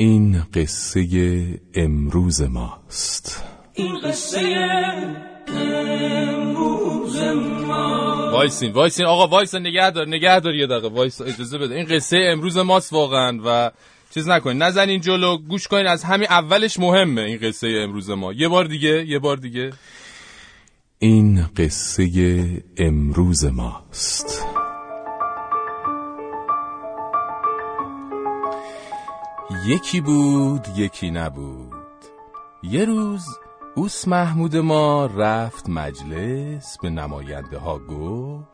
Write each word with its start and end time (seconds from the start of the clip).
این 0.00 0.42
قصه 0.54 1.60
امروز 1.74 2.42
ماست. 2.42 3.44
این 3.74 3.98
قصه 3.98 4.40
امروز 5.48 7.16
ما 7.66 8.30
وایسین 8.32 8.72
وایسین. 8.72 9.06
آقا 9.06 9.26
وایس 9.26 9.54
نگه 9.54 9.90
دار 9.90 10.08
نگه 10.08 10.40
دار 10.40 10.54
یه 10.54 10.66
دقیقه. 10.66 10.88
وایس 10.88 11.20
اجازه 11.20 11.58
بده. 11.58 11.74
این 11.74 11.86
قصه 11.86 12.18
امروز 12.32 12.56
ماست 12.56 12.92
واقعا 12.92 13.40
و 13.44 13.70
چیز 14.14 14.28
نکنین. 14.28 14.62
نزنین 14.62 15.00
جلو 15.00 15.36
گوش 15.36 15.66
کنین. 15.66 15.86
از 15.86 16.04
همین 16.04 16.28
اولش 16.30 16.78
مهمه 16.78 17.22
این 17.22 17.38
قصه 17.38 17.68
امروز 17.68 18.10
ما. 18.10 18.32
یه 18.32 18.48
بار 18.48 18.64
دیگه 18.64 19.06
یه 19.06 19.18
بار 19.18 19.36
دیگه. 19.36 19.70
این 20.98 21.46
قصه 21.56 22.62
امروز 22.76 23.44
ماست. 23.44 24.44
یکی 29.68 30.00
بود 30.00 30.66
یکی 30.76 31.10
نبود. 31.10 31.72
یه 32.62 32.84
روز 32.84 33.24
اوس 33.74 34.08
محمود 34.08 34.56
ما 34.56 35.06
رفت 35.06 35.68
مجلس 35.68 36.78
به 36.82 36.90
نماینده 36.90 37.58
ها 37.58 37.78
گفت 37.78 38.44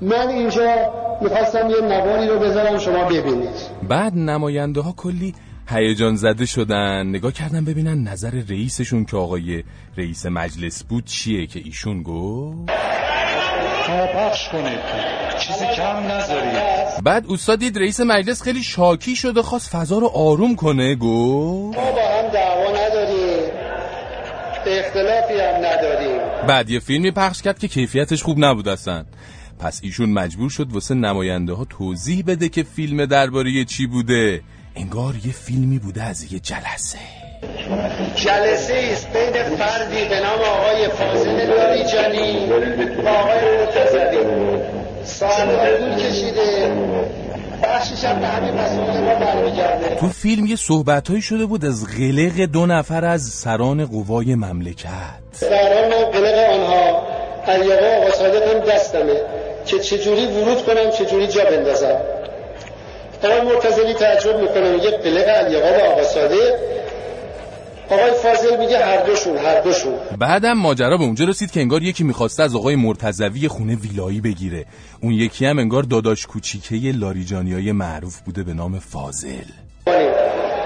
من 0.00 0.28
اینجا 0.28 0.92
می‌خواستم 1.22 1.70
یه 1.70 1.80
نواری 1.80 2.28
رو 2.28 2.38
بذارم 2.38 2.78
شما 2.78 3.04
ببینید. 3.04 3.54
بعد 3.88 4.14
نماینده 4.14 4.80
ها 4.80 4.92
کلی 4.96 5.34
هیجان 5.68 6.16
زده 6.16 6.46
شدن. 6.46 7.06
نگاه 7.06 7.32
کردن 7.32 7.64
ببینن 7.64 8.08
نظر 8.08 8.30
رئیسشون 8.30 9.04
که 9.04 9.16
آقای 9.16 9.64
رئیس 9.96 10.26
مجلس 10.26 10.82
بود 10.82 11.04
چیه 11.04 11.46
که 11.46 11.60
ایشون 11.64 12.02
گفت. 12.02 12.70
شما 13.86 14.06
پخش 14.06 14.48
کنید. 14.48 15.31
چیزی 15.46 15.66
کم 15.76 15.96
نذارید. 15.96 17.02
بعد 17.04 17.26
اوستا 17.26 17.56
دید 17.56 17.78
رئیس 17.78 18.00
مجلس 18.00 18.42
خیلی 18.42 18.62
شاکی 18.62 19.16
شده 19.16 19.42
خواست 19.42 19.70
فضا 19.70 19.98
رو 19.98 20.06
آروم 20.06 20.56
کنه 20.56 20.94
گفت. 20.94 21.78
ما 21.78 21.92
با 21.92 22.00
هم 22.00 22.28
دعوا 22.32 22.70
نداریم. 22.70 23.50
اختلافی 24.66 25.34
هم 25.34 25.56
نداریم. 25.56 26.46
بعد 26.46 26.70
یه 26.70 26.80
فیلمی 26.80 27.10
پخش 27.10 27.42
کرد 27.42 27.58
که 27.58 27.68
کیفیتش 27.68 28.22
خوب 28.22 28.36
نبود 28.38 28.68
اصلا. 28.68 29.04
پس 29.58 29.80
ایشون 29.82 30.10
مجبور 30.10 30.50
شد 30.50 30.72
واسه 30.72 30.94
نماینده 30.94 31.52
ها 31.52 31.64
توضیح 31.64 32.24
بده 32.26 32.48
که 32.48 32.62
فیلم 32.62 33.06
درباره 33.06 33.64
چی 33.64 33.86
بوده. 33.86 34.40
انگار 34.76 35.14
یه 35.24 35.32
فیلمی 35.32 35.78
بوده 35.78 36.02
از 36.02 36.32
یه 36.32 36.38
جلسه. 36.38 36.98
جلسه 38.14 38.88
است 38.92 39.12
بین 39.12 39.56
فردی 39.56 40.04
به 40.08 40.20
نام 40.20 40.40
آقای 40.40 40.88
فاضل 40.88 41.46
لاریجانی 41.46 42.46
و 43.04 43.08
آقای 43.08 43.58
مرتضوی 43.58 44.81
تو 50.00 50.08
فیلم 50.08 50.46
یه 50.46 50.56
صحبتهایی 50.56 51.22
شده 51.22 51.46
بود 51.46 51.64
از 51.64 51.86
غلق 51.98 52.40
دو 52.52 52.66
نفر 52.66 53.04
از 53.04 53.22
سران 53.22 53.86
قوای 53.86 54.34
مملکت. 54.34 54.88
سران 55.32 55.90
قلق 55.90 56.50
آنها 56.50 57.02
علیقا 57.46 57.86
آقا 58.00 58.10
صادق 58.10 58.54
هم 58.54 58.60
دستمه 58.60 59.16
که 59.66 59.78
چجوری 59.78 60.26
ورود 60.26 60.64
کنم 60.66 60.90
چجوری 60.90 61.26
جا 61.26 61.44
بندازم 61.44 61.96
آقای 63.24 63.40
مرتضوی 63.40 63.94
تعجب 63.94 64.40
می‌کنه 64.40 64.70
میگه 64.70 64.90
قلق 64.90 65.28
علیقا 65.28 65.68
و 65.68 65.90
آقا 65.92 66.02
صادق 66.02 66.54
آقای 67.92 68.10
فاضل 68.10 68.56
میگه 68.56 68.78
هر 68.78 69.02
دوشون 69.02 69.36
هر 69.36 69.60
دوشون. 69.60 69.94
بعدم 70.18 70.52
ماجرا 70.52 70.96
به 70.96 71.04
اونجا 71.04 71.24
رسید 71.24 71.50
که 71.50 71.60
انگار 71.60 71.82
یکی 71.82 72.04
می‌خواسته 72.04 72.42
از 72.42 72.56
آقای 72.56 72.76
مرتضوی 72.76 73.48
خونه 73.48 73.76
ویلایی 73.76 74.20
بگیره. 74.20 74.64
اون 75.02 75.12
یکی 75.12 75.46
هم 75.46 75.58
انگار 75.58 75.82
داداش 75.82 76.26
کوچیکه 76.26 76.98
لاریجانیای 76.98 77.72
معروف 77.72 78.20
بوده 78.20 78.42
به 78.42 78.52
نام 78.52 78.78
فاضل. 78.78 79.46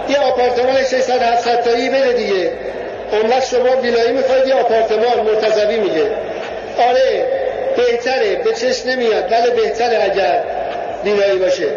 یه 0.08 0.18
آپارتمان 0.18 0.84
600 0.90 1.22
700 1.22 1.64
تایی 1.64 1.88
بده 1.88 2.12
دیگه. 2.12 2.52
اون 3.12 3.30
وقت 3.30 3.46
شما 3.46 3.80
ویلایی 3.82 4.12
می‌خواید 4.12 4.46
یه 4.48 4.54
آپارتمان 4.54 5.26
مرتضوی 5.26 5.80
میگه. 5.80 6.16
آره 6.88 7.26
بهتره 7.76 8.42
به 8.44 8.52
چشم 8.52 8.88
نمیاد 8.88 9.32
ولی 9.32 9.50
بهتره 9.62 10.04
اگر 10.12 10.44
ویلایی 11.04 11.38
باشه. 11.38 11.76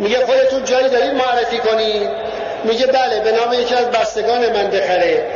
میگه 0.00 0.16
خودتون 0.26 0.64
جایی 0.64 0.88
دارید 0.88 1.14
معرفی 1.14 1.58
کنید. 1.58 2.21
میگه 2.64 2.86
بله 2.86 3.20
به 3.20 3.32
نام 3.32 3.52
یکی 3.52 3.74
از 3.74 3.86
بستگان 3.86 4.52
من 4.52 4.70
بخره. 4.70 5.26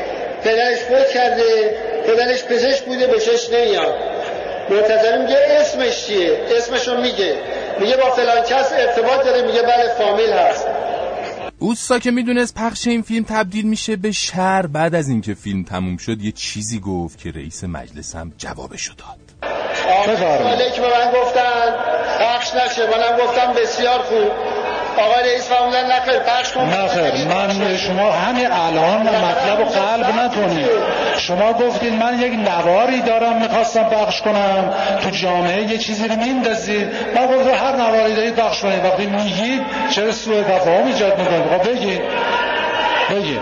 پدرش 0.45 0.79
فوت 0.79 1.11
کرده 1.11 1.77
پدرش 2.07 2.45
پزشک 2.45 2.85
بوده 2.85 3.07
به 3.07 3.21
چشم 3.21 3.57
نمیاد. 3.57 3.95
مرتضوی 4.71 5.19
میگه 5.19 5.39
اسمش 5.51 6.07
چیه؟ 6.07 6.41
اسمشو 6.59 7.01
میگه. 7.01 7.35
میگه 7.81 7.97
با 7.97 8.11
فلان 8.11 8.43
کس 8.43 8.73
ارتباط 8.73 9.25
داره 9.25 9.43
میگه 9.43 9.63
بله 9.63 9.95
فامیل 9.99 10.33
هست. 10.33 10.67
اوستا 11.59 11.99
که 11.99 12.11
می‌دونست 12.11 12.55
پخش 12.55 12.87
این 12.87 13.03
فیلم 13.03 13.25
تبدیل 13.29 13.67
میشه 13.67 13.97
به 13.97 14.13
شر 14.13 14.67
بعد 14.67 14.95
از 14.95 15.09
اینکه 15.09 15.35
فیلم 15.35 15.65
تموم 15.65 15.97
شد 15.97 16.23
یه 16.23 16.33
چیزی 16.33 16.81
گفت 16.81 17.19
که 17.19 17.31
رئیس 17.31 17.65
مجلس 17.65 18.15
هم 18.15 18.33
جوابشو 18.39 18.93
داد. 18.95 19.51
آقای 19.91 20.17
که 20.71 20.81
به 20.81 20.89
من 20.89 21.13
گفتن 21.21 21.75
پخش 22.21 22.55
نشه 22.55 22.87
منم 22.87 23.19
گفتم 23.27 23.53
بسیار 23.53 23.99
خوب. 23.99 24.56
آقای 24.99 25.31
رئیس 25.31 25.49
فرمودن 25.49 25.87
نخیر 25.87 26.19
پخش 26.19 26.53
کن. 26.53 26.65
نخیر 26.65 27.27
من 27.29 27.77
شما 27.77 28.13
همین 28.13 28.51
الان 28.51 29.01
مطلب 29.03 29.59
رو 29.59 29.65
قلب 29.65 30.07
نکنید. 30.21 30.69
شما 31.19 31.53
گفتید 31.53 31.93
من 31.93 32.21
یک 32.21 32.33
نواری 32.33 33.01
دارم 33.01 33.43
می‌خواستم 33.43 33.85
پخش 33.85 34.23
کنم. 34.23 34.75
تو 35.03 35.11
جامعه 35.11 35.63
یه 35.63 35.79
چیزی 35.79 36.09
رو 36.09 36.17
میندازید. 36.17 36.89
من 37.17 37.27
گفتم 37.27 37.67
هر 37.67 37.77
نواری 37.77 38.15
دارید 38.15 38.35
پخش 38.35 38.61
کنید. 38.61 38.85
وقتی 38.85 39.07
میگید 39.07 39.63
چرا 39.91 40.13
سوء 40.13 40.43
تفاهم 40.43 40.87
ایجاد 40.87 41.19
می‌کنید؟ 41.19 41.47
خب 41.47 41.69
بگید. 41.71 42.01
بگید. 43.11 43.41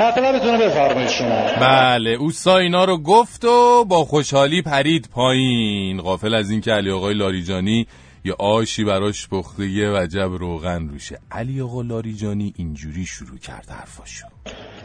مطلبتون 0.00 0.60
رو 0.60 0.66
بفرمایید 0.66 1.10
شما. 1.10 1.42
بله 1.60 2.10
اوستا 2.10 2.58
اینا 2.58 2.84
رو 2.84 2.98
گفت 3.02 3.44
و 3.44 3.84
با 3.84 4.04
خوشحالی 4.04 4.62
پرید 4.62 5.08
پایین. 5.14 6.00
غافل 6.00 6.34
از 6.34 6.50
اینکه 6.50 6.70
علی 6.70 6.90
آقای 6.90 7.14
لاریجانی 7.14 7.86
یه 8.26 8.34
آشی 8.38 8.84
براش 8.84 9.28
پخته 9.28 9.66
یه 9.66 9.90
وجب 9.90 10.30
روغن 10.32 10.88
روشه. 10.88 11.18
علی 11.32 11.60
آقا 11.60 11.82
لاریجانی 11.82 12.54
اینجوری 12.56 13.06
شروع 13.06 13.38
کرد 13.38 13.66
حرفاشو 13.70 14.26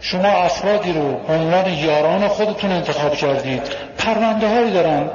شما 0.01 0.27
افرادی 0.27 0.93
رو 0.93 1.01
عنوان 1.27 1.73
یاران 1.73 2.27
خودتون 2.27 2.71
انتخاب 2.71 3.13
کردید. 3.13 3.61
پرونده 3.97 4.47
هایی 4.49 4.71
دارن. 4.71 5.09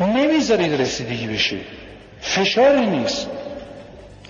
نمی‌ذارید 0.00 0.80
رسیدگی 0.80 1.26
بشه. 1.26 1.56
فشاری 2.20 2.86
نیست. 2.86 3.26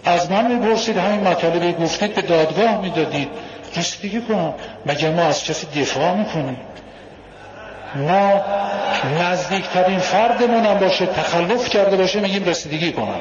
از 0.05 0.31
من 0.31 0.55
می‌پرسید 0.55 0.97
همین 0.97 1.21
مطالبه 1.21 1.73
گفتید 1.73 2.15
به 2.15 2.23
دادگاه 2.23 2.83
می‌دادید. 2.83 3.29
رسیدگی 3.77 4.21
کنم 4.21 4.55
مگر 4.87 5.15
ما 5.15 5.23
از 5.23 5.45
کسی 5.45 5.81
دفاع 5.81 6.17
می‌کنیم؟ 6.17 6.57
ما 7.97 8.41
نزدیکترین 9.21 9.99
فردمون 9.99 10.67
هم 10.67 10.79
باشه 10.79 11.07
تخلف 11.07 11.69
کرده 11.69 11.97
باشه 11.97 12.21
میگیم 12.21 12.45
رسیدگی 12.45 12.93
کنم. 12.93 13.21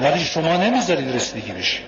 ولی 0.00 0.24
شما 0.24 0.56
نمی‌ذارید 0.56 1.16
رسیدگی 1.16 1.52
بشه 1.52 1.78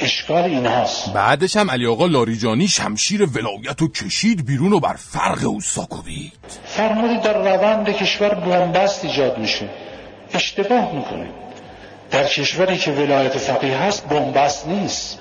اشکال 0.00 0.44
این 0.44 0.66
هاست 0.66 1.12
بعدش 1.12 1.56
هم 1.56 1.70
علی 1.70 1.86
آقا 1.86 2.06
لاریجانی 2.06 2.68
شمشیر 2.68 3.22
ولایت 3.22 3.80
رو 3.80 3.88
کشید 3.88 4.46
بیرون 4.46 4.72
و 4.72 4.80
بر 4.80 4.94
فرق 4.94 5.46
اوستا 5.46 5.84
کوبید 5.84 6.32
فرمودید 6.64 7.22
در 7.22 7.38
روند 7.38 7.88
کشور 7.88 8.34
بنبست 8.34 9.04
ایجاد 9.04 9.38
میشه. 9.38 9.68
اشتباه 10.34 10.92
می‌کنه 10.92 11.28
در 12.10 12.24
کشوری 12.24 12.76
که 12.76 12.90
ولایت 12.90 13.38
فقیه 13.38 13.76
هست 13.76 14.08
بنبست 14.08 14.66
نیست. 14.66 15.18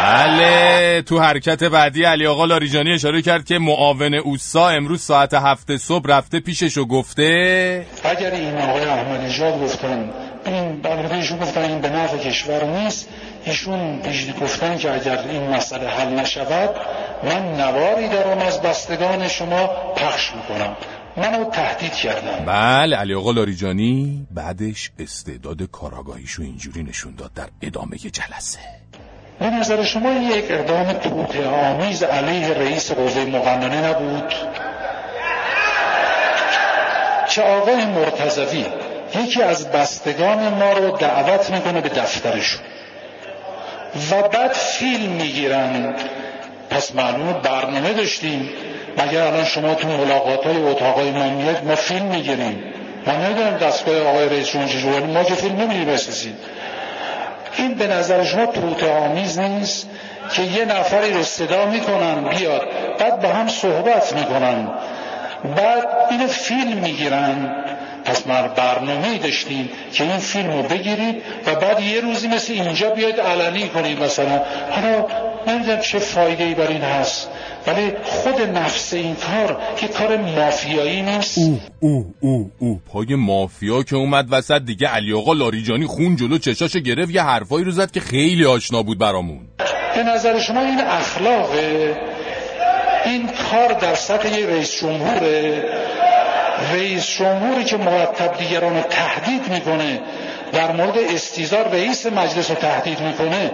بله 0.00 1.02
تو 1.02 1.20
حرکت 1.20 1.64
بعدی 1.64 2.04
علی 2.04 2.26
آقا 2.26 2.44
لاریجانی 2.44 2.92
اشاره 2.92 3.22
کرد 3.22 3.44
که 3.44 3.58
معاون 3.58 4.14
اوسا 4.14 4.68
امروز 4.68 5.02
ساعت 5.02 5.34
هفت 5.34 5.76
صبح 5.76 6.10
رفته 6.10 6.40
پیشش 6.40 6.78
و 6.78 6.84
گفته 6.84 7.86
اگر 8.04 8.30
این 8.30 8.58
آقای 8.58 8.84
احمد 8.84 9.20
نژاد 9.20 9.60
گفتن 9.60 10.10
این 10.46 10.86
ایشون 11.12 11.38
گفتن 11.38 11.60
این 11.60 11.80
به 11.80 11.88
نفع 11.88 12.16
کشور 12.16 12.64
نیست 12.64 13.08
ایشون 13.44 14.02
پیش 14.02 14.26
گفتن 14.42 14.78
که 14.78 14.94
اگر 14.94 15.18
این 15.18 15.50
مسئله 15.50 15.88
حل 15.88 16.08
نشود 16.08 16.70
من 17.24 17.60
نواری 17.60 18.08
دارم 18.08 18.38
از 18.38 18.62
بستگان 18.62 19.28
شما 19.28 19.66
پخش 19.96 20.32
می‌کنم. 20.34 20.76
منو 21.16 21.44
تهدید 21.44 21.92
کردم 21.92 22.44
بله 22.44 22.96
علی 22.96 23.14
آقا 23.14 23.30
لاریجانی 23.30 24.26
بعدش 24.30 24.90
استعداد 24.98 25.62
کاراگاهیشو 25.62 26.42
اینجوری 26.42 26.82
نشون 26.82 27.14
داد 27.14 27.32
در 27.34 27.48
ادامه 27.62 27.96
جلسه. 27.96 28.79
به 29.40 29.50
نظر 29.50 29.84
شما 29.84 30.10
یک 30.10 30.44
اقدام 30.50 30.92
توطئه 30.92 31.48
آمیز 31.48 32.02
علیه 32.02 32.48
رئیس 32.48 32.92
قوه 32.92 33.24
مقننه 33.24 33.88
نبود؟ 33.88 34.34
که 37.30 37.42
آقای 37.42 37.84
مرتضوی 37.84 38.66
یکی 39.22 39.42
از 39.42 39.70
بستگان 39.70 40.48
ما 40.48 40.72
رو 40.72 40.96
دعوت 40.96 41.50
می‌کنه 41.50 41.80
به 41.80 41.88
دفترشون 41.88 42.60
و 44.10 44.28
بعد 44.28 44.52
فیلم 44.52 45.12
می‌گیرن. 45.12 45.94
پس 46.70 46.94
معلوم 46.94 47.32
برنامه 47.32 47.92
داشتیم. 47.92 48.48
مگر 48.98 49.22
الان 49.22 49.44
شما 49.44 49.74
تو 49.74 49.88
ملاقات 49.88 50.46
های 50.46 50.56
اتاقای 50.56 51.10
ما 51.10 51.30
ما 51.64 51.74
فیلم 51.74 52.06
می‌گیریم. 52.06 52.64
ما 53.06 53.12
نداریم 53.12 53.56
دستگاه 53.56 54.00
آقای 54.00 54.28
رئیس 54.28 54.48
جمهوری 54.48 55.04
ما 55.04 55.24
که 55.24 55.34
فیلم 55.34 55.56
نمی‌گیریم 55.56 55.88
اساسید 55.88 56.34
این 57.56 57.74
به 57.74 57.86
نظر 57.86 58.24
شما 58.24 58.46
توت 58.46 58.84
آمیز 58.84 59.38
نیست 59.38 59.88
که 60.32 60.42
یه 60.42 60.64
نفری 60.64 61.12
رو 61.12 61.22
صدا 61.22 61.66
می‌کنن 61.66 62.24
بیاد. 62.24 62.62
بعد 62.98 63.20
با 63.20 63.28
هم 63.28 63.48
صحبت 63.48 64.12
می‌کنن. 64.16 64.68
بعد 65.56 65.88
اینو 66.10 66.26
فیلم 66.26 66.78
می‌گیرن. 66.78 67.56
پس 68.04 68.26
ما 68.26 68.42
برنامه 68.42 69.18
داشتیم 69.18 69.70
که 69.92 70.04
این 70.04 70.18
فیلم 70.18 70.50
رو 70.50 70.62
بگیرید 70.62 71.22
و 71.46 71.54
بعد 71.54 71.80
یه 71.80 72.00
روزی 72.00 72.28
مثل 72.28 72.52
اینجا 72.52 72.90
بیاید 72.90 73.20
علنی 73.20 73.68
کنید 73.68 74.02
مثلا. 74.02 74.40
حالا 74.70 75.06
نمی‌دونم 75.46 75.80
چه 75.80 75.98
فایده 75.98 76.44
ای 76.44 76.54
بر 76.54 76.66
این 76.66 76.80
هست. 76.82 77.28
ولی 77.66 77.92
خود 78.04 78.40
نفس 78.40 78.94
این 78.94 79.14
کار 79.16 79.60
که 79.76 79.88
کار 79.88 80.16
مافیایی 80.16 81.02
نیست. 81.02 81.38
او 81.38 81.60
او 81.80 82.14
او 82.20 82.50
او. 82.58 82.80
پای 82.92 83.14
مافیا 83.14 83.82
که 83.82 83.96
اومد 83.96 84.26
وسط 84.30 84.62
دیگه 84.62 84.88
علی 84.88 85.12
آقا 85.12 85.32
لاریجانی 85.32 85.86
خون 85.86 86.16
جلو 86.16 86.38
چشاش 86.38 86.76
گرفت 86.76 87.14
یه 87.14 87.22
حرفایی 87.22 87.64
رو 87.64 87.70
زد 87.70 87.90
که 87.90 88.00
خیلی 88.00 88.44
آشنا 88.44 88.82
بود 88.82 88.98
برامون. 88.98 89.40
به 89.94 90.02
نظر 90.02 90.38
شما 90.38 90.60
این 90.60 90.80
اخلاقه؟ 90.80 91.96
این 93.04 93.28
کار 93.50 93.72
در 93.72 93.94
سطح 93.94 94.38
یه 94.38 94.46
رئیس 94.46 94.80
جمهوره. 94.80 95.64
رئیس 96.72 97.06
جمهوری 97.18 97.64
که 97.64 97.76
مرتب 97.76 98.38
دیگران 98.38 98.76
رو 98.76 98.82
تهدید 98.82 99.48
می‌کنه 99.48 100.00
در 100.52 100.72
مورد 100.72 100.98
استیزار 100.98 101.68
رئیس 101.68 102.06
مجلس 102.06 102.50
رو 102.50 102.56
تهدید 102.56 103.00
می‌کنه. 103.00 103.50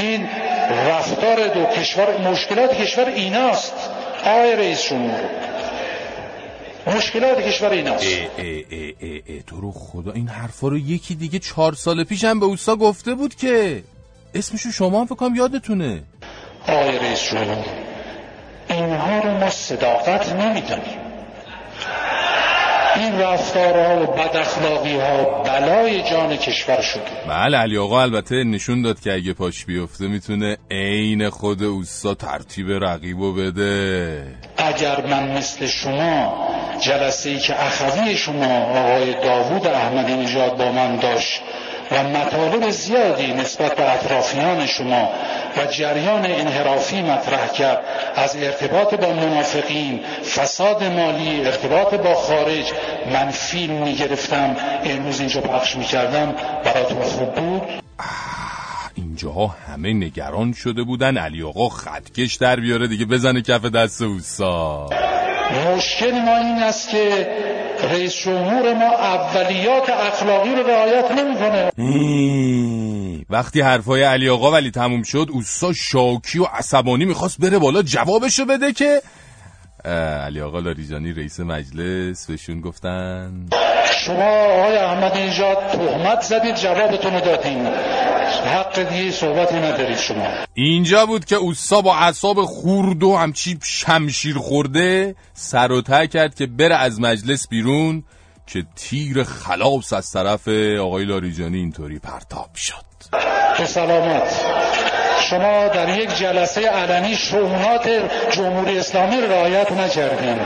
این 0.00 0.28
رفتار 0.70 1.48
دو 1.48 1.64
کشور 1.64 2.30
مشکلات 2.30 2.74
کشور 2.74 3.04
ایناست. 3.04 3.74
آقای 4.24 4.56
رئیس 4.56 4.88
جمهور. 4.88 5.20
مشکلات 6.86 7.40
کشور 7.40 7.70
ایناست. 7.70 8.04
ای 8.04 8.28
ای 8.38 8.64
ای 8.70 8.94
ای 9.00 9.22
ای 9.26 9.42
تو 9.46 9.60
رو 9.60 9.72
خدا 9.72 10.12
این 10.12 10.28
حرفا 10.28 10.68
رو 10.68 10.78
یکی 10.78 11.14
دیگه 11.14 11.38
چهار 11.38 11.74
سال 11.74 12.04
پیش 12.04 12.24
هم 12.24 12.40
به 12.40 12.46
اوستا 12.46 12.76
گفته 12.76 13.14
بود 13.14 13.34
که 13.34 13.82
اسمشو 14.34 14.70
شما 14.70 15.00
هم 15.00 15.06
فکرم 15.06 15.34
یادتونه. 15.34 16.02
آقای 16.68 16.98
رئیس 16.98 17.30
جمهور 17.30 17.64
اینها 18.70 19.18
رو 19.18 19.30
ما 19.30 19.50
صداقت 19.50 20.32
نمی‌دونیم 20.32 21.05
این 22.98 23.18
رفتارها 23.18 24.02
و 24.02 24.06
بد 24.06 24.36
اخلاقی 24.36 24.96
ها 24.96 25.42
بلای 25.42 26.02
جان 26.02 26.36
کشور 26.36 26.80
شده. 26.80 27.02
بله 27.28 27.58
علی 27.58 27.78
آقا 27.78 28.02
البته 28.02 28.44
نشون 28.44 28.82
داد 28.82 29.00
که 29.00 29.12
اگه 29.12 29.32
پاش 29.32 29.64
بیفته 29.64 30.08
می‌تونه 30.08 30.56
عین 30.70 31.30
خود 31.30 31.62
اوستا 31.62 32.14
ترتیب 32.14 32.66
رقیبو 32.70 33.32
بده. 33.32 34.22
اگر 34.56 35.06
من 35.06 35.36
مثل 35.36 35.66
شما 35.66 36.48
جلسه 36.80 37.30
ای 37.30 37.38
که 37.38 37.64
اخوی 37.64 38.16
شما 38.16 38.58
آقای 38.58 39.14
داوود 39.14 39.66
احمدی 39.66 40.14
نژاد 40.14 40.56
با 40.56 40.72
من 40.72 40.96
داشت 40.96 41.40
و 41.90 42.02
مطالب 42.02 42.70
زیادی 42.70 43.32
نسبت 43.32 43.76
به 43.76 43.92
اطرافیان 43.92 44.66
شما 44.66 45.10
و 45.56 45.66
جریان 45.66 46.24
انحرافی 46.24 47.02
مطرح 47.02 47.48
کرد. 47.48 47.78
از 48.16 48.36
ارتباط 48.36 48.94
با 48.94 49.12
منافقین 49.12 50.00
فساد 50.36 50.84
مالی 50.84 51.44
ارتباط 51.44 51.94
با 51.94 52.14
خارج 52.14 52.72
من 53.12 53.30
فیلم 53.30 53.82
می 53.82 53.94
گرفتم 53.94 54.56
امروز 54.84 55.20
اینجا 55.20 55.40
پخش 55.40 55.76
می 55.76 55.84
کردم 55.84 56.34
براتون 56.64 57.02
خوب 57.02 57.34
بود. 57.34 57.62
اینجاها 58.94 59.46
همه 59.46 59.92
نگران 59.92 60.52
شده 60.52 60.82
بودن. 60.82 61.18
علی 61.18 61.42
آقا 61.42 61.68
خطکش 61.68 62.34
در 62.34 62.60
بیاره 62.60 62.86
دیگه. 62.86 63.04
بزنه 63.04 63.42
کف 63.42 63.64
دست 63.64 64.02
اوستا 64.02 64.88
مشکل 65.56 66.12
ما 66.12 66.36
این 66.36 66.62
است 66.62 66.90
که 66.90 67.28
رئیس 67.82 68.16
جمهور 68.16 68.74
ما 68.74 68.90
اولیات 68.92 69.90
اخلاقی 69.90 70.50
رو 70.50 70.66
رعایت 70.66 71.10
نمی‌کنه. 71.10 71.70
وقتی 73.30 73.60
حرفای 73.60 74.02
علی 74.02 74.28
آقا 74.28 74.52
ولی 74.52 74.70
تموم 74.70 75.02
شد 75.02 75.28
اوستا 75.32 75.72
شاکی 75.72 76.38
و 76.38 76.44
عصبانی 76.44 77.04
می‌خواست 77.04 77.40
بره 77.40 77.58
بالا 77.58 77.82
جوابشو 77.82 78.44
بده 78.44 78.72
که 78.72 79.02
علی 79.86 80.40
آقا 80.40 80.58
لاریجانی 80.58 81.12
رئیس 81.12 81.40
مجلس 81.40 82.26
بهشون 82.26 82.60
گفتن. 82.60 83.46
شما 84.06 84.30
آقای 84.44 84.76
احمد 84.76 85.16
نژاد 85.16 85.56
تهمت 85.72 86.20
زدید 86.20 86.54
جوابتون 86.54 87.14
رو 87.14 87.20
دادین. 87.20 87.66
حق 88.46 88.88
دیگه 88.88 89.10
صحبتی 89.10 89.56
ندارید 89.56 89.96
شما. 89.96 90.26
اینجا 90.54 91.06
بود 91.06 91.24
که 91.24 91.36
اوستا 91.36 91.80
با 91.80 91.96
اعصاب 91.96 92.44
خورد 92.44 93.02
و 93.02 93.16
همچی 93.16 93.58
شمشیر 93.62 94.38
خورده 94.38 95.14
سر 95.34 95.72
و 95.72 95.82
ته 95.82 96.06
کرد 96.06 96.34
که 96.34 96.46
بره 96.46 96.74
از 96.76 97.00
مجلس 97.00 97.48
بیرون 97.48 98.02
که 98.46 98.64
تیر 98.76 99.22
خلاص 99.22 99.92
از 99.92 100.12
طرف 100.12 100.48
آقای 100.80 101.04
لاریجانی 101.04 101.58
اینطوری 101.58 101.98
پرتاب 101.98 102.54
شد. 102.54 102.86
به 103.58 103.66
سلامت. 103.66 104.65
شما 105.30 105.68
در 105.68 105.98
یک 105.98 106.16
جلسه 106.16 106.68
علنی 106.68 107.16
شعونات 107.16 107.88
جمهوری 108.30 108.78
اسلامی 108.78 109.20
رعایت 109.20 109.72
نکردین. 109.72 110.38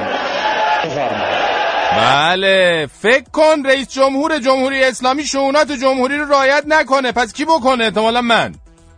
بفرمایید. 0.85 1.51
بله 1.93 2.89
فکر 3.01 3.31
کن 3.33 3.67
رئیس 3.67 3.89
جمهور 3.89 4.39
جمهوری 4.39 4.85
اسلامی 4.85 5.25
شعونات 5.25 5.73
جمهوری 5.73 6.17
رو 6.17 6.25
رعایت 6.25 6.65
نکنه. 6.67 7.13
پس 7.13 7.33
کی 7.33 7.45
بکنه؟ 7.45 7.85
احتمالا 7.85 8.23
من. 8.23 8.55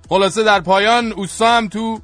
خلاصه 0.08 0.42
در 0.42 0.60
پایان 0.60 1.12
اوستا 1.12 1.56
هم 1.56 1.68
تو 1.68 2.00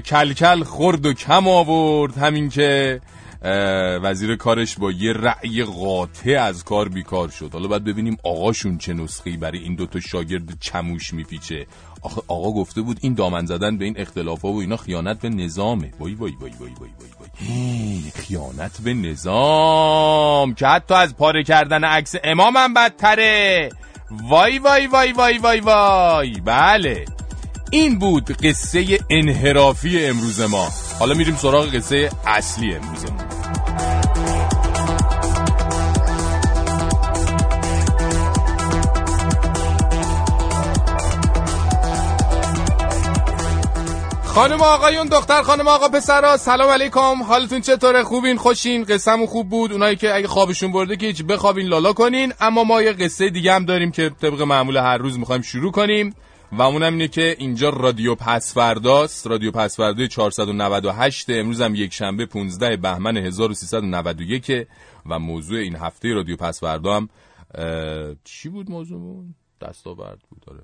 کلکل 0.00 0.62
خورد 0.62 1.06
و 1.06 1.12
کم 1.12 1.48
آورد. 1.48 2.18
همین 2.18 2.48
که 2.48 3.00
وزیر 4.02 4.36
کارش 4.36 4.78
با 4.78 4.90
یه 4.90 5.12
رأی 5.12 5.62
قاطع 5.62 6.42
از 6.42 6.64
کار 6.64 6.88
بیکار 6.88 7.28
شد. 7.28 7.50
حالا 7.52 7.68
باید 7.68 7.84
ببینیم 7.84 8.16
آقاشون 8.24 8.78
چه 8.78 8.92
نسخه‌ای 8.92 9.36
برای 9.36 9.58
این 9.58 9.74
دوتا 9.74 10.00
شاگرد 10.00 10.60
چموش 10.60 11.14
میپیچه. 11.14 11.66
آخه 12.02 12.22
آقا 12.28 12.52
گفته 12.52 12.82
بود 12.82 12.98
این 13.00 13.14
دامن 13.14 13.46
زدن 13.46 13.78
به 13.78 13.84
این 13.84 13.94
اختلاف 13.98 14.42
ها 14.42 14.48
و 14.52 14.60
اینا 14.60 14.76
خیانت 14.76 15.20
به 15.20 15.28
نظامه. 15.28 15.92
وای 16.00 16.14
وای 16.14 16.32
وای 16.40 16.52
وای 16.60 16.70
وای 16.80 16.90
وای 17.00 17.10
وای. 17.18 18.10
خیانت 18.14 18.80
به 18.80 18.94
نظام. 18.94 20.54
که 20.54 20.66
حتی 20.66 20.94
از 20.94 21.16
پاره 21.16 21.44
کردن 21.44 21.84
عکس 21.84 22.14
امام 22.24 22.56
هم 22.56 22.74
بدتره. 22.74 23.70
وای 24.10 24.58
وای 24.58 24.86
وای 24.86 25.12
وای 25.12 25.38
وای 25.38 25.60
وای. 25.60 26.40
بله. 26.40 27.04
این 27.70 27.98
بود 27.98 28.32
قصه 28.32 28.98
انحرافی 29.10 30.06
امروز 30.06 30.40
ما. 30.40 30.68
حالا 30.98 31.14
میریم 31.14 31.36
سراغ 31.36 31.74
قصه 31.74 32.10
اصلی 32.26 32.74
امروز 32.74 33.04
ما. 33.04 33.95
خانم 44.36 44.60
آقایون 44.60 45.06
دختر 45.06 45.42
خانم 45.42 45.68
آقا 45.68 45.88
پسرا 45.88 46.36
سلام 46.36 46.70
علیکم. 46.70 47.22
حالتون 47.22 47.60
چطوره؟ 47.60 48.02
خوبین؟ 48.02 48.36
خوشین؟ 48.36 48.84
قصهمون 48.84 49.26
خوب 49.26 49.48
بود؟ 49.48 49.72
اونایی 49.72 49.96
که 49.96 50.14
اگه 50.14 50.28
خوابشون 50.28 50.72
برده 50.72 50.96
که 50.96 51.06
هیچ 51.06 51.24
بخوابین 51.24 51.66
لالا 51.66 51.92
کنین. 51.92 52.32
اما 52.40 52.64
ما 52.64 52.82
یه 52.82 52.92
قصه 52.92 53.30
دیگه 53.30 53.52
هم 53.52 53.64
داریم 53.64 53.90
که 53.90 54.10
طبق 54.10 54.42
معمول 54.42 54.76
هر 54.76 54.98
روز 54.98 55.18
می‌خوایم 55.18 55.42
شروع 55.42 55.72
کنیم. 55.72 56.14
و 56.52 56.62
اونم 56.62 56.92
اینه 56.92 57.08
که 57.08 57.36
اینجا 57.38 57.68
رادیو 57.68 58.14
پسورداست. 58.14 59.26
رادیو 59.26 59.50
پسوردای 59.50 60.08
498 60.08 61.30
امروز 61.30 61.60
هم 61.60 61.74
یک 61.74 61.92
شنبه 61.92 62.26
15 62.26 62.76
بهمن 62.76 63.16
1391 63.16 64.66
و 65.06 65.18
موضوع 65.18 65.58
این 65.58 65.76
هفته 65.76 66.12
رادیو 66.14 66.36
پسوردا 66.36 66.96
هم 66.96 67.08
چی 68.24 68.48
بود 68.48 68.70
موضوعمون؟ 68.70 69.34
دستاورد 69.60 70.18
بود 70.30 70.40
داره 70.46 70.60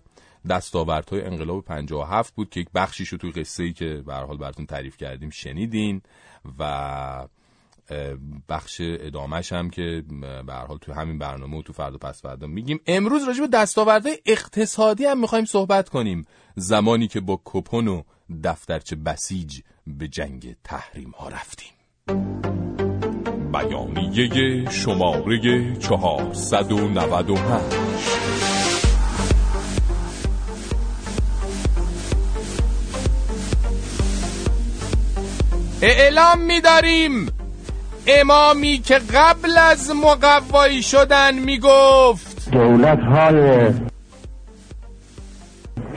دستاوردهای 0.48 1.22
انقلاب 1.22 1.64
57 1.64 2.34
بود 2.34 2.50
که 2.50 2.60
یک 2.60 2.68
بخشیش 2.74 3.10
توی 3.10 3.30
قصه 3.30 3.62
ای 3.62 3.72
که 3.72 4.02
به 4.06 4.14
حال 4.14 4.36
براتون 4.36 4.66
تعریف 4.66 4.96
کردیم 4.96 5.30
شنیدین 5.30 6.02
و 6.58 7.26
بخش 8.48 8.80
ادامش 8.80 9.52
هم 9.52 9.70
که 9.70 10.04
به 10.46 10.54
حال 10.54 10.78
تو 10.78 10.92
همین 10.92 11.18
برنامه 11.18 11.58
و 11.58 11.62
تو 11.62 11.72
فردا 11.72 11.98
پس 11.98 12.22
فردا 12.22 12.46
میگیم. 12.46 12.80
امروز 12.86 13.24
راجع 13.24 13.40
به 13.40 13.46
دستاوردهای 13.46 14.18
اقتصادی 14.26 15.04
هم 15.04 15.20
می‌خوایم 15.20 15.44
صحبت 15.44 15.88
کنیم. 15.88 16.26
زمانی 16.56 17.08
که 17.08 17.20
با 17.20 17.40
کپون 17.44 17.88
و 17.88 18.02
دفترچه 18.44 18.96
بسیج 18.96 19.60
به 19.86 20.08
جنگ 20.08 20.56
تحریم 20.64 21.10
ها 21.10 21.28
رفتیم. 21.28 21.72
بیانیه 23.52 24.70
شماره 24.70 25.76
495 25.76 28.51
اعلام 35.82 36.38
می‌داریم. 36.46 37.26
امامی 38.20 38.78
که 38.78 38.94
قبل 38.94 39.58
از 39.70 39.92
مقوایی 40.04 40.82
شدن 40.82 41.34
می‌گفت. 41.46 42.50
دولت 42.52 43.00
های 43.00 43.70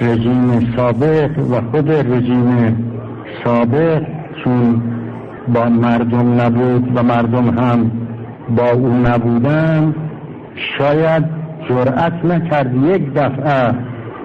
رژیم 0.01 0.73
سابق 0.75 1.39
و 1.51 1.71
خود 1.71 1.91
رژیم 1.91 2.77
سابق 3.43 4.01
چون 4.43 4.81
با 5.53 5.65
مردم 5.65 6.41
نبود 6.41 6.97
و 6.97 7.03
مردم 7.03 7.59
هم 7.59 7.91
با 8.49 8.71
او 8.71 8.89
نبودن 8.89 9.95
شاید 10.77 11.23
جرأت 11.69 12.25
نکرد 12.25 12.75
یک 12.75 13.13
دفعه 13.13 13.75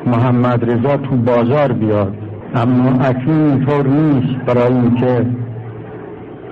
محمد 0.06 0.70
رضا 0.70 0.96
تو 0.96 1.16
بازار 1.16 1.72
بیاد. 1.72 2.14
اما 2.54 3.04
اکنون 3.04 3.50
اینطور 3.50 3.86
نیست 3.86 4.44
برای 4.46 4.72
اینکه 4.72 5.26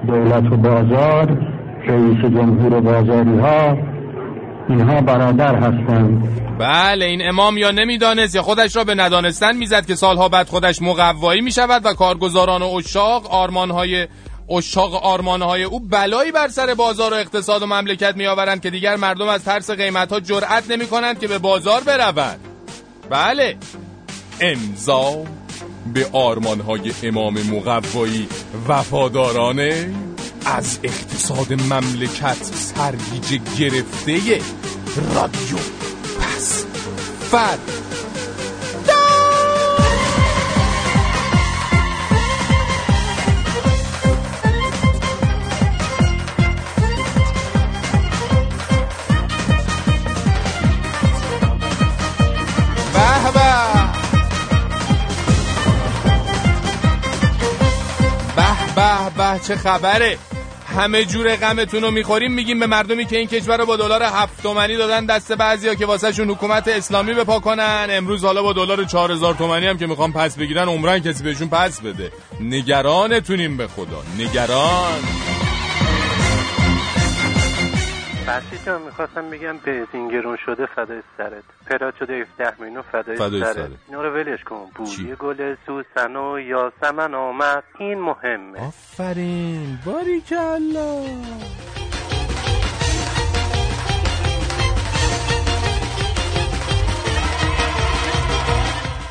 دولت 0.06 0.52
و 0.52 0.56
بازار 0.56 1.38
رئیس 1.86 2.18
جمهور 2.20 2.80
بازاری 2.80 3.38
ها 3.38 3.76
اینها 4.68 5.00
برادر 5.00 5.54
هستند. 5.54 6.28
بله 6.58 7.04
این 7.04 7.28
امام 7.28 7.58
یا 7.58 7.70
نمی‌دانست 7.70 8.34
یا 8.34 8.42
خودش 8.42 8.76
را 8.76 8.84
به 8.84 8.94
ندانستن 8.94 9.56
می‌زد 9.56 9.86
که 9.86 9.94
سالها 9.94 10.28
بعد 10.28 10.48
خودش 10.48 10.82
مقوایی 10.82 11.40
می 11.40 11.52
شود 11.52 11.86
و 11.86 11.94
کارگزاران 11.94 12.62
و 12.62 12.66
اشاق 12.66 13.26
آرمانهای 13.30 14.06
اشاق 14.50 14.94
آرمانهای 15.04 15.62
او 15.62 15.80
بلایی 15.80 16.32
بر 16.32 16.48
سر 16.48 16.74
بازار 16.74 17.12
و 17.14 17.16
اقتصاد 17.16 17.62
و 17.62 17.66
مملکت 17.66 18.16
می 18.16 18.26
آورند 18.26 18.62
که 18.62 18.70
دیگر 18.70 18.96
مردم 18.96 19.28
از 19.28 19.44
ترس 19.44 19.70
قیمت 19.70 20.12
ها 20.12 20.20
جرأت 20.20 20.70
نمی 20.70 20.86
کنند 20.86 21.18
که 21.18 21.28
به 21.28 21.38
بازار 21.38 21.80
بروند. 21.80 22.40
بله 23.10 23.56
امضا 24.40 25.24
به 25.94 26.06
آرمانهای 26.12 26.92
امام 27.02 27.34
مقوایی 27.34 28.28
وفادارانه 28.68 29.94
از 30.46 30.78
اقتصاد 30.82 31.52
مملکت 31.52 32.42
سرگیجه 32.42 33.40
گرفته 33.58 34.40
رادیو 35.14 35.58
پس. 36.20 36.64
فر 37.30 37.58
به 59.18 59.40
چه 59.46 59.56
خبره؟ 59.56 60.18
همه 60.76 61.04
جور 61.04 61.36
غمتون 61.36 61.82
رو 61.82 61.90
می‌خوریم 61.90 62.32
میگیم 62.32 62.60
به 62.60 62.66
مردمی 62.66 63.06
که 63.06 63.18
این 63.18 63.28
کشور 63.28 63.56
رو 63.58 63.66
با 63.66 63.76
دلار 63.76 64.02
هفت 64.02 64.42
تومنی 64.42 64.76
دادن 64.76 65.06
دست 65.06 65.32
بعضیا 65.32 65.74
که 65.74 65.86
واسه 65.86 66.12
شون 66.12 66.30
حکومت 66.30 66.68
اسلامی 66.68 67.14
بپا 67.14 67.40
کنن. 67.40 67.86
امروز 67.90 68.24
حالا 68.24 68.42
با 68.42 68.52
دلار 68.52 68.84
4000 68.84 69.34
تومنی 69.34 69.66
هم 69.66 69.78
که 69.78 69.86
می‌خوام 69.86 70.12
پس 70.12 70.36
بگیرن 70.36 70.68
عمرن 70.68 70.98
کسی 70.98 71.24
بهشون 71.24 71.48
پس 71.48 71.80
بده. 71.80 72.12
نگرانتونیم 72.40 73.56
به 73.56 73.66
خدا. 73.68 74.02
نگران. 74.18 75.02
فرشی 78.28 78.64
جان 78.66 78.82
می‌خواستم 78.82 79.30
بگم 79.30 79.56
بنزین 79.58 80.08
گرون 80.08 80.36
شده 80.46 80.66
فدای 80.66 81.02
سرت. 81.18 81.42
پرات 81.66 81.96
شده 81.98 82.26
17 82.38 82.62
میلیون 82.62 82.82
فدای, 82.82 83.16
فدای 83.16 83.40
سرت. 83.40 83.52
سرت. 83.56 83.70
اینا 83.88 84.02
رو 84.02 84.14
ولش 84.14 84.44
کن؟ 84.44 84.66
بوی 84.74 85.14
گل 85.18 85.54
سوسن 85.66 86.16
و 86.16 86.38
یاسمن 86.38 87.14
آمد. 87.14 87.64
این 87.78 88.00
مهمه. 88.00 88.66
آفرین. 88.66 89.78
باریکلا. 89.86 91.02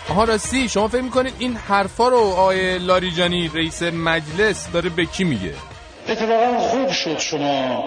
آها 0.09 0.23
راستی 0.23 0.69
شما 0.69 0.87
فکر 0.87 1.01
می‌کنید 1.01 1.33
این 1.39 1.55
حرفا 1.55 2.07
رو 2.07 2.17
آقای 2.17 2.77
لاریجانی 2.79 3.51
رئیس 3.55 3.83
مجلس 3.83 4.71
داره 4.71 4.89
به 4.89 5.05
کی 5.05 5.23
میگه؟ 5.23 5.53
اتفاقا 6.09 6.59
خوب 6.59 6.91
شد 6.91 7.19
شما 7.19 7.83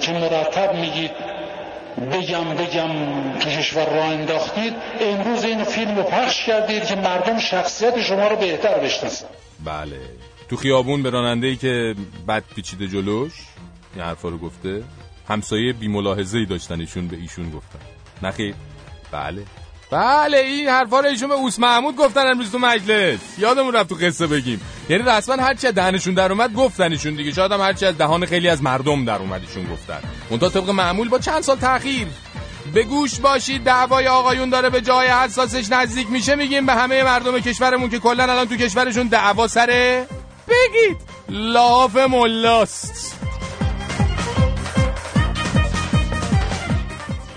که 0.00 0.12
مرتب 0.12 0.74
میگید 0.74 1.10
بگم 2.12 2.44
بگم 2.54 2.88
تو 3.38 3.50
کشور 3.50 3.86
را 3.96 4.04
انداختید. 4.04 4.74
امروز 5.00 5.44
این 5.44 5.64
فیلم 5.64 5.96
رو 5.96 6.02
پخش 6.02 6.44
کردید 6.44 6.84
که 6.84 6.96
مردم 6.96 7.38
شخصیت 7.38 8.02
شما 8.02 8.28
رو 8.28 8.36
بهتر 8.36 8.78
بشناسن. 8.78 9.26
بله. 9.64 10.00
تو 10.48 10.56
خیابون 10.56 11.02
به 11.02 11.10
راننده 11.10 11.56
که 11.56 11.94
بد 12.28 12.42
پیچیده 12.56 12.88
جلوش 12.88 13.32
این 13.94 14.04
حرفا 14.04 14.28
رو 14.28 14.38
گفته 14.38 14.82
همسایه 15.28 15.72
بی 15.72 15.88
ملاحظه 15.88 16.38
ای 16.38 16.46
داشتن 16.46 16.80
ایشون 16.80 17.08
به 17.08 17.16
ایشون 17.16 17.50
گفتن. 17.50 17.78
نخیر 18.22 18.54
بله. 19.12 19.42
بله 19.90 20.36
این 20.36 20.68
حرفا 20.68 21.00
رو 21.00 21.06
ایشون 21.06 21.28
به 21.28 21.34
اوس 21.34 21.58
محمود 21.58 21.96
گفتن 21.96 22.26
امروز 22.26 22.52
تو 22.52 22.58
مجلس. 22.58 23.38
یادمون 23.38 23.74
رفت 23.74 23.88
تو 23.88 23.94
قصه 23.94 24.26
بگیم. 24.26 24.60
یعنی 24.88 25.02
رسما 25.06 25.42
هرچی 25.42 25.66
از 25.66 25.74
دهنشون 25.74 26.14
در 26.14 26.32
اومد 26.32 26.54
گفتن 26.54 26.92
ایشون 26.92 27.14
دیگه. 27.14 27.32
شاید 27.32 27.52
هم 27.52 27.60
هرچی 27.60 27.86
از 27.86 27.98
دهان 27.98 28.26
خیلی 28.26 28.48
از 28.48 28.62
مردم 28.62 29.04
در 29.04 29.18
اومد 29.18 29.40
ایشون 29.40 29.64
گفتن 29.72 30.00
منتها 30.30 30.48
طبق 30.48 30.70
معمول 30.70 31.08
با 31.08 31.18
چند 31.18 31.42
سال 31.42 31.56
تاخیر 31.56 32.06
به 32.74 32.82
گوش 32.82 33.20
باشید 33.20 33.64
دعوای 33.64 34.06
آقایون 34.06 34.50
داره 34.50 34.70
به 34.70 34.80
جای 34.80 35.06
حساسش 35.08 35.72
نزدیک 35.72 36.10
میشه. 36.10 36.34
میگیم 36.36 36.66
به 36.66 36.74
همه 36.74 37.02
مردم 37.02 37.40
کشورمون 37.40 37.90
که 37.90 37.98
کلا 37.98 38.22
الان 38.22 38.48
تو 38.48 38.56
کشورشون 38.56 39.06
دعوا 39.06 39.46
سره. 39.46 40.06
بگید. 40.48 40.96
لاف 41.28 41.96
ملاست. 41.96 43.24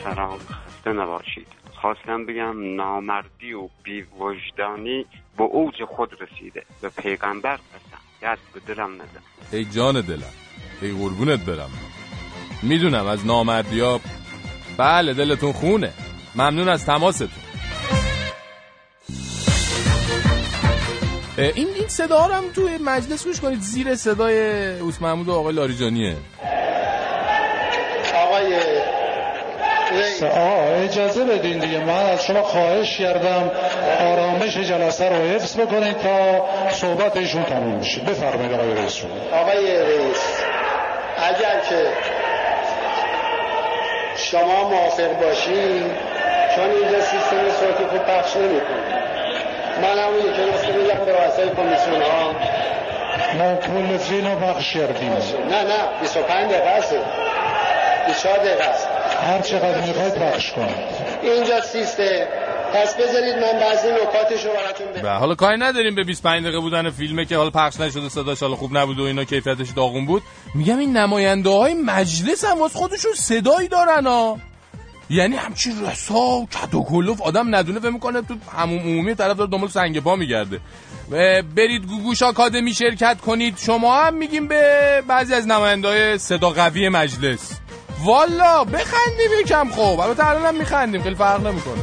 سلام. 0.04 0.38
خسته 0.38 0.94
نباشید. 0.94 1.48
خواستم 1.82 2.26
بگم 2.26 2.76
نامردی 2.76 3.54
و 3.54 3.70
بیوجدانی 3.84 5.06
به 5.38 5.44
اوج 5.44 5.84
خود 5.96 6.10
رسیده. 6.22 6.64
به 6.82 6.90
پیغمبر 6.90 7.56
قسم 7.56 8.02
دست 8.22 8.42
به 8.54 8.74
دلم 8.74 8.94
نزن. 8.94 9.22
ای 9.52 9.66
جان 9.66 10.02
دلم 10.02 10.34
ای 10.82 10.92
قربونت 10.92 11.40
برم. 11.40 11.70
می‌دونم 12.64 13.06
از 13.06 13.26
نامردی 13.26 13.80
ها 13.80 14.02
بله 14.78 15.14
دلتون 15.14 15.52
خونه. 15.52 15.94
ممنون 16.36 16.70
از 16.70 16.86
تماستون. 16.86 17.30
این 21.38 21.68
این 21.68 21.88
صدا 21.88 22.26
رو 22.26 22.34
هم 22.34 22.52
توی 22.56 22.78
مجلس 22.78 23.26
گوش 23.28 23.40
کنید. 23.40 23.60
زیر 23.60 23.96
صدای 23.96 24.80
اوس 24.80 25.02
محمود 25.02 25.28
و 25.28 25.34
آقای 25.34 25.54
لاریجانیه. 25.54 26.18
آقای 28.16 28.54
آه 30.36 30.84
اجازه 30.84 31.24
بدین 31.24 31.60
دیگه. 31.60 31.80
من 31.80 32.06
از 32.06 32.26
شما 32.26 32.42
خواهش 32.42 32.98
کردم 32.98 33.52
آرامش 34.00 34.58
جلسه 34.58 35.10
رو 35.10 35.16
حفظ 35.16 35.60
بکنید 35.60 35.98
تا 35.98 36.46
صحبت 36.72 37.18
ایشون 37.18 37.44
تموم 37.44 37.80
بشه. 37.80 38.02
بفرمایید 38.02 38.54
آقای 38.54 38.74
رئیس. 38.74 39.02
آقای 39.34 39.78
رئیس 39.78 40.42
اگر 41.18 41.60
که 41.70 41.88
شما 44.16 44.70
موافق 44.70 45.20
باشین 45.22 45.92
چون 46.56 46.70
اینجا 46.70 47.02
سیستم 47.02 47.52
صوتی 47.60 47.84
خوب 47.86 48.00
پخش 48.00 48.36
نمی‌کنه. 48.36 49.02
من 49.82 50.04
هم 50.04 50.20
یکی 50.20 50.52
نسخه 50.54 50.72
میگم 50.72 51.06
به 51.06 51.12
رؤسای 51.12 51.50
کمیسیون 51.50 52.02
ها. 52.02 52.36
ما 53.38 53.56
کل 53.56 53.98
فیلم 53.98 54.36
پخش 54.36 54.74
کردیم. 54.74 55.12
نه 55.50 55.64
نه 55.64 56.00
25 56.02 56.52
دقیقه 56.52 56.70
است. 56.70 56.96
24 58.08 58.38
دقیقه 58.38 58.64
است 58.64 58.88
هر 59.22 59.42
چقدر 59.42 59.82
می‌خواید 59.88 60.14
پخش 60.14 60.52
کنید. 60.52 60.76
اینجا 61.24 61.62
سیستم 61.62 62.04
پس 62.74 62.96
بذارید 62.96 63.36
من 63.36 63.60
بعضی 63.60 63.88
نکاتش 63.88 64.46
رو 64.46 64.52
براتون 64.52 64.88
بگم. 64.88 65.06
و 65.06 65.10
حالا 65.10 65.36
کاری 65.36 65.58
نداریم 65.58 65.96
به 65.96 66.04
25 66.04 66.44
دقیقه 66.44 66.60
بودن 66.60 66.90
فیلمه 66.90 67.26
که 67.26 67.38
حالا 67.38 67.50
پخش 67.50 67.80
نشده 67.80 68.10
صداش 68.10 68.40
حالا 68.40 68.56
خوب 68.56 68.78
نبود 68.78 69.00
و 69.00 69.04
اینا 69.04 69.24
کیفیتش 69.24 69.70
داغون 69.70 70.06
بود. 70.06 70.24
میگم 70.56 70.78
این 70.78 70.98
نماینده 70.98 71.50
های 71.50 71.74
مجلس 71.74 72.46
هم 72.46 72.60
واسه 72.60 72.80
خودشون 72.80 73.14
صدایی 73.14 73.68
دارن 73.68 74.08
ها 74.08 74.38
یعنی 75.10 75.36
همچین 75.36 75.86
رسا 75.86 76.14
و 76.14 76.48
کد 76.48 76.76
و 76.76 76.84
کلوف 76.84 77.22
آدم 77.22 77.56
ندونه 77.56 77.80
فهم 77.80 77.94
می‌کنه 77.94 78.22
تو 78.22 78.36
همون 78.58 78.80
عمومی 78.80 79.16
طرف 79.16 79.38
داره 79.38 79.50
دنبال 79.50 79.70
سنگ 79.70 80.00
پا 80.00 80.16
میگرده. 80.16 80.60
برید 81.56 81.86
گوگوش 81.86 82.24
آکادمی 82.24 82.74
شرکت 82.74 83.18
کنید. 83.22 83.58
شما 83.58 84.02
هم 84.02 84.14
میگیم 84.14 84.48
به 84.48 85.04
بعضی 85.08 85.34
از 85.34 85.48
نماینده 85.48 85.88
های 85.88 86.18
صدا 86.18 86.50
قوی 86.50 86.90
مجلس. 86.90 87.61
والا 88.06 88.64
بخندیم 88.64 89.32
یکم 89.42 89.70
خب 89.70 90.00
البته 90.00 90.24
هم 90.24 90.56
میخندیم 90.56 91.02
خیلی 91.02 91.16
فرق 91.16 91.48
نمی‌کنه. 91.48 91.82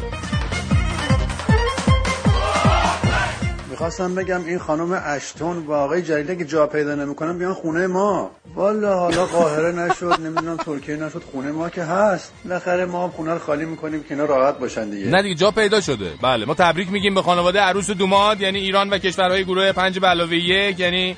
می‌خواستم 3.71 4.15
بگم 4.15 4.45
این 4.45 4.59
خانم 4.59 5.03
اشتون 5.07 5.67
با 5.67 5.79
آقای 5.79 6.03
جلیلی 6.03 6.37
که 6.37 6.45
جا 6.45 6.67
پیدا 6.67 6.95
نمی‌کنن 6.95 7.39
بیان 7.39 7.55
خونه 7.55 7.87
ما. 7.87 8.31
والا 8.55 8.99
حالا 8.99 9.27
قاهره 9.27 9.73
نشد 9.73 10.21
نمی‌دونم 10.21 10.57
ترکیه 10.57 10.97
نشد 10.97 11.23
خونه 11.33 11.53
ما 11.53 11.69
که 11.69 11.83
هست. 11.83 12.33
بالاخره 12.45 12.85
ما 12.85 13.05
هم 13.05 13.11
خونه 13.11 13.33
رو 13.33 13.39
خالی 13.39 13.65
می‌کنیم 13.65 14.03
که 14.03 14.15
اینا 14.15 14.25
راحت 14.25 14.59
باشن 14.59 14.91
دیگه. 14.91 15.07
نه 15.07 15.23
دیگه 15.23 15.35
جا 15.35 15.51
پیدا 15.51 15.81
شده. 15.81 16.11
بله 16.23 16.45
ما 16.45 16.55
تبریک 16.55 16.93
میگیم 16.93 17.15
به 17.15 17.23
خانواده 17.23 17.61
عروس 17.61 17.91
و 17.91 17.95
دوماد 17.95 18.41
یعنی 18.41 18.59
ایران 18.59 18.91
و 18.91 18.99
کشورهای 18.99 19.45
گروه 19.45 19.73
پنج 19.73 19.99
به 19.99 20.07
علاوه 20.07 20.37
یک 20.37 20.81
یعنی 20.81 21.17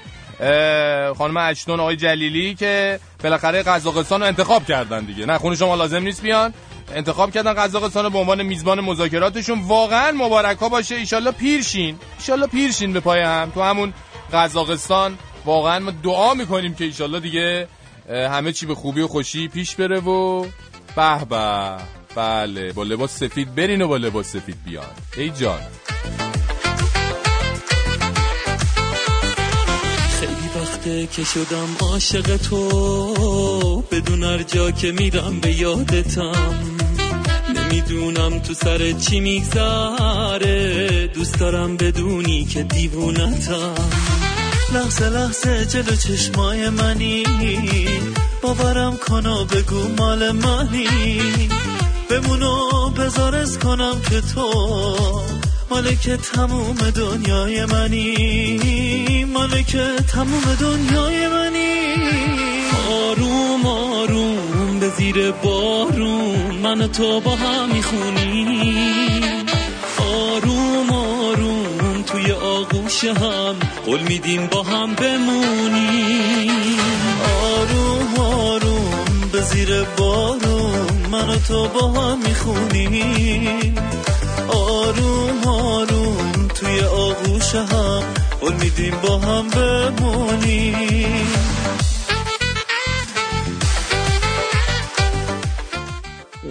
خانم 1.18 1.36
اجتون 1.36 1.80
آقای 1.80 1.96
جلیلی 1.96 2.54
که 2.54 3.00
بالاخره 3.22 3.62
قزاقستان 3.62 4.20
رو 4.20 4.26
انتخاب 4.26 4.66
کردن 4.66 5.04
دیگه. 5.04 5.26
نه 5.26 5.38
خون 5.38 5.56
شما 5.56 5.74
لازم 5.74 6.02
نیست 6.02 6.22
بیان. 6.22 6.54
انتخاب 6.94 7.30
کردن 7.30 7.54
قزاقستان 7.54 8.04
رو 8.04 8.10
به 8.10 8.18
عنوان 8.18 8.42
میزبان 8.42 8.80
مذاکراتشون. 8.80 9.62
واقعا 9.62 10.12
مبارک 10.12 10.58
ها 10.58 10.68
باشه. 10.68 10.94
ایشالله 10.94 11.30
پیرشین. 11.30 11.98
ایشالله 12.18 12.46
پیرشین 12.46 12.92
به 12.92 13.00
پای 13.00 13.20
هم. 13.20 13.50
تو 13.54 13.62
همون 13.62 13.92
قزاقستان 14.32 15.18
واقعا 15.44 15.78
ما 15.78 15.90
دعا 15.90 16.34
می‌کنیم 16.34 16.74
که 16.74 16.84
ایشالله 16.84 17.20
دیگه 17.20 17.68
همه 18.08 18.52
چی 18.52 18.66
به 18.66 18.74
خوبی 18.74 19.00
و 19.00 19.08
خوشی 19.08 19.48
پیش 19.48 19.74
بره 19.74 20.00
و 20.00 20.46
به 20.96 21.24
به. 21.30 21.76
بله 22.16 22.72
با 22.72 22.82
لباس 22.82 23.18
سفید 23.18 23.54
برین 23.54 23.82
و 23.82 23.88
با 23.88 23.96
لباس 23.96 24.26
سفید 24.26 24.56
بیان. 24.64 24.84
ای 25.16 25.30
جان. 25.30 25.60
وقته 30.80 31.06
که 31.06 31.24
شدم 31.24 31.68
عاشق 31.80 32.36
تو 32.36 33.84
بدون 33.90 34.24
هر 34.24 34.42
جا 34.42 34.70
که 34.70 34.92
میرم 34.92 35.40
به 35.40 35.52
یادتم. 35.52 36.54
نمی‌دونم 37.56 38.38
تو 38.38 38.54
سر 38.54 38.92
چی 38.92 39.20
میگذره 39.20 41.06
دوست 41.06 41.38
دارم 41.38 41.76
بدونی 41.76 42.44
که 42.44 42.62
دیوونتم. 42.62 43.74
لحظه 44.74 45.08
لحظه 45.08 45.66
جلو 45.66 45.96
چشمای 45.96 46.68
منی 46.68 47.24
باورم 48.42 48.96
کن 48.96 49.46
بگو 49.46 49.88
مال 49.98 50.32
منی. 50.32 50.88
بمونو 52.10 52.90
بزارز 52.90 53.58
کنم 53.58 54.00
که 54.10 54.20
تو 54.20 55.39
مالک 55.70 56.10
تموم 56.10 56.74
دنیای 56.74 57.64
منی 57.64 59.24
مالک 59.24 59.76
تموم 60.12 60.56
دنیای 60.60 61.28
منی. 61.28 61.94
آروم 62.90 63.66
آروم 63.66 64.78
به 64.80 64.88
زیر 64.88 65.30
بارون 65.30 66.54
من 66.62 66.86
تو 66.92 67.20
با 67.20 67.36
هم 67.36 67.68
می‌خونی. 67.74 68.64
آروم 69.98 70.90
آروم 70.90 72.02
توی 72.06 72.32
آغوش 72.32 73.04
هم 73.04 73.54
قول 73.86 74.00
میدیم 74.00 74.46
با 74.46 74.62
هم 74.62 74.94
بمونی. 74.94 76.50
آروم 77.42 78.18
آروم 78.18 79.30
به 79.32 79.40
زیر 79.40 79.82
بارون 79.82 80.88
من 81.10 81.38
تو 81.48 81.68
با 81.68 81.88
هم 81.88 82.18
می‌خونی. 82.18 83.74
آروم 84.70 85.44
آروم 85.48 86.48
توی 86.48 86.80
آغوش 86.80 87.54
هم 87.54 88.02
قول 88.40 88.52
میدیم 88.52 88.94
با 89.02 89.18
هم 89.18 89.48
بمونیم. 89.50 91.26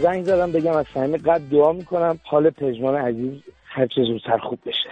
زنگ 0.01 0.25
زدم 0.25 0.51
بگم 0.51 0.71
از 0.71 0.85
صمیم 0.93 1.17
قد 1.17 1.41
دعا 1.51 1.73
می‌کنم. 1.73 2.19
حال 2.23 2.49
پژمان 2.49 2.95
عزیز 2.95 3.33
هر 3.65 3.87
چه 3.87 4.03
زودتر 4.03 4.37
خوب 4.37 4.59
بشه. 4.65 4.89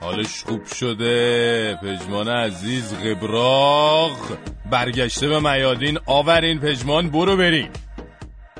حالش 0.00 0.44
خوب 0.44 0.64
شده. 0.64 1.78
پژمان 1.82 2.28
عزیز 2.28 2.94
قبراغ. 2.94 4.16
برگشته 4.70 5.28
به 5.28 5.40
میادین. 5.40 5.98
آورین 6.06 6.58
پژمان 6.60 7.10
برو 7.10 7.36
بریم. 7.36 7.68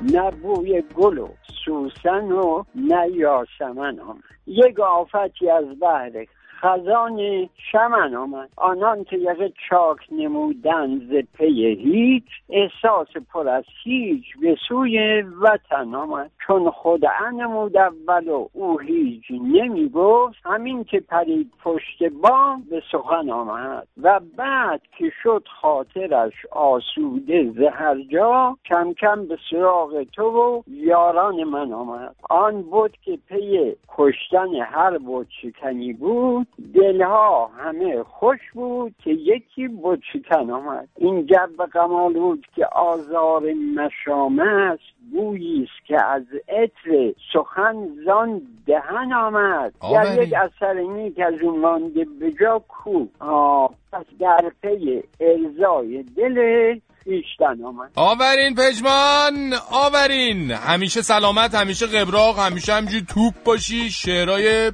نه 0.02 0.30
بوی 0.30 0.82
گل 0.94 1.18
و 1.18 1.28
سوسن 1.64 2.32
و 2.32 2.64
نه 2.74 3.08
یاسمن 3.10 4.00
آمد. 4.00 4.22
یک 4.46 4.80
آفتی 4.80 5.50
از 5.50 5.64
بهر 5.80 6.26
خزان 6.62 7.48
شمن 7.72 8.14
آمد. 8.14 8.48
آنان 8.56 9.04
که 9.04 9.16
یقه 9.16 9.52
چاک 9.68 9.98
نمودن 10.12 10.98
ز 10.98 11.12
پی 11.34 11.66
هیچ 11.66 12.24
احساس 12.50 13.08
پر 13.32 13.48
از 13.48 13.64
هیچ 13.84 14.24
به 14.40 14.56
سوی 14.68 15.22
وطن 15.22 15.94
آمد. 15.94 16.30
چون 16.46 16.70
خود 16.70 17.06
نمود 17.32 17.76
اول 17.76 18.28
و 18.28 18.48
او 18.52 18.78
هیچ 18.78 19.24
نمی 19.30 19.88
گفت 19.88 20.36
همین 20.44 20.84
که 20.84 21.00
پرید 21.00 21.52
پشت 21.64 22.02
بام 22.22 22.62
به 22.70 22.82
سخن 22.92 23.30
آمد. 23.30 23.86
و 24.02 24.20
بعد 24.36 24.80
که 24.98 25.12
شد 25.22 25.44
خاطرش 25.60 26.46
آسوده 26.52 27.50
ز 27.50 27.60
هر 27.72 28.00
جا 28.00 28.56
کم 28.64 28.92
کم 28.92 29.26
به 29.26 29.38
سراغ 29.50 30.02
تو 30.02 30.22
و 30.22 30.62
یاران 30.66 31.44
من 31.44 31.72
آمد. 31.72 32.14
آن 32.30 32.62
بود 32.62 32.96
که 33.02 33.18
پی 33.28 33.76
کشتن 33.88 34.54
هر 34.54 34.98
بود 34.98 35.26
شکنی 35.42 35.92
بود 35.92 36.46
دلها 36.74 37.50
همه 37.58 38.02
خوش 38.02 38.38
بود 38.54 38.94
که 39.04 39.10
یکی 39.10 39.68
بود 39.68 40.02
شکن 40.12 40.50
آمد. 40.50 40.88
این 40.96 41.26
جب 41.26 41.64
غمال 41.74 42.12
بود 42.12 42.46
که 42.56 42.66
آزار 42.66 43.42
مشامه 43.76 44.42
است 44.42 44.82
بویی 45.12 45.62
است 45.62 45.86
که 45.86 46.04
از 46.04 46.22
عطر 46.48 47.12
سخن 47.32 47.88
زان 48.06 48.42
دهن 48.66 49.12
آمد. 49.12 49.72
در 49.92 50.22
یک 50.22 50.34
اثر 50.34 50.74
نیک 50.74 51.20
از 51.26 51.34
اون 51.42 51.60
مانده 51.60 52.06
به 52.20 52.32
جا 52.40 52.62
کو. 52.68 53.06
آه، 53.20 53.70
پس 53.92 54.04
در 54.20 54.52
پی 54.62 55.02
ارزای 55.20 56.02
دل 56.16 56.78
خیشتن 57.04 57.64
آمد. 57.64 57.90
آورین 57.96 58.54
پژمان 58.54 59.52
آورین. 59.72 60.50
همیشه 60.50 61.02
سلامت 61.02 61.54
همیشه 61.54 61.86
قبراق 61.86 62.38
همیشه 62.38 62.72
همینجور 62.72 63.00
توپ 63.14 63.34
باشی 63.44 63.90
شعرهای 63.90 64.72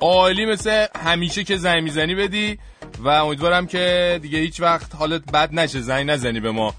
عالی 0.00 0.46
مثل 0.46 0.86
همیشه 1.04 1.44
که 1.44 1.56
زنگ 1.56 1.82
می‌زنی 1.82 2.14
بدی 2.14 2.58
و 2.98 3.08
امیدوارم 3.08 3.66
که 3.66 4.18
دیگه 4.22 4.38
هیچ 4.38 4.60
وقت 4.60 4.94
حالت 4.94 5.32
بد 5.32 5.54
نشه 5.54 5.80
زنگ 5.80 6.10
نزنی 6.10 6.40
به 6.40 6.50
ما. 6.50 6.74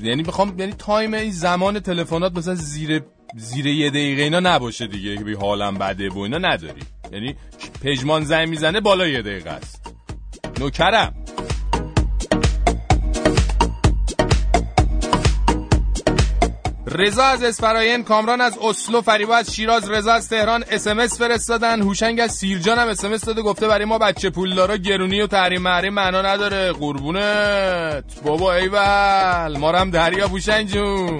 یعنی 0.00 0.22
می‌خوام 0.22 0.58
یعنی 0.58 0.72
time 0.72 1.14
این 1.14 1.30
زمان 1.30 1.80
تلفنات 1.80 2.36
مثلا 2.36 2.54
زیر 2.54 3.02
زیر 3.36 3.66
یه 3.66 3.90
دقیقه 3.90 4.22
اینا 4.22 4.40
نباشه 4.40 4.86
دیگه 4.86 5.16
که 5.16 5.24
بی 5.24 5.34
حالم 5.34 5.78
بده 5.78 6.08
و 6.08 6.18
اینا 6.18 6.38
نداری. 6.38 6.82
یعنی 7.12 7.36
پژمان 7.84 8.24
زنگ 8.24 8.48
می‌زنه 8.48 8.80
بالا 8.80 9.06
یه 9.06 9.22
دقیقه 9.22 9.50
است. 9.50 9.94
نوکرم. 10.60 11.21
رضا 16.94 17.24
از 17.24 17.42
اسفراین 17.42 18.04
کامران 18.04 18.40
از 18.40 18.58
اسلو 18.58 19.00
فریبا 19.00 19.36
از 19.36 19.54
شیراز 19.54 19.90
رضا 19.90 20.12
از 20.12 20.28
تهران 20.28 20.64
اس 20.70 20.88
فرستادن. 21.18 21.82
هوشنگ 21.82 22.20
از 22.20 22.32
سیرجان 22.32 22.78
هم 22.78 22.88
اس 22.88 23.24
داده 23.24 23.42
گفته 23.42 23.68
برای 23.68 23.84
ما 23.84 23.98
بچه 23.98 24.30
پولدارا 24.30 24.76
گرونی 24.76 25.20
و 25.20 25.26
تحریم 25.26 25.62
محریم 25.62 25.94
معنا 25.94 26.22
نداره. 26.22 26.72
قربونت. 26.72 28.04
بابا 28.24 28.54
ایول 28.54 29.58
ما 29.58 29.72
هم 29.72 29.90
دریاب 29.90 30.28
هوشنگ 30.28 30.68
جون. 30.68 31.18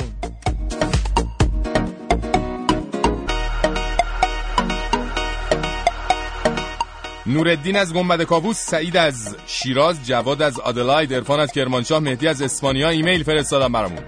نوردین 7.27 7.77
از 7.77 7.95
گنبد 7.95 8.23
کابوس 8.23 8.57
سعید 8.57 8.97
از 8.97 9.37
شیراز 9.47 10.07
جواد 10.07 10.43
از 10.43 10.61
آدلاید 10.61 11.13
ارفان 11.13 11.41
از 11.41 11.53
کرمانشاه 11.53 11.99
مهدی 11.99 12.29
از 12.29 12.43
اسپانیا. 12.43 12.89
ایمیل 12.89 13.23
فرستادن 13.23 13.73
برامون. 13.73 14.03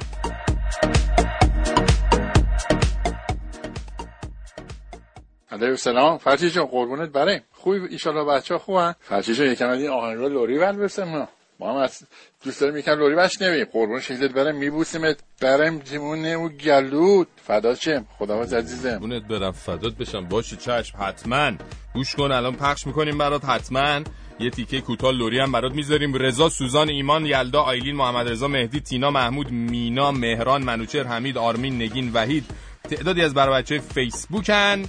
علیه 5.54 5.76
سلام 5.76 6.18
فرچی 6.18 6.50
جان 6.50 6.66
قربونت 6.66 7.08
بریم 7.08 7.40
خوبی؟ 7.52 7.78
ایشالا 7.90 8.24
بچه 8.24 8.54
ها 8.54 8.60
خوبن؟ 8.60 8.94
فرچی 9.00 9.34
جان 9.34 9.46
یکم 9.46 9.68
از 9.68 9.80
این 9.80 9.90
آهنگ 9.90 10.18
رو 10.18 10.28
لوری 10.28 10.58
ور 10.58 10.72
برسم 10.72 11.04
ما 11.04 11.28
ما 11.60 11.70
هم 11.70 11.76
از 11.76 12.02
دوست 12.44 12.60
داریم 12.60 12.76
یکم 12.76 12.92
لوری 12.92 13.14
بشنویم 13.14 13.64
قربون 13.64 14.00
شکلت 14.00 14.32
برم. 14.32 14.56
میبوسیمت 14.56 15.16
برم 15.40 15.78
جیمونه 15.78 16.36
و 16.36 16.48
گلود. 16.48 17.28
فدا 17.46 17.74
چم 17.74 18.04
خداحافظ 18.18 18.54
عزیزم. 18.54 18.90
قربونت 18.90 19.22
برم. 19.22 19.52
فدات 19.52 19.94
بشم. 19.94 20.24
باشه 20.24 20.56
چشم. 20.56 20.98
حتما. 20.98 21.52
گوش 21.94 22.14
کن 22.14 22.32
الان 22.32 22.56
پخش 22.56 22.86
می‌کنیم 22.86 23.18
برات. 23.18 23.44
حتما. 23.44 24.00
یه 24.40 24.50
تیکه 24.50 24.80
کوتاه 24.80 25.12
لوری 25.12 25.38
هم 25.38 25.52
برات 25.52 25.72
می‌ذاریم. 25.72 26.14
رضا 26.14 26.48
سوزان 26.48 26.88
ایمان 26.88 27.26
یلدا 27.26 27.62
آیلین 27.62 27.96
محمد 27.96 28.28
رضا 28.28 28.48
مهدی 28.48 28.80
تینا 28.80 29.10
محمود 29.10 29.50
مینا 29.50 30.12
مهران 30.12 30.62
منوچر 30.62 31.02
حمید 31.02 31.38
آرمین 31.38 31.82
نگین 31.82 32.10
وحید. 32.12 32.44
تعدادی 32.90 33.22
از 33.22 33.34
برای 33.34 33.62
بچه 33.62 33.78
فیسبوکن. 33.78 34.82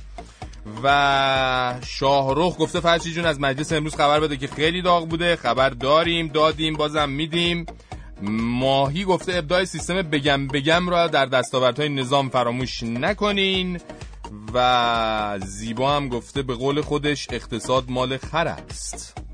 و 0.84 1.75
شاهرخ 1.86 2.58
گفته 2.60 2.80
فرشی 2.80 3.12
جون 3.12 3.25
از 3.25 3.39
مجلس 3.39 3.73
امروز 3.73 3.95
خبر 3.95 4.19
بده 4.19 4.38
که 4.38 4.47
خیلی 4.47 4.82
داغ 4.82 5.10
بوده. 5.10 5.36
خبر 5.36 5.69
داریم 5.69 6.28
دادیم 6.28 6.73
بازم 6.73 7.10
میدیم. 7.10 7.65
ماهی 8.21 9.04
گفته 9.04 9.36
ابداع 9.36 9.65
سیستم 9.65 10.01
بگم 10.01 10.47
بگم 10.47 10.89
را 10.89 11.08
در 11.08 11.25
دستاوردهای 11.25 11.89
نظام 11.89 12.30
فراموش 12.30 12.84
نکنین 12.84 13.82
و 14.54 15.39
زیبا 15.45 15.95
هم 15.95 16.10
گفته 16.10 16.41
به 16.41 16.56
قول 16.56 16.82
خودش 16.82 17.28
اقتصاد 17.32 17.84
مال 17.89 18.17
خر 18.17 18.47
است. 18.47 19.25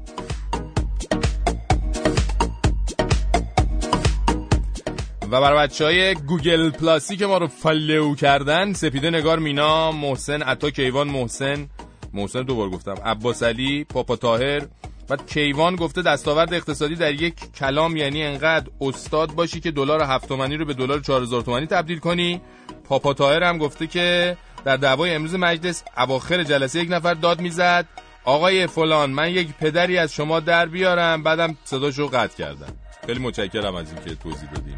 و 5.32 5.42
برای 5.42 5.68
بچه 5.68 5.86
های 5.86 6.16
Google 6.16 6.70
Plus 6.70 7.08
ی 7.08 7.18
که 7.18 7.26
ما 7.26 7.38
رو 7.38 7.48
follow 7.48 8.16
کردن 8.16 8.74
سپیده 8.74 9.10
نگار 9.10 9.40
مینا 9.40 9.92
محسن 9.92 10.42
عطا 10.42 10.70
کیوان 10.70 11.08
محسن. 11.08 11.70
محسن 12.14 12.44
دوبار 12.44 12.70
گفتم. 12.70 12.96
عباس 13.06 13.44
علی 13.44 13.84
پاپا 13.84 14.16
طاهر 14.16 14.62
و 15.10 15.18
کیوان 15.18 15.76
گفته 15.76 16.02
دستاورد 16.02 16.54
اقتصادی 16.54 16.96
در 16.96 17.14
یک 17.14 17.54
کلام 17.60 17.98
یعنی 17.98 18.24
انقدر 18.24 18.72
استاد 18.82 19.32
باشی 19.32 19.60
که 19.60 19.72
دلار 19.72 20.04
هفت 20.04 20.28
تومنی 20.28 20.58
رو 20.58 20.66
به 20.66 20.74
دلار 20.74 21.00
4000 21.00 21.42
تومانی 21.42 21.66
تبدیل 21.66 22.00
کنی. 22.00 22.42
بابا 22.90 23.14
طاهر 23.14 23.44
هم 23.44 23.58
گفته 23.58 23.88
که 23.88 24.38
در 24.66 24.78
دعوای 24.78 25.14
امروز 25.14 25.36
مجلس 25.36 25.84
اواخر 25.98 26.44
جلسه 26.44 26.80
یک 26.80 26.92
نفر 26.92 27.14
داد 27.14 27.42
می‌زد. 27.42 27.86
آقای 28.24 28.68
فلان 28.68 29.10
من 29.10 29.30
یک 29.30 29.48
پدری 29.54 29.98
از 29.98 30.14
شما 30.14 30.40
در 30.40 30.66
بیارم. 30.66 31.24
بعدم 31.24 31.58
صداشو 31.64 32.08
قطع 32.08 32.38
کردم. 32.38 32.74
خیلی 33.06 33.20
متشکرم 33.20 33.76
از 33.76 33.94
اینکه 33.94 34.16
توضیح 34.16 34.52
دادیم 34.52 34.78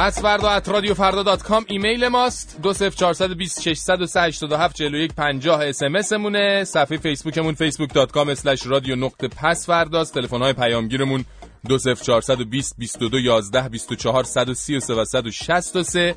پس 0.00 0.22
فردا 0.22 0.50
at 0.50 0.68
رادیو 0.68 0.94
فردا 0.94 1.22
dot 1.22 1.42
com 1.42 1.64
ایمیل 1.68 2.08
ماست. 2.08 2.58
دو 2.62 2.72
صفر 2.72 2.96
چارصد 2.96 3.32
بیست 3.32 3.62
ششصد 3.62 4.02
و 4.02 4.06
سه 4.06 4.20
هشتاد 4.20 4.52
و 4.52 4.56
هفت 4.56 4.76
چهل 4.76 4.94
و 4.94 4.98
یک 4.98 5.14
پنجاه 5.14 5.68
SMS 5.68 6.12
مونه 6.12 6.64
صفحه 6.64 6.98
فیسبوکمون 6.98 7.54
Facebook 7.54 7.94
dot 7.94 8.12
com 8.12 8.28
slash 8.28 8.66
رادیو 8.66 8.96
نقطه 8.96 9.28
پس 9.28 9.66
فرداست 9.66 10.14
تلفن 10.14 10.38
های 10.38 10.52
پیامگیرمون 10.52 11.24
دو 11.68 11.78
صفر 11.78 12.02
چارصد 12.02 12.40
و 12.40 12.44
بیست 12.44 12.74
بیست 12.78 13.02
و 13.02 13.08
دو 13.08 13.20
یازده 13.20 13.68
بیست 13.68 13.92
و 13.92 13.94
چهار 13.94 14.24
صد 14.24 14.48
و 14.48 14.54
سی 14.54 14.76
و 14.76 14.80
سه 14.80 14.94
و 14.94 15.04
صد 15.04 15.26
و 15.26 15.30
شصت 15.30 15.76
و 15.76 15.82
سه. 15.82 16.14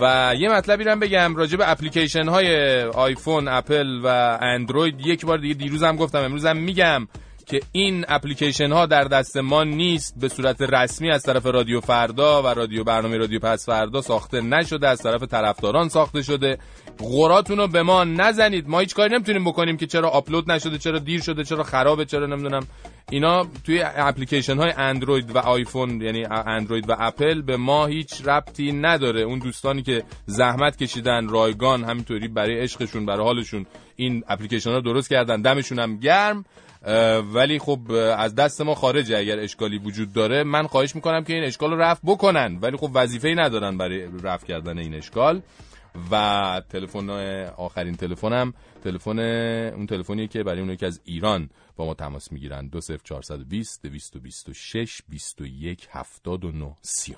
و 0.00 0.34
یه 0.38 0.48
مطلبی 0.48 0.84
رو 0.84 0.96
بگم 0.96 1.36
راجع 1.36 1.56
به 1.56 1.70
اپلیکیشن 1.70 2.28
های 2.28 2.82
آیفون 2.82 3.48
اپل 3.48 4.00
و 4.04 4.38
اندروید. 4.42 5.06
یک 5.06 5.26
بار 5.26 5.38
دیگه 5.38 5.54
دیروزم 5.54 5.96
گفتم 5.96 6.18
امروزم 6.18 6.56
میگم. 6.56 7.08
که 7.50 7.60
این 7.72 8.04
اپلیکیشن 8.08 8.72
ها 8.72 8.86
در 8.86 9.04
دست 9.04 9.36
ما 9.36 9.64
نیست 9.64 10.20
به 10.20 10.28
صورت 10.28 10.62
رسمی 10.62 11.10
از 11.10 11.22
طرف 11.22 11.46
رادیو 11.46 11.80
فردا 11.80 12.42
و 12.42 12.46
رادیو 12.46 12.84
برنامه 12.84 13.16
رادیو 13.16 13.40
پس 13.40 13.66
فردا 13.66 14.00
ساخته 14.00 14.40
نشده 14.40 14.88
از 14.88 15.02
طرف 15.02 15.22
طرفداران 15.22 15.88
ساخته 15.88 16.22
شده. 16.22 16.58
غراتون 16.98 17.58
رو 17.58 17.68
به 17.68 17.82
ما 17.82 18.04
نزنید. 18.04 18.68
ما 18.68 18.80
هیچ 18.80 18.94
کاری 18.94 19.14
نمی‌تونیم 19.14 19.44
بکنیم 19.44 19.76
که 19.76 19.86
چرا 19.86 20.08
آپلود 20.08 20.50
نشده 20.50 20.78
چرا 20.78 20.98
دیر 20.98 21.20
شده 21.20 21.44
چرا 21.44 21.62
خرابه 21.62 22.04
چرا 22.04 22.26
نمی‌دونم. 22.26 22.66
اینا 23.10 23.46
توی 23.64 23.82
اپلیکیشن 23.84 24.56
های 24.56 24.72
اندروید 24.76 25.36
و 25.36 25.38
آیفون 25.38 26.02
یعنی 26.02 26.24
اندروید 26.46 26.90
و 26.90 26.96
اپل 26.98 27.42
به 27.42 27.56
ما 27.56 27.86
هیچ 27.86 28.22
ربطی 28.26 28.72
نداره. 28.72 29.20
اون 29.20 29.38
دوستانی 29.38 29.82
که 29.82 30.02
زحمت 30.26 30.76
کشیدن 30.76 31.28
رایگان 31.28 31.84
همینطوری 31.84 32.28
برای 32.28 32.60
عشقشون 32.60 33.06
برای 33.06 33.24
حالشون 33.24 33.66
این 33.96 34.24
اپلیکیشن 34.28 34.70
ها 34.70 34.80
درست 34.80 35.10
کردن. 35.10 35.42
دمشون 35.42 35.78
هم 35.78 35.96
گرم. 35.96 36.44
ولی 37.34 37.58
خب 37.58 37.90
از 38.18 38.34
دست 38.34 38.60
ما 38.60 38.74
خارجه 38.74 39.18
اگر 39.18 39.38
اشکالی 39.38 39.78
وجود 39.78 40.12
داره. 40.12 40.44
من 40.44 40.66
خواهش 40.66 40.94
می‌کنم 40.94 41.24
که 41.24 41.34
این 41.34 41.44
اشکال 41.44 41.70
رو 41.70 41.80
رفع 41.80 42.00
بکنن. 42.04 42.58
ولی 42.62 42.76
خب 42.76 42.90
وظیفه 42.94 43.28
ای 43.28 43.34
ندارن 43.34 43.78
برای 43.78 44.08
رفع 44.22 44.46
کردن 44.46 44.78
این 44.78 44.94
اشکال. 44.94 45.42
و 46.10 46.62
تلفن 46.68 47.10
آخرین 47.56 47.96
تلفنم 47.96 48.54
تلفن 48.84 49.18
اون 49.18 49.86
تلفنیه 49.86 50.26
که 50.26 50.42
برای 50.42 50.60
اونایی 50.60 50.76
که 50.76 50.86
از 50.86 51.00
ایران 51.04 51.50
با 51.76 51.86
ما 51.86 51.94
تماس 51.94 52.32
می‌گیرن. 52.32 52.68
20420 52.68 53.82
226 53.82 55.02
21 55.08 55.88
79 55.90 56.74
39 56.82 57.16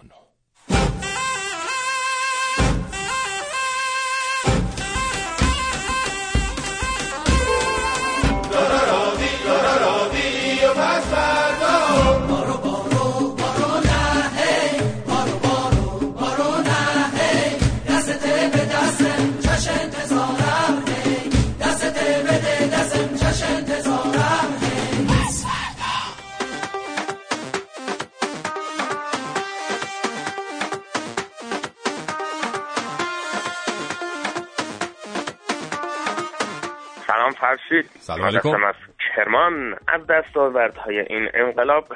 فرشید 37.56 37.90
سلام 37.98 38.26
علیکم. 38.26 38.64
از 38.64 38.74
کرمان 39.16 39.74
از 39.88 40.00
دستاوردهای 40.06 40.98
این 40.98 41.28
انقلاب. 41.34 41.88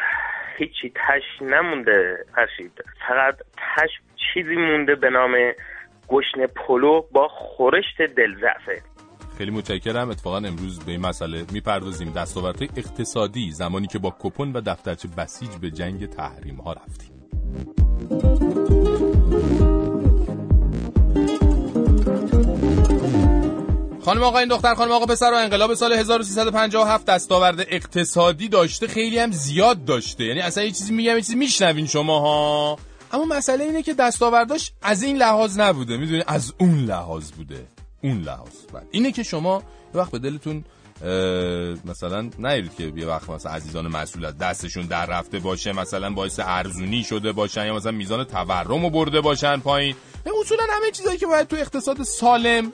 هیچی 0.59 0.93
تش 0.95 1.43
نمونده 1.43 2.25
فرشید 2.35 2.73
فقط 3.09 3.37
تش 3.57 3.91
چیزی 4.35 4.57
مونده 4.57 4.95
به 4.95 5.11
نام 5.11 5.33
گشن 6.09 6.47
پلو 6.47 7.03
با 7.13 7.29
خورشت 7.29 8.03
دلزعفه 8.17 8.83
خیلی 9.39 9.51
متشکرم. 9.51 10.11
اتفاقا 10.11 10.37
امروز 10.37 10.85
به 10.85 10.93
این 10.93 11.07
مسئله 11.07 11.45
می‌پردازیم. 11.53 12.13
دستاوردهای 12.13 12.69
اقتصادی 12.77 13.51
زمانی 13.51 13.87
که 13.87 13.99
با 13.99 14.17
کپون 14.21 14.53
و 14.53 14.61
دفترچه 14.61 15.09
بسیج 15.19 15.51
به 15.63 15.71
جنگ 15.71 16.07
تحریم 16.07 16.57
ها 16.57 16.73
رفتیم. 16.73 17.17
خانم 24.07 24.23
آقا 24.23 24.39
این 24.39 24.49
دختر 24.49 24.75
خانم 24.75 24.93
آقا 24.93 25.07
پسر 25.07 25.31
و 25.33 25.35
انقلاب 25.35 25.75
سال 25.75 25.93
1357 25.93 27.07
دستاورد 27.07 27.61
اقتصادی 27.61 28.49
داشته 28.49 28.87
خیلی 28.87 29.19
هم 29.19 29.33
زیاد 29.33 29.85
داشته. 29.85 30.25
یعنی 30.25 30.41
اصلا 30.41 30.65
یه 30.65 30.71
چیزی 30.71 30.93
میگم 30.93 31.17
یه 31.17 31.21
چیزی 31.21 31.35
میشنوین 31.35 31.87
شما 31.87 32.21
ها 32.21 32.79
اما 33.13 33.25
مسئله 33.25 33.65
اینه 33.65 33.83
که 33.83 33.95
دستاورداش 33.95 34.73
از 34.83 35.03
این 35.03 35.17
لحاظ 35.17 35.59
نبوده. 35.59 35.97
می‌دونی؟ 35.97 36.23
از 36.27 36.53
اون 36.59 36.85
لحاظ 36.85 37.31
بوده. 37.31 37.67
اون 38.03 38.21
لحاظ. 38.21 38.49
بله. 38.73 38.83
اینه 38.91 39.13
که 39.13 39.23
شما 39.23 39.63
یه 39.95 40.01
وقت 40.01 40.11
به 40.11 40.19
دلتون 40.19 40.65
مثلا 41.85 42.31
نیرید 42.39 42.75
که 42.77 42.93
یه 42.97 43.07
وقت 43.07 43.31
مثلا 43.31 43.53
عزیزان 43.53 43.89
مسئول 43.89 44.31
دستشون 44.31 44.87
در 44.87 45.07
رفته 45.07 45.39
باشه 45.39 45.73
مثلا 45.73 46.11
باعث 46.11 46.41
ارزونی 46.43 47.05
شده 47.05 47.33
باشن 47.33 47.67
یا 47.67 47.75
مثلا 47.75 47.93
میزان 47.93 48.25
تورم 48.25 48.83
رو 48.83 48.91
برده 48.91 49.21
باشن 49.21 49.57
پایین. 49.57 49.97
نه، 50.27 50.33
اصولا 50.41 50.63
همه 50.71 50.91
چیزایی 50.91 51.19
که 51.19 51.27
باید 51.27 51.49
تو 51.49 51.57
اقتصاد 51.57 52.03
سالم 52.03 52.73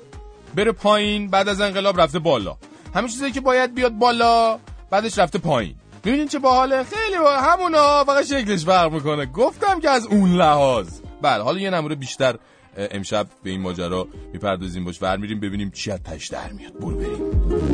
بره 0.54 0.72
پایین 0.72 1.30
بعد 1.30 1.48
از 1.48 1.60
انقلاب 1.60 2.00
رفته 2.00 2.18
بالا. 2.18 2.56
همه 2.94 3.08
چیزایی 3.08 3.32
که 3.32 3.40
باید 3.40 3.74
بیاد 3.74 3.92
بالا 3.92 4.58
بعدش 4.90 5.18
رفته 5.18 5.38
پایین. 5.38 5.74
می‌بینین 6.04 6.28
چه 6.28 6.38
باحاله؟ 6.38 6.84
خیلی 6.84 7.18
با 7.18 7.36
همونا 7.36 8.04
فقط 8.04 8.24
شکلش 8.24 8.64
فرق 8.64 8.92
می‌کنه. 8.92 9.26
گفتم 9.26 9.80
که 9.80 9.90
از 9.90 10.06
اون 10.06 10.32
لحاظ. 10.32 11.00
بله 11.22 11.42
حالا 11.42 11.60
یه 11.60 11.70
نمونه 11.70 11.94
بیشتر 11.94 12.38
امشب 12.76 13.26
به 13.42 13.50
این 13.50 13.60
ماجرا 13.60 14.08
می‌پردازیم. 14.32 14.84
باش 14.84 15.02
ور 15.02 15.16
میریم 15.16 15.40
ببینیم 15.40 15.70
چی 15.70 15.90
از 15.90 16.00
در 16.02 16.52
میاد. 16.52 16.78
برو 16.80 16.96
بریم. 16.96 17.71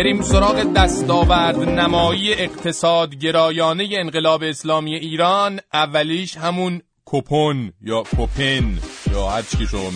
بریم 0.00 0.22
سراغ 0.22 0.72
دستاورد 0.72 1.56
نمایی 1.68 2.32
اقتصاد 2.32 3.14
گرایانه 3.14 3.88
انقلاب 3.92 4.42
اسلامی 4.42 4.94
ایران. 4.94 5.60
اولیش 5.72 6.36
همون 6.36 6.82
کپون 7.06 7.72
یا 7.80 8.02
کوپن 8.02 8.78
یا 9.12 9.28
هر 9.28 9.42
چی 9.42 9.56
که 9.56 9.64
شما 9.64 9.90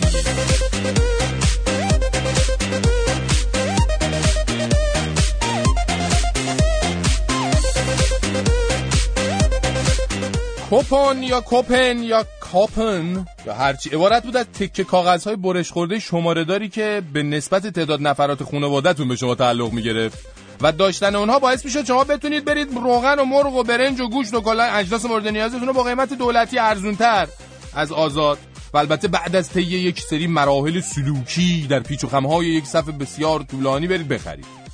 کوپن 10.69 11.23
یا 11.23 11.41
کوپن 11.41 12.03
یا 12.03 12.25
کاپن 12.55 13.25
یا 13.45 13.53
هرچی 13.53 13.89
عبارت 13.89 14.23
بود 14.23 14.37
از 14.37 14.45
تکه 14.45 14.83
کاغذهای 14.83 15.35
برش 15.35 15.71
خورده 15.71 15.99
شماره 15.99 16.43
داری 16.43 16.69
که 16.69 17.01
به 17.13 17.23
نسبت 17.23 17.67
تعداد 17.67 18.01
نفرات 18.01 18.43
خانواده‌تون 18.43 19.07
به 19.07 19.15
شما 19.15 19.35
تعلق 19.35 19.73
می‌گرفت. 19.73 20.17
و 20.61 20.71
داشتن 20.71 21.15
اونها 21.15 21.39
باعث 21.39 21.65
می‌شد 21.65 21.85
شما 21.85 22.03
بتونید 22.03 22.45
برید 22.45 22.73
روغن 22.73 23.19
و 23.19 23.25
مرغ 23.25 23.55
و 23.55 23.63
برنج 23.63 23.99
و 24.01 24.09
گوشت 24.09 24.33
و 24.33 24.41
کلا 24.41 24.63
اجناس 24.63 25.05
مورد 25.05 25.27
نیازتون 25.27 25.67
رو 25.67 25.73
با 25.73 25.83
قیمت 25.83 26.13
دولتی 26.13 26.59
ارزونتر 26.59 27.27
از 27.73 27.91
آزاد. 27.91 28.37
و 28.73 28.77
البته 28.77 29.07
بعد 29.07 29.35
از 29.35 29.49
طی 29.49 29.61
یک 29.61 30.01
سری 30.01 30.27
مراحل 30.27 30.79
سلوکی 30.79 31.67
در 31.69 31.79
پیچ 31.79 32.03
و 32.03 32.07
خمهای 32.07 32.47
یک 32.47 32.65
صف 32.65 32.89
بسیار 32.89 33.43
طولانی 33.43 33.87
برید 33.87 34.07
بخرید. 34.07 34.64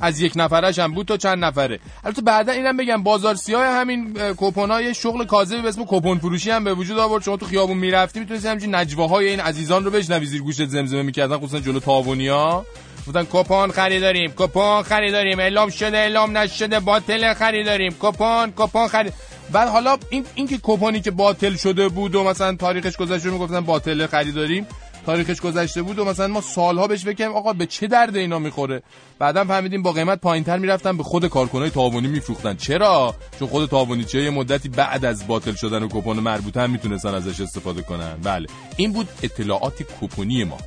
از 0.00 0.20
یک 0.20 0.32
نفرش 0.36 0.78
هم 0.78 0.92
بود 0.92 1.06
تا 1.06 1.16
چند 1.16 1.44
نفره. 1.44 1.80
البته 2.04 2.22
بعدا 2.22 2.52
اینم 2.52 2.76
بگم 2.76 3.02
بازار 3.02 3.34
سیاه 3.34 3.66
همین 3.66 4.14
کوپنای 4.32 4.94
شغل 4.94 5.24
کاذبی 5.24 5.62
به 5.62 5.68
اسم 5.68 5.84
کوپن 5.84 6.18
فروشی 6.18 6.50
هم 6.50 6.64
به 6.64 6.74
وجود 6.74 6.98
آورد. 6.98 7.22
شما 7.22 7.36
تو 7.36 7.46
خیابون 7.46 7.76
می‌رفتی 7.76 8.20
می‌تونستی 8.20 8.48
همچین 8.48 8.74
نجواهای 8.74 9.28
این 9.28 9.40
عزیزان 9.40 9.84
رو 9.84 9.90
بشنوی. 9.90 10.26
زیر 10.26 10.42
گوشت 10.42 10.66
زمزمه 10.66 11.02
می‌کردن 11.02 11.36
خصوصا 11.36 11.60
جلو 11.60 11.80
تاوونیا. 11.80 12.66
گفتن 13.06 13.26
کپون 13.30 13.70
خریداریم 13.70 14.32
کپون 14.36 14.82
خریداریم 14.82 15.38
اعلام 15.38 15.70
شده 15.70 15.96
اعلام 15.98 16.38
نشده 16.38 16.80
باطل 16.80 17.34
خریداریم 17.34 17.96
کپون 18.00 18.52
کپون 18.56 18.88
خرید 18.88 19.12
بعد 19.52 19.68
حالا 19.68 19.98
این 20.10 20.24
این 20.34 20.46
که 20.46 20.58
کپونی 20.62 21.00
که 21.00 21.10
باطل 21.10 21.56
شده 21.56 21.88
بود 21.88 22.14
و 22.14 22.24
مثلا 22.24 22.56
تاریخش 22.56 22.96
گذشته 22.96 23.30
می‌گفتن 23.30 23.60
باطل 23.60 24.06
خریداریم 24.06 24.66
تاریخش 25.06 25.40
گذشته 25.40 25.82
بود 25.82 25.98
و 25.98 26.04
مثلا 26.04 26.28
ما 26.28 26.40
سالها 26.40 26.86
بهش 26.86 27.04
فکر 27.04 27.28
آقا 27.28 27.52
به 27.52 27.66
چه 27.66 27.86
درد 27.86 28.16
اینا 28.16 28.38
می‌خوره؟ 28.38 28.82
بعدا 29.18 29.44
فهمیدیم 29.44 29.82
با 29.82 29.92
قیمت 29.92 30.20
پایینتر 30.20 30.58
می‌رفتن 30.58 30.96
به 30.96 31.02
خود 31.02 31.26
کارکنای 31.26 31.70
تاوانی 31.70 32.08
میفروختن. 32.08 32.56
چرا؟ 32.56 33.14
چون 33.38 33.48
خود 33.48 33.68
تاوانی 33.68 34.04
چه 34.04 34.22
یه 34.22 34.30
مدتی 34.30 34.68
بعد 34.68 35.04
از 35.04 35.26
باطل 35.26 35.54
شدن 35.54 35.82
و 35.82 35.88
کپون 35.88 36.20
مربوطه 36.20 36.60
هم 36.60 36.70
می‌تونستن 36.70 37.14
ازش 37.14 37.40
استفاده 37.40 37.82
کنن. 37.82 38.16
بله 38.22 38.46
این 38.76 38.92
بود 38.92 39.08
اطلاعات 39.22 39.82
کوپونی 39.82 40.44
ما. 40.44 40.58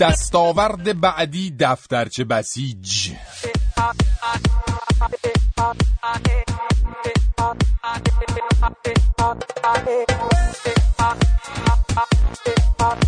دستاورد 0.00 1.00
بعدی 1.00 1.54
دفترچه 1.58 2.24
بسیج. 2.24 3.10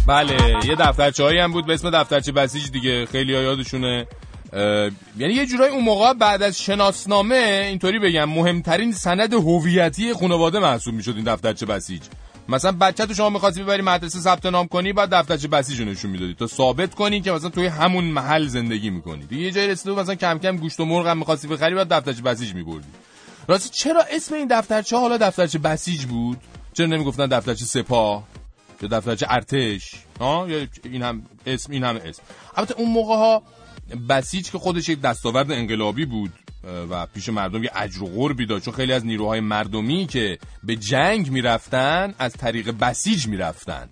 بله 0.06 0.66
یه 0.66 0.74
دفترچه 0.74 1.24
هایی 1.24 1.38
هم 1.38 1.52
بود 1.52 1.66
به 1.66 1.74
اسم 1.74 1.90
دفترچه 1.90 2.32
بسیج 2.32 2.70
دیگه 2.70 3.06
خیلی 3.06 3.34
ها 3.34 3.42
یادشونه. 3.42 4.06
یعنی 5.18 5.34
یه 5.34 5.46
جورایی 5.46 5.72
اون 5.72 5.84
موقع 5.84 6.12
بعد 6.12 6.42
از 6.42 6.62
شناسنامه 6.62 7.64
اینطوری 7.68 7.98
بگم 7.98 8.24
مهمترین 8.24 8.92
سند 8.92 9.34
هویتی 9.34 10.14
خانواده 10.14 10.58
محسوب 10.58 10.94
می‌شد 10.94 11.14
این 11.16 11.24
دفترچه 11.24 11.66
بسیج. 11.66 12.02
مثلا 12.48 12.72
بچه 12.72 13.06
تو 13.06 13.14
شما 13.14 13.30
می‌خواستی 13.30 13.62
ببری 13.62 13.82
مدرسه 13.82 14.18
ثبت 14.18 14.46
نام 14.46 14.66
کنی 14.66 14.92
بعد 14.92 15.14
دفترچه 15.14 15.48
بسیج 15.48 15.82
نشون 15.82 16.10
می‌دادی. 16.10 16.34
تا 16.34 16.46
ثابت 16.46 16.94
کنی 16.94 17.20
که 17.20 17.32
مثلا 17.32 17.50
توی 17.50 17.66
همون 17.66 18.04
محل 18.04 18.46
زندگی 18.46 18.90
می‌کنی. 18.90 19.26
دیگه 19.26 19.42
یه 19.42 19.50
جایی 19.50 19.68
رسیده 19.68 19.94
مثلا 19.94 20.14
کم 20.14 20.38
کم 20.38 20.56
گوشت 20.56 20.80
و 20.80 20.84
مرغ 20.84 21.06
هم 21.06 21.18
می‌خواستی 21.18 21.48
بخری 21.48 21.74
بعد 21.74 21.88
دفترچه 21.88 22.22
بسیج 22.22 22.54
میبردی. 22.54 22.88
راستی 23.48 23.68
چرا 23.68 24.04
اسم 24.10 24.34
این 24.34 24.48
دفترچه 24.50 24.96
حالا 24.96 25.16
دفترچه 25.16 25.58
بسیج 25.58 26.04
بود. 26.04 26.38
چرا 26.72 26.86
نمی‌گفتن 26.86 27.26
دفترچه 27.26 27.64
سپاه؟ 27.64 28.24
یا 28.82 28.88
دفترچه 28.88 29.26
ارتش؟ 29.30 29.94
ها؟ 30.20 30.46
یا 30.48 30.66
این 30.84 31.02
هم 31.02 31.22
اسم 31.46 31.72
این 31.72 31.84
هم 31.84 31.96
اسم. 31.96 32.22
البته 32.56 32.74
اون 32.74 32.90
موقع 32.90 33.16
ها 33.16 33.42
بسیج 34.08 34.50
که 34.50 34.58
خودش 34.58 34.88
یک 34.88 35.00
دستاورد 35.00 35.52
انقلابی 35.52 36.04
بود 36.04 36.32
و 36.90 37.06
پیش 37.06 37.28
مردم 37.28 37.64
یه 37.64 37.70
اجر 37.74 38.02
و 38.02 38.06
قربی 38.06 38.46
داشت. 38.46 38.64
چون 38.64 38.74
خیلی 38.74 38.92
از 38.92 39.06
نیروهای 39.06 39.40
مردمی 39.40 40.06
که 40.06 40.38
به 40.64 40.76
جنگ 40.76 41.30
می‌رفتن 41.30 42.14
از 42.18 42.32
طریق 42.32 42.70
بسیج 42.70 43.26
می‌رفتن. 43.26 43.88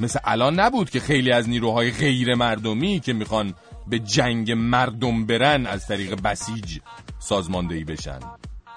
مثل 0.00 0.18
الان 0.24 0.60
نبود 0.60 0.90
که 0.90 1.00
خیلی 1.00 1.32
از 1.32 1.48
نیروهای 1.48 1.90
غیر 1.90 2.34
مردمی 2.34 3.00
که 3.00 3.12
می‌خوان 3.12 3.54
به 3.86 3.98
جنگ 3.98 4.52
مردم 4.52 5.26
برن 5.26 5.66
از 5.66 5.86
طریق 5.86 6.20
بسیج 6.22 6.78
سازماندهی 7.18 7.84
بشن. 7.84 8.18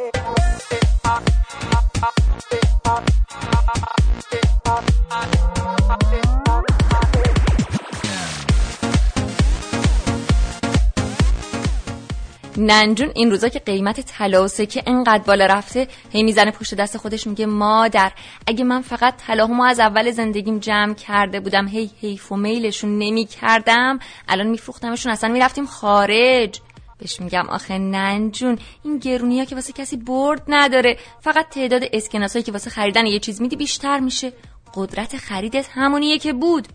ننجون 12.60 13.10
این 13.14 13.30
روزا 13.30 13.48
که 13.48 13.58
قیمت 13.58 14.00
طلا 14.00 14.44
و 14.44 14.48
سکه 14.48 14.82
انقدر 14.86 15.22
بالا 15.22 15.46
رفته 15.46 15.88
هی 16.12 16.22
می‌زنه 16.22 16.50
پشت 16.50 16.74
دست 16.74 16.96
خودش 16.96 17.26
میگه 17.26 17.46
مادر 17.46 18.12
اگه 18.46 18.64
من 18.64 18.82
فقط 18.82 19.16
طلاهامو 19.16 19.62
از 19.62 19.80
اول 19.80 20.10
زندگیم 20.10 20.58
جمع 20.58 20.94
کرده 20.94 21.40
بودم 21.40 21.68
هی 21.68 21.90
حیف 22.00 22.32
و 22.32 22.36
میلشون 22.36 22.98
نمی 22.98 23.24
کردم 23.24 23.98
الان 24.28 24.46
میفروختمشون 24.46 25.12
اصلا 25.12 25.30
می‌رفتیم 25.32 25.66
خارج. 25.66 26.60
بهش 26.98 27.20
میگم 27.20 27.48
آخه 27.48 27.78
ننجون 27.78 28.58
این 28.84 28.98
گرونی 28.98 29.38
ها 29.38 29.44
که 29.44 29.54
واسه 29.54 29.72
کسی 29.72 29.96
برد 29.96 30.42
نداره. 30.48 30.96
فقط 31.20 31.48
تعداد 31.48 31.82
اسکناسایی 31.92 32.42
که 32.42 32.52
واسه 32.52 32.70
خریدن 32.70 33.06
یه 33.06 33.18
چیز 33.18 33.40
میدی 33.42 33.56
بیشتر 33.56 34.00
میشه. 34.00 34.32
قدرت 34.74 35.16
خریدت 35.16 35.66
همونیه 35.70 36.18
که 36.18 36.32
بود. 36.32 36.68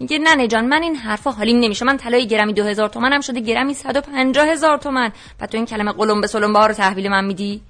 میگه 0.00 0.18
نه 0.18 0.46
جان 0.46 0.64
من 0.64 0.82
این 0.82 0.96
حرفا 0.96 1.30
حالیم 1.30 1.58
نمیشه. 1.60 1.84
من 1.84 1.96
طلای 1.96 2.26
گرمی 2.26 2.52
دو 2.52 2.64
هزار 2.64 2.88
تومن 2.88 3.12
هم 3.12 3.20
شده 3.20 3.40
گرمی 3.40 3.74
صد 3.74 3.96
و 3.96 4.00
پنجاه 4.00 4.46
هزار 4.46 4.78
تومن. 4.78 5.12
و 5.40 5.46
تو 5.46 5.56
این 5.56 5.66
کلمه 5.66 5.92
قلم 5.92 6.20
به 6.20 6.26
سلم 6.26 6.56
رو 6.56 6.72
تحویل 6.72 7.08
من 7.08 7.24
میدی؟ 7.24 7.60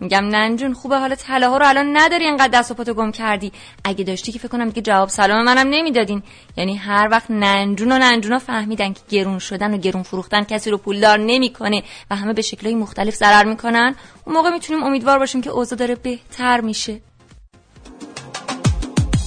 میگم 0.00 0.24
ننجون 0.24 0.74
خوبه 0.74 0.98
حالا 0.98 1.14
طلاها 1.14 1.56
رو 1.56 1.68
الان 1.68 1.96
نداری 1.96 2.26
انقدر 2.26 2.58
دست 2.58 2.70
و 2.70 2.74
پاتو 2.74 2.94
گم 2.94 3.12
کردی. 3.12 3.52
اگه 3.84 4.04
داشتی 4.04 4.32
که 4.32 4.38
فکر 4.38 4.48
کنم 4.48 4.68
دیگه 4.68 4.82
جواب 4.82 5.08
سلام 5.08 5.44
منم 5.44 5.68
نمی‌دادین. 5.70 6.22
یعنی 6.56 6.76
هر 6.76 7.08
وقت 7.10 7.30
ننجون 7.30 7.92
و 7.92 7.98
ننجونا 7.98 8.38
فهمیدن 8.38 8.92
که 8.92 9.00
گرون 9.08 9.38
شدن 9.38 9.74
و 9.74 9.76
گرون 9.76 10.02
فروختن 10.02 10.44
کسی 10.44 10.70
رو 10.70 10.78
پولدار 10.78 11.18
نمی‌کنه 11.18 11.82
و 12.10 12.16
همه 12.16 12.32
به 12.32 12.42
شکلهای 12.42 12.74
مختلف 12.74 13.14
ضرر 13.14 13.44
می‌کنن 13.44 13.94
اون 14.24 14.36
موقع 14.36 14.50
می‌تونیم 14.50 14.82
امیدوار 14.82 15.18
باشیم 15.18 15.40
که 15.40 15.50
اوضاع 15.50 15.78
داره 15.78 15.94
بهتر 15.94 16.60
میشه. 16.60 17.00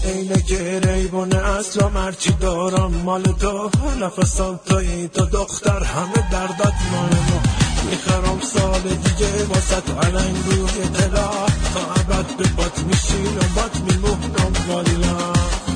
عینک 0.10 0.52
ریبون 0.86 1.34
اصلا 1.34 1.90
مرچی 1.90 2.32
دارم 2.32 2.92
مال 3.06 3.24
تو. 3.24 3.70
نفسم 4.02 4.60
توی 4.66 5.08
تو 5.08 5.26
دختر 5.26 5.84
همه 5.84 6.30
دردت 6.32 6.78
مال 6.92 7.16
ما. 7.30 7.42
می‌خرم 7.90 8.40
سال 8.54 8.82
دیگه 8.82 9.46
تو 9.86 10.00
علنگ 10.00 10.36
روی 10.46 10.90
دلا 10.90 11.30
تا 11.74 11.94
ابد 12.02 12.38
به 12.38 12.48
بات 12.58 12.84
میشینم 12.84 13.54
بات 13.56 13.82
میمونم 13.82 14.54
والا. 14.70 15.69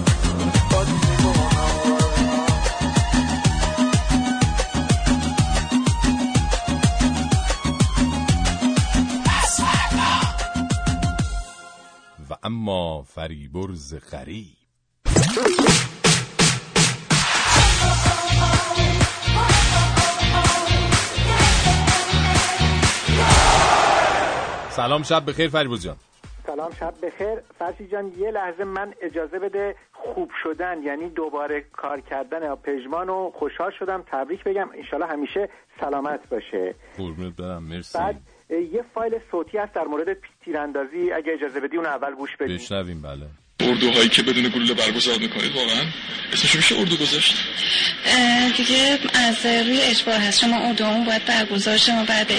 اما 12.46 13.04
فریبرز 13.04 13.94
غریب. 14.12 14.58
سلام 24.70 25.04
شب 25.04 25.24
بخیر 25.26 25.50
فریبرز 25.50 25.84
جان. 25.84 25.96
سلام 26.46 26.72
شب 26.80 26.94
بخیر. 27.04 27.40
فرشی 27.60 27.88
جان 27.88 28.12
یه 28.18 28.32
لحظه 28.32 28.64
من 28.64 28.94
اجازه 29.02 29.40
بده 29.40 29.76
خوب 29.94 30.32
شدن 30.44 30.84
یعنی 30.84 31.10
دوباره 31.10 31.66
کار 31.74 32.02
کردن 32.02 32.56
پژمان 32.56 33.10
و 33.10 33.32
خوشحال 33.40 33.72
شدم 33.80 34.04
تبریک 34.12 34.44
بگم. 34.44 34.70
انشالله 34.78 35.08
همیشه 35.08 35.50
سلامت 35.80 36.30
باشه. 36.30 36.76
قربونت 36.98 37.36
برم 37.36 37.64
مرسی. 37.64 37.98
بعد 37.98 38.16
یه 38.50 38.84
فایل 38.94 39.14
صوتی 39.32 39.58
هست 39.58 39.74
در 39.74 39.84
مورد 39.84 40.18
تیراندازی. 40.46 41.12
اگه 41.12 41.34
اجازه 41.34 41.60
بدی 41.60 41.78
اون 41.78 41.86
اول 41.86 42.16
گوش 42.16 42.30
بدی. 42.40 42.54
بشنویم 42.54 43.02
بله. 43.02 43.28
اردوهایی 43.60 44.10
که 44.10 44.24
بدون 44.24 44.44
گلوله 44.44 44.74
برگزار 44.74 45.18
می‌کنید 45.20 45.56
واقعا 45.56 45.82
اسمش 46.34 46.56
میشه 46.56 46.80
اردو 46.80 46.96
گذاشت؟ 46.96 47.36
دیگه 48.58 49.00
از 49.28 49.46
روی 49.46 49.82
اجبار 49.82 50.16
هست. 50.16 50.40
شما 50.40 50.58
اردومون 50.68 51.06
باید 51.06 51.26
برگزار 51.26 51.78
شه. 51.78 51.96
ما 51.96 52.06
بعد 52.06 52.32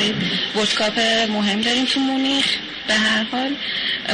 ورلدکاپ 0.57 0.99
مهم 1.31 1.61
داریم 1.61 1.85
تو 1.85 2.01
مونیخ. 2.01 2.47
به 2.89 2.95
هر 2.95 3.25
حال 3.33 3.51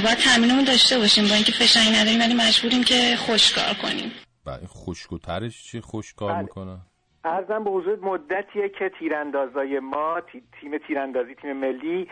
باید 0.05 0.19
تمرینمون 0.19 0.65
داشته 0.65 0.99
باشیم. 0.99 1.25
با 1.29 1.35
اینکه 1.35 1.53
فشنگ 1.53 1.97
نداریم 1.97 2.21
ولی 2.21 2.35
مجبوریم 2.35 2.83
که 2.85 3.17
خوشکار 3.17 3.75
کنیم. 3.83 4.13
بله 4.47 4.67
خشک 4.67 5.13
و 5.13 5.19
ترش 5.19 5.63
چی؟ 5.63 5.81
خوش 5.81 6.15
کار 6.15 6.43
می‌کنه؟ 6.43 6.79
ارزم 7.25 7.65
به 7.65 7.71
حضور 7.71 7.99
مدتیه 8.03 8.69
که 8.79 8.91
تیراندازای 8.99 9.81
ما 9.81 10.21
تی- 10.33 10.43
تیم 10.61 10.79
تیراندازی 10.79 11.35
تیم 11.35 11.53
ملی 11.53 12.09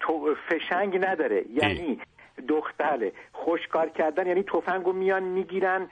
تو 0.00 0.34
فشنگ 0.48 1.06
نداره. 1.06 1.44
یعنی 1.62 2.00
دختله 2.48 3.12
خوشکار 3.32 3.88
کردن 3.88 4.26
یعنی 4.26 4.42
تفنگ 4.42 4.84
رو 4.84 4.92
میان 4.92 5.22
می‌گیرن 5.22 5.86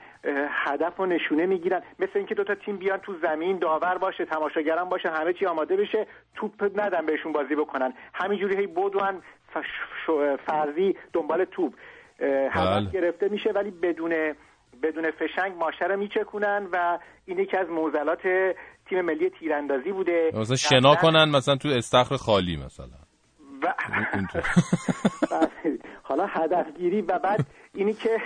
هدف 0.49 0.99
و 0.99 1.05
نشونه 1.05 1.45
می‌گیرن. 1.45 1.81
مثل 1.99 2.11
اینکه 2.15 2.35
دوتا 2.35 2.55
تیم 2.55 2.77
بیان 2.77 2.97
تو 2.99 3.15
زمین 3.21 3.59
داور 3.59 3.97
باشه 3.97 4.25
تماشاگران 4.25 4.89
باشه 4.89 5.09
همه 5.09 5.33
چی 5.33 5.45
آماده 5.45 5.75
بشه 5.75 6.07
توپ 6.35 6.79
ندن 6.79 7.05
بهشون 7.05 7.31
بازی 7.31 7.55
بکنن. 7.55 7.93
همینجوری 8.13 8.57
هی 8.57 8.67
بدون 8.67 9.21
فرضی 10.45 10.95
دنبال 11.13 11.45
توپ. 11.45 11.73
هدف 12.51 12.53
بله. 12.53 12.91
گرفته 12.91 13.29
میشه 13.29 13.49
ولی 13.55 13.71
بدون 13.71 14.33
بدون 14.83 15.11
فشنگ 15.11 15.55
ماشه 15.57 15.85
رو 15.85 15.97
میچکونن 15.97 16.67
و 16.71 16.99
این 17.25 17.39
یکی 17.39 17.57
از 17.57 17.69
موزلات 17.69 18.21
تیم 18.89 19.01
ملی 19.01 19.29
تیراندازی 19.29 19.91
بوده. 19.91 20.31
مثلا 20.33 20.55
شنا 20.55 20.95
کنن 20.95 21.29
مثلا 21.29 21.55
تو 21.55 21.69
استخر 21.69 22.15
خالی 22.15 22.57
مثلا. 22.57 23.01
و 23.63 23.73
حالا 26.03 26.25
هدفگیری 26.25 27.01
و 27.01 27.19
بعد 27.19 27.45
اینی 27.73 27.93
که 27.93 28.09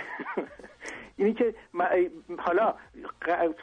اینی 1.18 1.34
که 1.34 1.54
حالا 2.38 2.74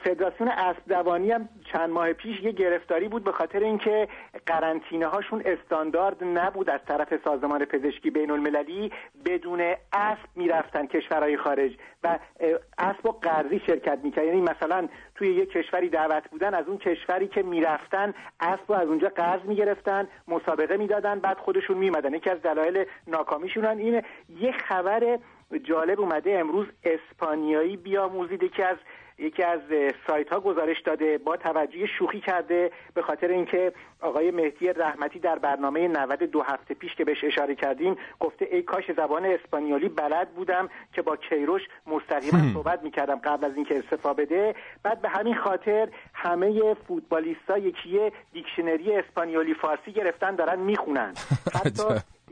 فدراسیون 0.03 0.49
اسب 0.49 0.79
دوانی 0.87 1.31
هم 1.31 1.49
چند 1.73 1.89
ماه 1.89 2.13
پیش 2.13 2.39
یه 2.41 2.51
گرفتاری 2.51 3.07
بود 3.07 3.23
به 3.23 3.31
خاطر 3.31 3.59
اینکه 3.59 4.07
قرنطینه 4.45 5.05
هاشون 5.05 5.43
استاندارد 5.45 6.23
نبود 6.23 6.69
از 6.69 6.79
طرف 6.87 7.13
سازمان 7.23 7.65
پزشکی 7.65 8.09
بین 8.09 8.31
المللی 8.31 8.91
بدون 9.25 9.61
اسب 9.93 10.27
می‌رفتن 10.35 10.85
کشورهای 10.85 11.37
خارج 11.37 11.71
و 12.03 12.19
اسب 12.77 13.05
و 13.05 13.11
قرضی 13.11 13.59
شرکت 13.59 13.99
می‌کرد. 14.03 14.25
یعنی 14.25 14.41
مثلا 14.41 14.87
توی 15.15 15.35
یه 15.35 15.45
کشوری 15.45 15.89
دعوت 15.89 16.29
بودن 16.29 16.53
از 16.53 16.67
اون 16.67 16.77
کشوری 16.77 17.27
که 17.27 17.43
می‌رفتن 17.43 18.13
اسب 18.39 18.63
رو 18.67 18.75
از 18.75 18.87
اونجا 18.87 19.09
قرض 19.09 19.41
می‌گرفتن 19.41 20.07
مسابقه 20.27 20.77
می‌دادن 20.77 21.19
بعد 21.19 21.37
خودشون 21.37 21.77
میمدن 21.77 22.13
یکی 22.13 22.29
از 22.29 22.41
دلایل 22.41 22.85
ناکامیشون 23.07 23.65
اینه. 23.65 24.03
یه 24.39 24.51
خبر 24.51 25.19
جالب 25.59 25.99
اومده 25.99 26.39
امروز 26.39 26.67
اسپانیایی 26.83 27.77
بیاموزید 27.77 28.43
یکی 28.43 28.63
از 28.63 28.77
یکی 29.17 29.43
از 29.43 29.59
سایت 30.07 30.29
ها 30.29 30.39
گزارش 30.39 30.81
داده 30.81 31.17
با 31.17 31.37
توجه 31.37 31.85
شوخی 31.99 32.19
کرده 32.19 32.71
به 32.93 33.01
خاطر 33.01 33.27
اینکه 33.27 33.73
آقای 34.01 34.31
مهدی 34.31 34.67
رحمتی 34.67 35.19
در 35.19 35.39
برنامه 35.39 35.87
90 35.87 36.23
دو 36.23 36.41
هفته 36.41 36.73
پیش 36.73 36.95
که 36.95 37.05
بهش 37.05 37.23
اشاره 37.23 37.55
کردیم 37.55 37.95
گفته 38.19 38.47
ای 38.51 38.61
کاش 38.61 38.83
زبان 38.97 39.25
اسپانیولی 39.25 39.89
بلد 39.89 40.29
بودم 40.29 40.69
که 40.93 41.01
با 41.01 41.15
کیروش 41.15 41.61
مستقیما 41.87 42.53
صحبت 42.53 42.83
می‌کردم 42.83 43.15
قبل 43.15 43.45
از 43.45 43.55
اینکه 43.55 43.79
استفا 43.79 44.13
بده. 44.13 44.55
بعد 44.83 45.01
به 45.01 45.09
همین 45.09 45.35
خاطر 45.35 45.89
همه 46.13 46.73
فوتبالیستا 46.73 47.57
یکی 47.57 48.11
دیکشنری 48.33 48.95
اسپانیولی 48.95 49.53
فارسی 49.53 49.91
گرفتن 49.91 50.35
دارن 50.35 50.59
می‌خونن. 50.59 51.13
حتی 51.63 51.83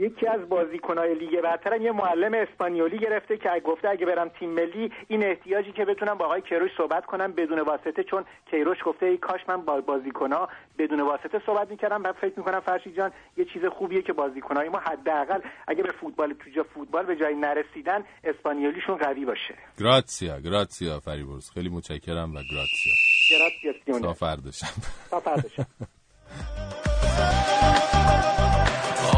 یکی 0.02 0.28
از 0.28 0.50
بازیکنهای 0.50 1.16
لیگ 1.16 1.42
برتر 1.42 1.82
یه 1.82 1.92
معلم 1.92 2.34
اسپانیولی 2.34 2.98
گرفته 3.00 3.38
که 3.38 3.50
گفته 3.66 3.90
اگه 3.90 4.06
برم 4.06 4.30
تیم 4.30 4.50
ملی 4.50 4.92
این 5.08 5.24
احتیاجی 5.24 5.72
که 5.72 5.86
بتونم 5.86 6.18
با 6.18 6.26
آقای 6.26 6.42
کیروش 6.42 6.72
صحبت 6.78 7.06
کنم 7.06 7.32
بدون 7.32 7.60
واسطه 7.60 8.04
چون 8.04 8.26
کیروش 8.52 8.78
گفته 8.86 9.06
ای 9.06 9.18
کاش 9.18 9.42
من 9.48 9.62
با 9.62 9.82
بازیکنها 9.82 10.50
بدون 10.78 11.02
واسطه 11.02 11.42
صحبت 11.46 11.72
می‌کردم. 11.72 12.04
و 12.04 12.14
فکر 12.14 12.34
می‌کنم 12.38 12.60
فرشید 12.60 12.96
جان 12.96 13.12
یه 13.38 13.46
چیز 13.46 13.66
خوبیه 13.66 14.02
که 14.02 14.14
بازیکنهای 14.14 14.70
ما 14.70 14.80
حداقل 14.80 15.40
اگه 15.68 15.84
به 15.84 15.92
فوتبال 16.02 16.34
تو 16.34 16.50
جا 16.56 16.64
فوتبال 16.64 17.06
به 17.06 17.16
جایی 17.16 17.36
نرسیدن 17.36 18.04
اسپانیولیشون 18.24 18.98
قوی 18.98 19.26
باشه. 19.26 19.56
گراتسیا 19.80 20.40
گراتسیا 20.40 21.00
فریبرز. 21.00 21.50
خیلی 21.50 21.70
متشکرم 21.70 22.32
و 22.36 22.40
گراتسیا. 22.52 22.94
گراتسیا 23.32 24.00
تا 24.00 24.14
فردشم 24.14 24.82
تا 25.10 25.20
فردشم 25.20 25.66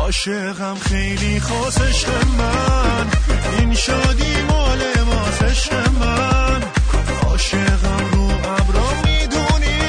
عاشقم 0.04 0.76
خیلی 0.76 1.39
خاص 1.39 1.82
عشق 1.82 2.10
من. 2.38 3.08
این 3.60 3.74
شادی 3.74 4.42
مال 4.50 4.80
ما 5.06 5.48
عشق 5.48 5.74
من. 5.74 6.62
عاشقم 7.28 8.10
رو 8.12 8.24
ابرا 8.32 8.89
می‌دونی. 9.06 9.80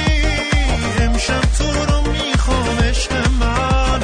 امشب 0.99 1.41
تو 1.57 1.85
رو 1.85 2.11
می‌خوام 2.11 2.79
عشق 2.79 3.11
من. 3.39 3.99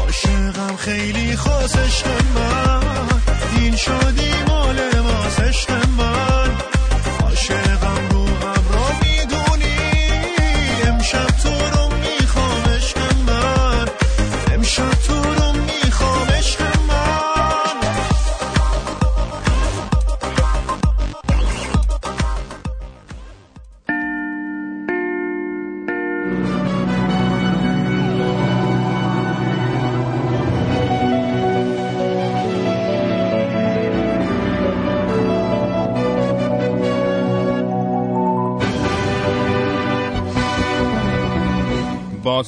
عاشقم 0.00 0.76
خیلی 0.76 1.36
خاص 1.36 1.76
عشق 1.76 2.25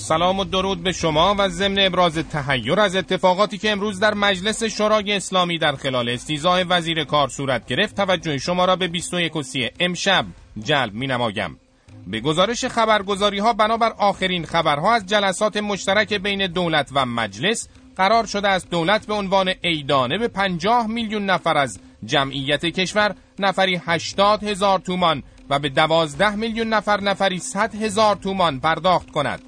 سلام 0.09 0.38
و 0.38 0.44
درود 0.44 0.83
به 0.83 0.92
شما 0.92 1.35
و 1.38 1.49
ضمن 1.49 1.79
ابراز 1.79 2.18
تحیر 2.18 2.81
از 2.81 2.97
اتفاقاتی 2.97 3.59
که 3.59 3.71
امروز 3.71 4.01
در 4.01 4.14
مجلس 4.14 4.64
شورای 4.64 5.12
اسلامی 5.12 5.59
در 5.59 5.77
خلال 5.77 6.09
استیزاه 6.09 6.62
وزیر 6.62 7.05
کار 7.05 7.29
صورت 7.29 7.66
گرفت 7.66 7.97
توجه 7.97 8.38
شما 8.38 8.64
را 8.64 8.77
به 8.77 8.88
21 8.88 9.37
و 9.37 9.42
30 9.42 9.71
امشب 9.81 10.27
جلب 10.62 10.94
می 10.94 11.07
نمایم. 11.07 11.59
به 12.07 12.21
گزارش 12.21 12.64
خبرگزاری 12.64 13.38
ها 13.38 13.53
بنابر 13.53 13.92
آخرین 13.99 14.44
خبرها 14.44 14.94
از 14.94 15.07
جلسات 15.07 15.57
مشترک 15.57 16.14
بین 16.14 16.47
دولت 16.47 16.90
و 16.92 17.07
مجلس 17.07 17.68
قرار 17.97 18.27
شده 18.27 18.49
است 18.49 18.71
دولت 18.71 19.07
به 19.07 19.14
عنوان 19.14 19.55
ایدانه 19.62 20.18
به 20.18 20.29
50 20.29 20.87
میلیون 20.87 21.27
نفر 21.27 21.59
از 21.59 21.81
جمعیت 22.05 22.66
کشور 22.66 23.14
نفری 23.38 23.81
80 23.87 24.44
هزار 24.44 24.79
تومان 24.79 25.23
و 25.51 25.59
به 25.59 25.68
12 25.68 26.35
میلیون 26.35 26.68
نفر 26.68 27.01
نفری 27.01 27.38
100 27.38 27.75
هزار 27.75 28.16
تومان 28.16 28.61
پرداخت 28.61 29.11
کند. 29.11 29.48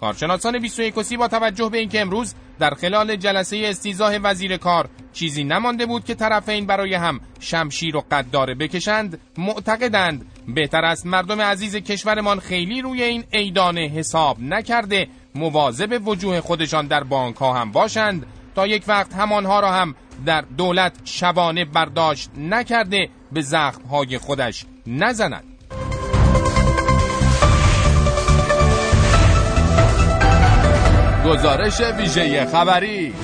کارشناسان 0.00 0.58
21 0.58 1.02
سی 1.02 1.16
با 1.16 1.28
توجه 1.28 1.68
به 1.68 1.78
اینکه 1.78 2.00
امروز 2.00 2.34
در 2.58 2.70
خلال 2.70 3.16
جلسه 3.16 3.62
استیزاه 3.64 4.16
وزیر 4.16 4.56
کار 4.56 4.88
چیزی 5.12 5.44
نمانده 5.44 5.86
بود 5.86 6.04
که 6.04 6.14
طرفین 6.14 6.66
برای 6.66 6.94
هم 6.94 7.20
شمشیر 7.40 7.96
و 7.96 8.04
قداره 8.10 8.54
بکشند 8.54 9.20
معتقدند 9.38 10.26
بهتر 10.54 10.84
است 10.84 11.06
مردم 11.06 11.40
عزیز 11.40 11.76
کشورمان 11.76 12.40
خیلی 12.40 12.82
روی 12.82 13.02
این 13.02 13.24
ایدانه 13.30 13.80
حساب 13.80 14.40
نکرده 14.40 15.08
مواظب 15.34 16.08
وجوه 16.08 16.40
خودشان 16.40 16.86
در 16.86 17.04
بانک 17.04 17.36
ها 17.36 17.54
هم 17.54 17.72
باشند 17.72 18.26
تا 18.54 18.66
یک 18.66 18.84
وقت 18.88 19.14
همانها 19.14 19.60
را 19.60 19.72
هم 19.72 19.94
در 20.26 20.40
دولت 20.40 20.92
شبانه 21.04 21.64
برداشت 21.64 22.30
نکرده 22.38 23.08
به 23.32 23.40
زخم 23.40 23.82
های 23.82 24.18
خودش 24.18 24.64
نزند. 24.86 25.55
گزارش 31.26 31.80
ویژه 31.80 32.46
خبری. 32.46 33.14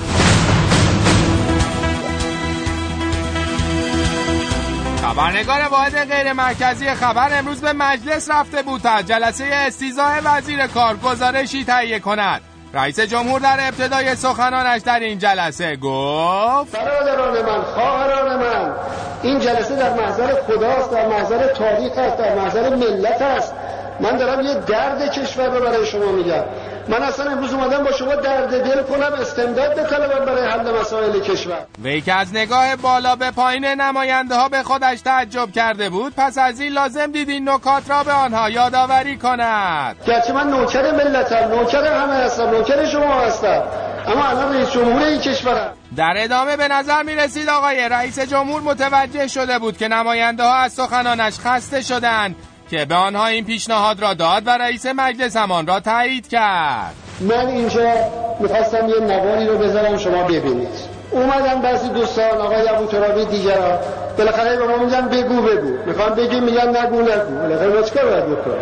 خبرنگار 5.01 5.61
واحد 5.71 6.13
غیر 6.13 6.33
مرکزی 6.33 6.89
خبر 6.89 7.39
امروز 7.39 7.61
به 7.61 7.73
مجلس 7.73 8.31
رفته 8.31 8.61
بود 8.61 8.81
تا 8.81 9.01
جلسه 9.01 9.45
استیزاه 9.51 10.19
وزیر 10.23 10.67
کار 10.67 10.97
گزارشی 10.97 11.63
تهیه 11.63 11.99
کند. 11.99 12.41
رئیس 12.73 12.99
جمهور 12.99 13.39
در 13.39 13.57
ابتدای 13.67 14.15
سخنانش 14.15 14.81
در 14.81 14.99
این 14.99 15.19
جلسه 15.19 15.75
گفت 15.75 16.71
برادران 16.71 17.41
من 17.41 17.61
خواهران 17.61 18.35
من 18.35 18.73
این 19.21 19.39
جلسه 19.39 19.75
در 19.75 19.93
محضر 19.93 20.33
خداست 20.47 20.91
در 20.91 21.07
محضر 21.07 21.47
تاریخ 21.47 21.97
است 21.97 22.17
در 22.17 22.35
محضر 22.35 22.75
ملت 22.75 23.21
است. 23.21 23.53
من 23.99 24.17
دارم 24.17 24.45
یه 24.45 24.53
درد 24.53 25.11
کشور 25.11 25.45
رو 25.45 25.65
برای 25.65 25.85
شما 25.85 26.11
میگم. 26.11 26.43
من 26.87 27.03
اصلا 27.03 27.31
امروز 27.31 27.53
اومدم 27.53 27.83
با 27.83 27.91
شما 27.91 28.15
درد 28.15 28.63
دل 28.63 28.83
کنم 28.83 29.13
استمداد 29.21 29.79
بطلبم 29.79 30.25
برای 30.25 30.49
حل 30.49 30.79
مسائل 30.79 31.19
کشور. 31.19 31.57
وی 31.83 32.01
که 32.01 32.13
از 32.13 32.35
نگاه 32.35 32.75
بالا 32.75 33.15
به 33.15 33.31
پایین 33.31 33.65
نماینده 33.65 34.35
ها 34.35 34.49
به 34.49 34.63
خودش 34.63 35.01
تعجب 35.01 35.51
کرده 35.51 35.89
بود 35.89 36.13
پس 36.17 36.37
از 36.37 36.59
این 36.59 36.73
لازم 36.73 37.11
دید 37.11 37.29
این 37.29 37.49
نکات 37.49 37.89
را 37.89 38.03
به 38.03 38.11
آنها 38.11 38.49
یادآوری 38.49 39.17
کند. 39.17 39.95
گرچه 40.07 40.33
من 40.33 40.49
نوکر 40.49 40.91
ملتم 40.91 41.55
نوکر 41.55 41.85
همه 41.85 42.13
هستم 42.13 42.49
نوکر 42.49 42.85
شما 42.85 43.13
هستم 43.13 43.63
اما 44.07 44.25
الان 44.25 44.53
رئیس 44.55 44.71
جمهور 44.71 45.03
این 45.03 45.19
کشورم. 45.19 45.73
در 45.95 46.13
ادامه 46.17 46.57
به 46.57 46.67
نظر 46.67 47.03
می 47.03 47.15
رسید 47.15 47.49
آقای 47.49 47.89
رئیس 47.89 48.19
جمهور 48.19 48.61
متوجه 48.61 49.27
شده 49.27 49.59
بود 49.59 49.77
که 49.77 49.87
نماینده 49.87 50.43
ها 50.43 50.55
از 50.55 50.73
سخنانش 50.73 51.39
خسته 51.39 51.81
شدند. 51.81 52.35
که 52.73 52.85
به 52.85 52.95
آنها 52.95 53.27
این 53.27 53.45
پیشنهاد 53.45 53.99
را 53.99 54.13
داد 54.13 54.47
و 54.47 54.49
رئیس 54.49 54.85
مجلس 54.85 55.37
همان 55.37 55.67
را 55.67 55.79
تایید 55.79 56.27
کرد. 56.27 56.93
من 57.19 57.47
اینجا 57.47 57.93
می‌خواستم 58.39 58.89
یه 58.89 58.99
نواری 58.99 59.47
رو 59.47 59.57
بذارم 59.57 59.97
شما 59.97 60.23
ببینید. 60.23 60.93
اومدن 61.11 61.61
بعضی 61.61 61.89
دوستان 61.89 62.37
آقای 62.41 62.69
ابو 62.69 62.85
ترابی 62.85 63.25
دیگران. 63.25 63.79
بالاخره 64.17 64.57
به 64.57 64.67
ما 64.67 64.77
میگن 64.83 65.07
بگو 65.07 65.41
بگو. 65.41 65.77
می‌خوام 65.85 66.15
بگیم 66.15 66.43
میگن 66.43 66.69
نگو 66.69 67.01
نگو. 67.01 67.35
بالاخره 67.41 67.67
ما 67.67 67.81
چیکار 67.81 68.05
باید 68.05 68.25
بکنیم؟ 68.25 68.61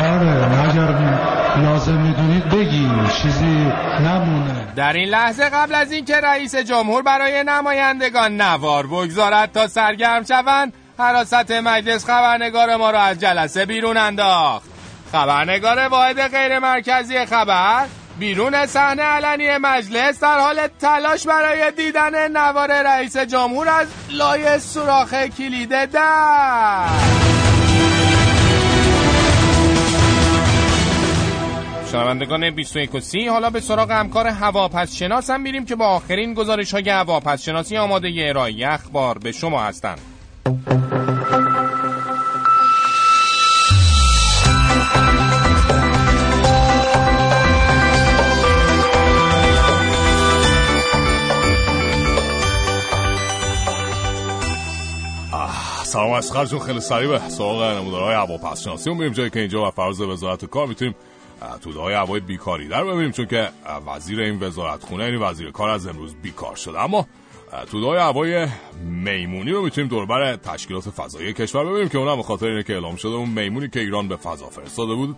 آره 0.00 0.70
اگر 0.70 0.88
لازم 1.62 1.92
می‌دونید 1.92 2.48
بگی 2.48 2.90
چیزی 3.22 3.72
نمونه. 4.00 4.68
در 4.76 4.92
این 4.92 5.08
لحظه 5.08 5.44
قبل 5.44 5.74
از 5.74 5.92
اینکه 5.92 6.16
رئیس 6.16 6.56
جمهور 6.56 7.02
برای 7.02 7.44
نمایندگان 7.46 8.36
نوار 8.40 8.86
بگذارد 8.86 9.52
تا 9.52 9.66
سرگرم 9.66 10.22
شوند 10.22 10.72
حراست 10.98 11.50
مجلس 11.50 12.04
خبرنگار 12.04 12.76
ما 12.76 12.90
را 12.90 13.00
از 13.00 13.20
جلسه 13.20 13.66
بیرون 13.66 13.96
انداخت. 13.96 14.70
خبرنگار 15.12 15.78
واحد 15.78 16.28
غیر 16.28 16.58
مرکزی 16.58 17.26
خبر 17.26 17.86
بیرون 18.18 18.66
صحنه 18.66 19.02
علنی 19.02 19.58
مجلس 19.58 20.20
در 20.20 20.38
حال 20.38 20.66
تلاش 20.80 21.26
برای 21.26 21.70
دیدن 21.70 22.28
نوار 22.28 22.82
رئیس 22.82 23.16
جمهور 23.16 23.68
از 23.68 23.86
لای 24.10 24.58
سوراخ 24.58 25.14
کلید 25.14 25.84
در. 25.84 26.88
شنوندگان 31.92 32.50
21 32.50 32.94
و 32.94 33.00
30 33.00 33.26
حالا 33.26 33.50
به 33.50 33.60
سراغ 33.60 33.90
همکار 33.90 34.26
هواپس 34.26 34.96
شناس 34.96 35.30
هم 35.30 35.40
میریم 35.40 35.64
که 35.64 35.76
با 35.76 35.86
آخرین 35.86 36.34
گزارش 36.34 36.74
های 36.74 36.90
هواپس 36.90 37.42
شناسی 37.42 37.76
آماده 37.76 38.12
ارائه 38.18 38.68
اخبار 38.68 39.18
به 39.18 39.32
شما 39.32 39.62
هستند. 39.62 40.13
سلام 40.44 40.56
اسخر 56.12 56.44
جون 56.44 56.60
خیلی 56.60 56.80
سریع 56.80 57.08
به 57.08 57.18
سراغ 57.18 57.62
نمودارهای 57.62 58.14
هواپس 58.14 58.62
شناسی 58.62 58.94
میریم 58.94 59.12
جایی 59.12 59.30
که 59.30 59.40
اینجا 59.40 59.68
و 59.68 59.70
فرض 59.70 60.00
وزارت 60.00 60.44
کار 60.44 60.66
می‌تونیم 60.66 60.94
توده 61.62 61.80
های 61.80 61.94
هوای 61.94 62.20
بیکاری 62.20 62.68
در 62.68 62.84
ببینیم 62.84 63.10
چون 63.10 63.26
که 63.26 63.48
وزیر 63.86 64.20
این 64.20 64.40
وزارت 64.40 64.82
خونه 64.82 65.04
یعنی 65.04 65.16
وزیر 65.16 65.50
کار 65.50 65.70
از 65.70 65.86
امروز 65.86 66.14
بیکار 66.22 66.56
شده. 66.56 66.80
اما 66.80 67.06
تو 67.70 67.80
دای 67.80 67.98
هوای 67.98 68.48
میمونی 68.84 69.50
رو 69.50 69.62
می‌تونیم 69.62 69.90
دوربر 69.90 70.36
تشکیلات 70.36 70.90
فضایی 70.90 71.32
کشور 71.32 71.64
ببینیم 71.64 71.88
که 71.88 71.98
اونم 71.98 72.22
خاطر 72.22 72.46
اینه 72.46 72.62
که 72.62 72.72
اعلام 72.72 72.96
شده 72.96 73.12
اون 73.12 73.28
میمونی 73.28 73.68
که 73.68 73.80
ایران 73.80 74.08
به 74.08 74.16
فضا 74.16 74.46
فرستاده 74.46 74.94
بود. 74.94 75.16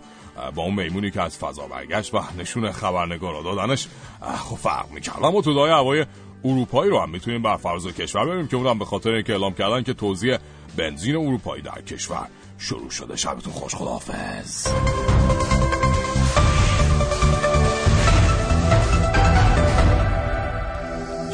با 0.55 0.63
اون 0.63 0.73
میمونی 0.73 1.11
که 1.11 1.21
از 1.21 1.37
فضا 1.37 1.67
برگشت 1.67 2.13
و 2.13 2.21
نشون 2.37 2.71
خبرنگارا 2.71 3.43
دادنش. 3.43 3.87
خب 4.37 4.55
فرق 4.55 4.91
می‌کرد. 4.91 5.25
اما 5.25 5.41
تو 5.41 5.53
دای 5.53 5.71
هوای 5.71 6.05
اروپایی 6.45 6.91
رو 6.91 6.99
هم 6.99 7.09
می‌تونیم 7.09 7.41
بر 7.41 7.57
فرض 7.57 7.87
کشور 7.87 8.25
ببینیم 8.25 8.47
که 8.47 8.57
اونم 8.57 8.79
به 8.79 8.85
خاطر 8.85 9.09
اینکه 9.09 9.33
اعلام 9.33 9.53
کردن 9.53 9.83
که 9.83 9.93
توزیع 9.93 10.37
بنزین 10.77 11.15
اروپایی 11.15 11.61
در 11.61 11.81
کشور 11.81 12.27
شروع 12.57 12.89
شده. 12.89 13.15
شبتون 13.15 13.53
خوش 13.53 13.75
خداحافظ. 13.75 14.67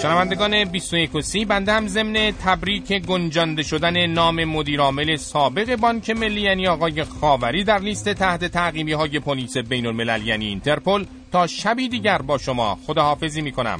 شنوندگان 0.04 0.64
21 0.66 1.16
و 1.16 1.22
30 1.22 1.46
بنده 1.46 1.74
هم 1.74 1.88
ضمن 1.88 2.32
تبریک 2.32 2.94
گنجانده 3.06 3.64
شدن 3.64 4.06
نام 4.06 4.44
مدیرعامل 4.44 5.16
سابق 5.16 5.76
بانک 5.76 6.10
ملی 6.10 6.42
یعنی 6.42 6.68
آقای 6.68 7.04
خاوری 7.04 7.64
در 7.64 7.80
لیست 7.80 8.10
تحت 8.14 8.46
تعقیبی 8.46 8.92
های 8.94 9.20
پلیس 9.20 9.58
بین 9.58 9.86
الملل 9.86 10.28
یعنی 10.28 10.46
اینترپل 10.46 11.06
تا 11.32 11.48
شبی 11.48 11.90
دیگر 11.90 12.18
با 12.18 12.38
شما 12.38 12.78
خداحافظی 12.88 13.42
می 13.42 13.52
کنم 13.52 13.80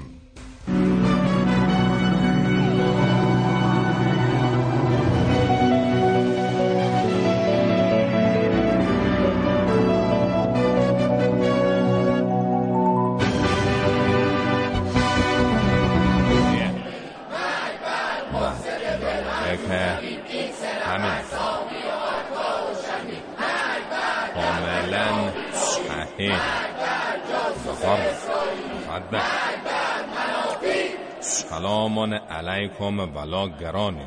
گرانی 33.34 34.06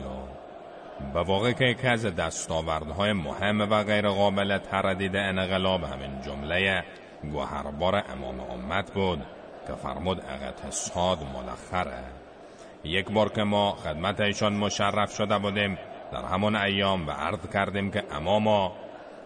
به 1.15 1.23
واقع 1.23 1.53
که 1.53 1.65
یکی 1.65 1.87
از 1.87 2.07
دستاوردهای 2.07 3.13
مهم 3.13 3.61
و 3.61 3.83
غیر 3.83 4.09
قابل 4.09 4.59
تردید 4.59 5.17
انقلاب 5.17 5.83
همین 5.83 6.23
جمله 6.23 6.85
گوهربار 7.33 8.05
امام 8.13 8.41
امت 8.41 8.93
بود 8.93 9.27
که 9.67 9.73
فرمود 9.73 10.21
اقتصاد 10.21 11.19
ملخره. 11.23 12.05
یک 12.85 13.11
بار 13.11 13.29
که 13.29 13.43
ما 13.43 13.73
خدمت 13.73 14.21
ایشان 14.21 14.53
مشرف 14.53 15.17
شده 15.17 15.39
بودیم 15.39 15.79
در 16.13 16.25
همون 16.25 16.57
ایام 16.57 17.09
و 17.09 17.11
عرض 17.11 17.51
کردیم 17.53 17.91
که 17.91 18.03
اماما 18.11 18.73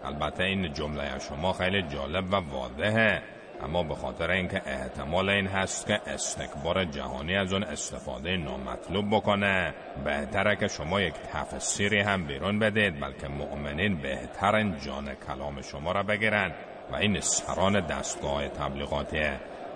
البته 0.04 0.44
این 0.44 0.72
جمله 0.72 1.18
شما 1.18 1.52
خیلی 1.52 1.82
جالب 1.82 2.32
و 2.32 2.36
واضحه. 2.36 3.22
اما 3.64 3.82
به 3.82 3.94
خاطر 3.94 4.30
اینکه 4.30 4.62
احتمال 4.66 5.28
این 5.28 5.46
هست 5.46 5.86
که 5.86 6.00
استکبار 6.06 6.84
جهانی 6.84 7.36
از 7.36 7.52
اون 7.52 7.62
استفاده 7.62 8.36
نامطلوب 8.36 9.10
بکنه 9.10 9.74
بهتره 10.04 10.56
که 10.56 10.68
شما 10.68 11.00
یک 11.00 11.14
تفسیری 11.32 12.00
هم 12.00 12.26
بیرون 12.26 12.58
بدید 12.58 13.00
بلکه 13.00 13.28
مؤمنین 13.28 13.96
بهترین 13.96 14.78
جان 14.78 15.14
کلام 15.26 15.62
شما 15.62 15.92
را 15.92 16.02
بگیرن 16.02 16.52
و 16.92 16.96
این 16.96 17.20
سران 17.20 17.86
دستگاه 17.86 18.48
تبلیغاتی 18.48 19.22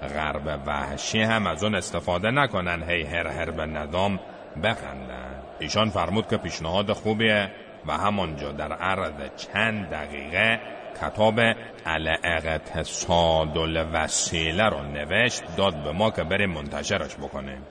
غرب 0.09 0.63
وحشی 0.67 1.23
هم 1.23 1.47
از 1.47 1.65
اون 1.65 1.75
استفاده 1.75 2.31
نکنن. 2.31 2.83
هی 2.83 3.03
هر 3.03 3.27
هر 3.27 3.51
به 3.51 3.67
ندام 3.67 4.21
بخندن. 4.63 5.43
ایشان 5.61 5.91
فرمود 5.91 6.29
که 6.29 6.37
پیشنهاد 6.37 6.93
خوبیه. 6.93 7.51
و 7.87 7.93
همانجا 7.93 8.53
در 8.53 8.73
عرض 8.73 9.31
چند 9.37 9.91
دقیقه 9.91 10.61
کتاب 11.03 11.41
الاقتصاد 11.87 13.57
وسیله 13.93 14.69
رو 14.69 14.83
نوشت 14.83 15.43
داد 15.57 15.85
به 15.85 15.93
ما 15.93 16.11
که 16.11 16.25
بریم 16.25 16.51
منتشرش 16.51 17.17
بکنیم. 17.17 17.63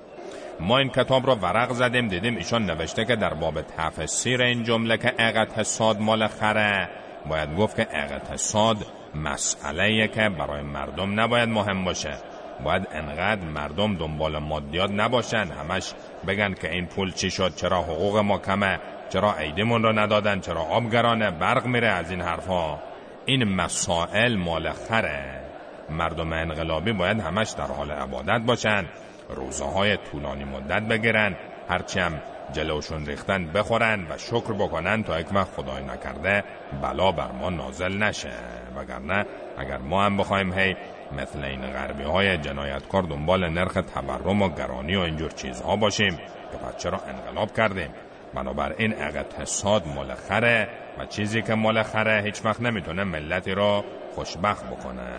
ما 0.59 0.77
این 0.77 0.89
کتاب 0.89 1.25
رو 1.25 1.35
ورق 1.35 1.73
زدیم 1.73 2.07
دیدیم 2.07 2.35
ایشان 2.35 2.65
نوشته 2.65 3.05
که 3.05 3.15
در 3.15 3.33
باب 3.33 3.61
تفسیر 3.61 4.41
این 4.41 4.63
جمله 4.63 4.97
که 4.97 5.13
اقتصاد 5.19 6.01
مال 6.01 6.27
خره. 6.27 6.89
باید 7.29 7.55
گفت 7.55 7.75
که 7.75 7.87
اقتصاد 7.91 8.77
مسئله 9.15 10.07
که 10.07 10.29
برای 10.29 10.61
مردم 10.61 11.19
نباید 11.19 11.49
مهم 11.49 11.85
باشه. 11.85 12.17
باید 12.63 12.87
انقدر 12.91 13.41
مردم 13.41 13.95
دنبال 13.95 14.37
مادیات 14.37 14.91
نباشن 14.91 15.47
همش 15.47 15.93
بگن 16.27 16.53
که 16.53 16.71
این 16.71 16.85
پول 16.85 17.11
چی 17.11 17.29
شد 17.29 17.55
چرا 17.55 17.81
حقوق 17.81 18.17
ما 18.17 18.37
کمه. 18.37 18.79
چرا 19.13 19.33
عیدمون 19.33 19.83
رو 19.83 19.99
ندادن؟ 19.99 20.39
چرا 20.39 20.61
آب 20.61 20.91
گرانه 20.91 21.31
برق 21.31 21.65
میره 21.65 21.87
از 21.87 22.11
این 22.11 22.21
حرفها 22.21 22.79
این 23.25 23.43
مسائل 23.43 24.35
مال 24.35 24.71
خره. 24.71 25.41
مردم 25.89 26.33
انقلابی 26.33 26.93
باید 26.93 27.19
همش 27.19 27.51
در 27.51 27.67
حال 27.67 27.91
عبادت 27.91 28.41
باشن 28.45 28.85
روزه 29.29 29.65
های 29.65 29.97
طولانی 29.97 30.43
مدت 30.43 30.81
بگیرن 30.81 31.35
هرچی 31.69 31.99
هم 31.99 32.21
جلوشون 32.53 33.05
ریختن 33.05 33.47
بخورن 33.47 34.07
و 34.09 34.17
شکر 34.17 34.53
بکنن 34.53 35.03
تا 35.03 35.19
یک 35.19 35.33
وقت 35.33 35.51
خدای 35.51 35.83
نکرده 35.83 36.43
بلا 36.81 37.11
بر 37.11 37.31
ما 37.31 37.49
نازل 37.49 38.03
نشه. 38.03 38.33
وگرنه 38.75 39.25
اگر 39.57 39.77
ما 39.77 40.03
هم 40.03 40.17
بخوایم 40.17 40.53
هی 40.53 40.75
مثل 41.17 41.43
این 41.43 41.61
غربی 41.61 42.03
های 42.03 42.37
جنایتکار 42.37 43.03
دنبال 43.03 43.49
نرخ 43.49 43.73
تورم 43.73 44.41
و 44.41 44.49
گرانی 44.49 44.95
و 44.95 44.99
اینجور 44.99 45.31
چیزها 45.31 45.75
باشیم 45.75 46.17
که 46.51 46.57
پس 46.57 46.77
چرا 46.77 46.99
انقلاب 47.07 47.53
کردیم؟ 47.57 47.89
بنابراین 48.35 48.93
اقتصاد 48.93 49.87
مال 49.87 50.15
خره 50.15 50.69
و 50.99 51.05
چیزی 51.05 51.41
که 51.41 51.53
مال 51.53 51.83
خره 51.83 52.21
هیچ 52.25 52.45
وقت 52.45 52.61
نمی‌تونه 52.61 53.03
ملتی 53.03 53.51
را 53.51 53.83
خوشبخت 54.15 54.65
بکنه. 54.65 55.09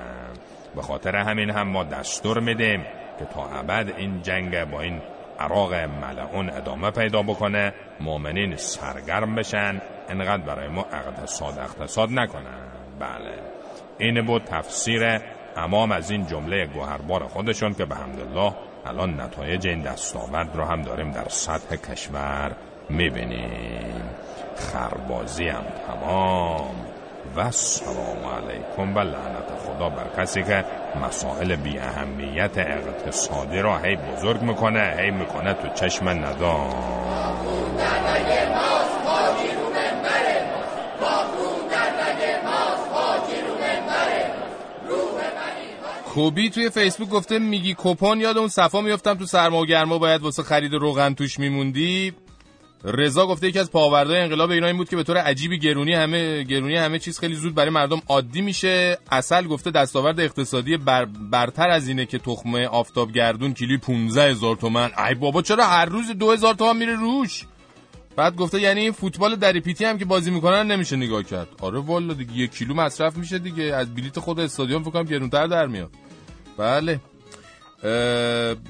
به 0.76 0.82
خاطر 0.82 1.16
همین 1.16 1.50
هم 1.50 1.68
ما 1.68 1.84
دستور 1.84 2.40
میدیم 2.40 2.84
که 3.18 3.24
تا 3.24 3.46
ابد 3.58 3.92
این 3.96 4.22
جنگ 4.22 4.64
با 4.64 4.80
این 4.80 5.00
عراق 5.40 5.74
ملعون 5.74 6.50
ادامه 6.50 6.90
پیدا 6.90 7.22
بکنه 7.22 7.74
مؤمنین 8.00 8.56
سرگرم 8.56 9.34
بشن 9.34 9.80
انقدر 10.08 10.42
برای 10.42 10.68
ما 10.68 10.86
اقتصاد 10.92 11.58
اقتصاد 11.58 12.08
نکنن. 12.12 12.68
بله. 12.98 13.34
این 13.98 14.26
بود 14.26 14.44
تفسیر 14.44 15.20
امام 15.56 15.92
از 15.92 16.10
این 16.10 16.26
جمله 16.26 16.66
گوهربار 16.66 17.26
خودشون 17.26 17.74
که 17.74 17.84
به 17.84 17.94
حمدالله 17.94 18.54
الان 18.86 19.20
نتایج 19.20 19.66
این 19.66 19.82
دستاورد 19.82 20.56
رو 20.56 20.64
هم 20.64 20.82
داریم 20.82 21.10
در 21.10 21.28
سطح 21.28 21.76
کشور. 21.76 22.56
می‌بینیم. 22.88 24.02
خربازی 24.56 25.48
هم 25.48 25.64
تمام. 25.86 26.74
و 27.36 27.50
سلام 27.50 28.24
علیکم 28.36 28.96
و 28.96 28.98
لعنت 28.98 29.48
خدا 29.66 29.88
بر 29.88 30.22
کسی 30.22 30.42
که 30.42 30.64
مسائل 31.02 31.56
بی 31.56 31.78
اهمیت 31.78 32.58
اقتصادی 32.58 33.58
را 33.58 33.78
هی 33.78 33.96
بزرگ 33.96 34.42
می‌کنه 34.42 34.94
هی 34.98 35.10
می‌کنه 35.10 35.54
تو 35.54 35.68
چشم 35.68 36.08
ندام. 36.08 36.74
کوبی 46.14 46.50
توی 46.50 46.70
فیسبوک 46.70 47.08
گفته 47.08 47.38
میگی 47.38 47.74
کپون 47.78 48.20
یاد 48.20 48.38
اون 48.38 48.48
صفا 48.48 48.80
میفتم 48.80 49.14
تو 49.14 49.26
سرما 49.26 49.60
و 49.60 49.66
گرما 49.66 49.98
باید 49.98 50.22
واسه 50.22 50.42
خرید 50.42 50.74
روغن 50.74 51.14
توش 51.14 51.38
میموندی؟ 51.38 52.12
رضا 52.84 53.26
گفته 53.26 53.48
یکی 53.48 53.58
از 53.58 53.70
پاوردهای 53.70 54.20
انقلاب 54.20 54.50
ایران 54.50 54.66
این 54.66 54.76
بود 54.76 54.88
که 54.88 54.96
به 54.96 55.02
طور 55.02 55.16
عجیبی 55.16 55.58
گرونی 55.58 55.94
همه 55.94 56.42
گرونی 56.42 56.76
همه 56.76 56.98
چیز 56.98 57.18
خیلی 57.18 57.34
زود 57.34 57.54
برای 57.54 57.70
مردم 57.70 58.02
عادی 58.08 58.42
میشه. 58.42 58.98
اصل 59.10 59.46
گفته 59.46 59.70
دستاورد 59.70 60.20
اقتصادی 60.20 60.76
بر 60.76 61.04
برتر 61.04 61.70
از 61.70 61.88
اینه 61.88 62.06
که 62.06 62.18
تخمه 62.18 62.66
آفتاب 62.66 63.12
گردون 63.12 63.54
کیلوی 63.54 63.78
15 63.78 64.30
هزار 64.30 64.56
تومن. 64.56 64.90
ای 65.08 65.14
بابا 65.14 65.42
چرا 65.42 65.66
هر 65.66 65.84
روز 65.84 66.10
2000 66.10 66.54
تومن 66.54 66.76
میره 66.76 66.96
روش؟ 66.96 67.44
بعد 68.16 68.36
گفته 68.36 68.60
یعنی 68.60 68.90
فوتبال 68.90 69.36
دری 69.36 69.60
پیتی 69.60 69.84
هم 69.84 69.98
که 69.98 70.04
بازی 70.04 70.30
می‌کنن 70.30 70.70
نمیشه 70.70 70.96
نگاه 70.96 71.22
کرد. 71.22 71.48
آره 71.60 71.78
والا 71.78 72.14
دیگه 72.14 72.32
یک 72.32 72.50
کیلو 72.50 72.74
مصرف 72.74 73.16
میشه 73.16 73.38
دیگه. 73.38 73.64
از 73.64 73.94
بلیت 73.94 74.18
خود 74.18 74.40
استادیوم 74.40 74.82
فکر 74.82 74.90
کنم 74.90 75.02
گرونتر 75.02 75.46
در 75.46 75.66
میاد. 75.66 75.90
بله. 76.58 77.00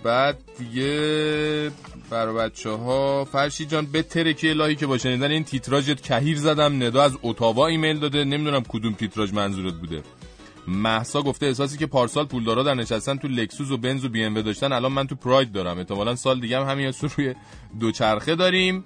بعد 0.04 0.38
دیگه 0.58 1.70
برای 2.10 2.34
بچه 2.34 2.70
ها 2.70 3.24
فرشی 3.24 3.66
جان 3.66 3.86
به 3.86 4.02
ترکی 4.02 4.50
الهی 4.50 4.74
که 4.74 4.86
با 4.86 4.98
شنیدن 4.98 5.30
این 5.30 5.44
تیتراژت 5.44 6.00
کهیر 6.00 6.38
زدم. 6.38 6.82
ندا 6.82 7.02
از 7.02 7.12
اتاوا 7.22 7.66
ایمیل 7.66 7.98
داده. 7.98 8.24
نمی‌دونم 8.24 8.62
کدوم 8.68 8.92
تیتراژ 8.92 9.32
منظورت 9.32 9.74
بوده. 9.74 10.02
محسا 10.68 11.22
گفته 11.22 11.46
احساسی 11.46 11.78
که 11.78 11.86
پارسال 11.86 12.24
پولدارا 12.24 12.62
در 12.62 12.74
نشستن 12.74 13.16
تو 13.16 13.28
لکسوس 13.28 13.70
و 13.70 13.76
بنز 13.76 14.04
و 14.04 14.08
بی 14.08 14.24
ام 14.24 14.40
داشتن. 14.40 14.72
الان 14.72 14.92
من 14.92 15.06
تو 15.06 15.14
پراید 15.14 15.52
دارم. 15.52 15.78
احتمالا 15.78 16.16
سال 16.16 16.40
دیگه 16.40 16.60
هم 16.60 16.70
همین 16.70 16.92
روی 17.16 17.34
دوچرخه 17.80 18.34
داریم. 18.34 18.84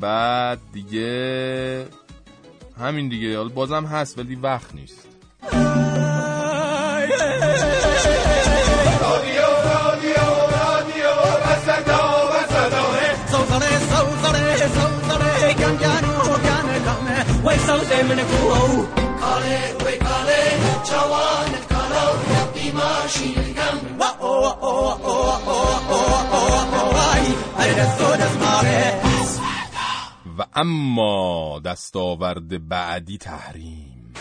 بعد 0.00 0.58
دیگه 0.72 1.86
همین 2.80 3.08
دیگه. 3.08 3.38
بازم 3.38 3.84
هست 3.84 4.18
ولی 4.18 4.34
وقت 4.34 4.74
نیست. 4.74 5.08
و 30.38 30.44
اما 30.54 31.60
دستاورد 31.64 32.68
بعدی 32.68 33.18
تحریم. 33.18 34.14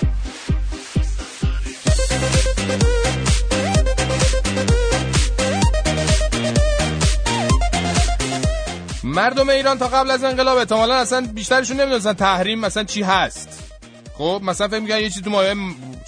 مردم 9.03 9.49
ایران 9.49 9.77
تا 9.77 9.87
قبل 9.87 10.11
از 10.11 10.23
انقلاب 10.23 10.57
احتمالا 10.57 10.95
اصلا 10.95 11.27
بیشترشون 11.33 11.79
نمی‌دونستن 11.79 12.13
تحریم 12.13 12.59
مثلا 12.59 12.83
چی 12.83 13.01
هست. 13.01 13.73
خب 14.17 14.41
مثلا 14.43 14.67
فکر 14.67 14.79
میگن 14.79 14.99
یه 14.99 15.09
چیزی 15.09 15.21
تو 15.21 15.29
مایه 15.29 15.55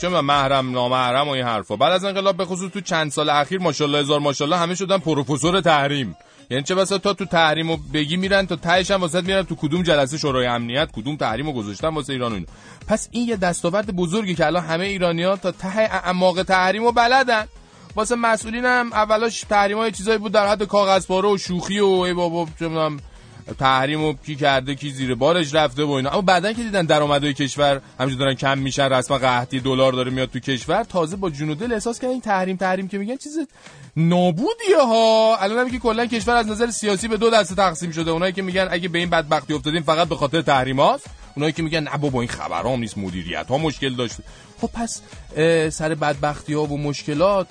چه 0.02 0.10
محرم 0.10 0.72
نامحرم 0.72 1.28
و 1.28 1.32
این 1.32 1.46
حرفا. 1.46 1.76
بعد 1.76 1.92
از 1.92 2.04
انقلاب 2.04 2.38
به 2.38 2.46
خصوص 2.46 2.72
تو 2.72 2.82
چند 2.82 3.12
سال 3.12 3.30
اخیر 3.30 3.60
ماشاءالله 3.60 4.00
هزار 4.00 4.20
ماشاءالله 4.20 4.58
همه 4.58 4.76
شدن 4.76 4.98
پروفسور 4.98 5.62
تحریم. 5.62 6.16
یعنی 6.50 6.64
چه 6.64 6.76
بسا 6.76 6.98
تا 6.98 7.14
تو 7.14 7.26
تحریمو 7.26 7.78
بگی 7.94 8.18
میرن 8.18 8.48
تا 8.48 8.56
تهش 8.56 8.92
هم 8.92 9.02
واسه 9.02 9.22
میرن 9.22 9.44
تو 9.44 9.56
کدوم 9.56 9.84
جلسه 9.84 10.18
شورای 10.18 10.48
امنیت 10.48 10.90
کدوم 10.92 11.16
تحریمو 11.16 11.54
گذاشتن 11.54 11.88
واسه 11.88 12.14
ایران 12.14 12.34
و 12.34 12.46
پس 12.88 13.08
این 13.12 13.28
یه 13.28 13.36
دستاورد 13.36 13.96
بزرگی 13.96 14.36
که 14.36 14.46
الان 14.46 14.64
همه 14.64 14.86
ایرانیان 14.86 15.38
تا 15.38 15.52
ته 15.52 15.78
اعماق 15.78 16.44
تحریمو 16.44 16.92
بلدن. 16.92 17.46
واسه 17.96 18.16
مسئولین 18.16 18.66
هم 18.66 18.94
اولاش 18.94 19.42
تحریم 19.42 19.78
های 19.78 19.92
چیزایی 19.92 20.18
بود 20.18 20.32
در 20.32 20.48
حد 20.48 20.64
کاغذپاره 20.64 21.30
و 21.30 21.38
شوخی 21.38 21.80
و 21.80 21.86
ای 21.86 22.14
بابا 22.14 22.48
چه 22.60 22.70
تحریم 23.60 24.04
و 24.04 24.14
کی 24.14 24.36
کرده 24.36 24.76
کی 24.76 24.92
زیر 24.92 25.16
بارش 25.16 25.56
رفته 25.56 25.84
و 25.84 25.92
اینا. 25.92 26.10
اما 26.10 26.22
بعدا 26.22 26.54
که 26.54 26.64
دیدن 26.64 26.86
درآمدهای 26.86 27.34
کشور 27.34 27.82
همینجوری 28.00 28.20
دارن 28.20 28.34
کم 28.34 28.58
میشن 28.58 28.90
رسما 28.90 29.18
قحطی 29.18 29.60
دلار 29.60 29.94
داره 29.94 30.12
میاد 30.12 30.30
تو 30.30 30.40
کشور 30.40 30.84
تازه 30.84 31.16
با 31.16 31.30
جون 31.30 31.50
و 31.50 31.56
دل 31.56 31.74
احساس 31.74 32.00
کردن 32.00 32.12
این 32.12 32.22
تحریم 32.22 32.58
تحریم 32.58 32.88
که 32.88 32.98
میگن 32.98 33.16
چیز 33.16 33.40
نابودیه 33.98 34.82
ها. 34.88 35.38
الان 35.40 35.58
هم 35.60 35.72
که 35.72 35.80
کلا 35.80 36.06
کشور 36.06 36.36
از 36.36 36.48
نظر 36.48 36.72
سیاسی 36.72 37.08
به 37.08 37.18
دو 37.18 37.30
دسته 37.30 37.56
تقسیم 37.56 37.92
شده. 37.92 38.12
اونایی 38.12 38.34
که 38.34 38.42
میگن 38.42 38.68
اگه 38.72 38.88
به 38.88 39.00
این 39.00 39.10
بدبختی 39.10 39.54
افتادیم 39.54 39.84
فقط 39.84 40.08
به 40.08 40.16
خاطر 40.16 40.42
تحریماست 40.42 41.06
اونایی 41.36 41.54
که 41.54 41.64
میگن 41.64 41.84
نه 41.84 41.98
بابا 41.98 42.22
این 42.22 42.30
خبرام 42.30 42.80
نیست 42.80 42.98
مدیریت 42.98 43.48
ها 43.48 43.58
مشکل 43.58 43.96
داشته 43.96 44.24
خب 44.62 44.70
پس 44.74 45.02
سر 45.76 45.96
بدبختی 45.96 46.54
ها 46.54 46.64
و 46.64 46.78
مشکلات 46.78 47.48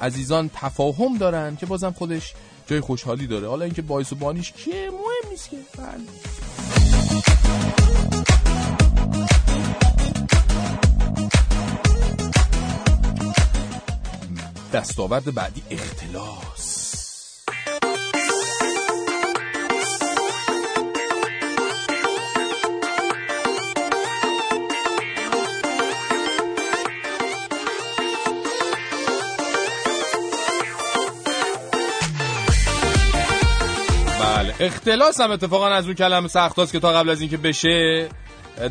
عزیزان 0.00 0.50
تفاهم 0.54 1.18
دارن 1.18 1.56
که 1.56 1.66
بازم 1.66 1.94
خودش 1.98 2.34
جای 2.66 2.80
خوشحالی 2.80 3.26
داره. 3.26 3.48
حالا 3.48 3.64
اینکه 3.64 3.82
باعث 3.82 4.12
و 4.12 4.16
بانیش 4.16 4.52
کیه 4.52 4.90
مهم 4.90 5.30
نیست 5.30 5.50
که. 5.50 5.56
بله. 5.78 6.02
دستاورد 14.72 15.34
بعدی 15.34 15.62
اختلاس. 15.70 16.92
بله 34.20 34.54
اختلاس 34.60 35.20
هم 35.20 35.30
اتفاقا 35.30 35.66
از 35.68 35.84
اون 35.84 35.94
کلمه 35.94 36.28
سخت 36.28 36.72
که 36.72 36.80
تا 36.80 36.92
قبل 36.92 37.10
از 37.10 37.20
اینکه 37.20 37.36
بشه 37.36 38.08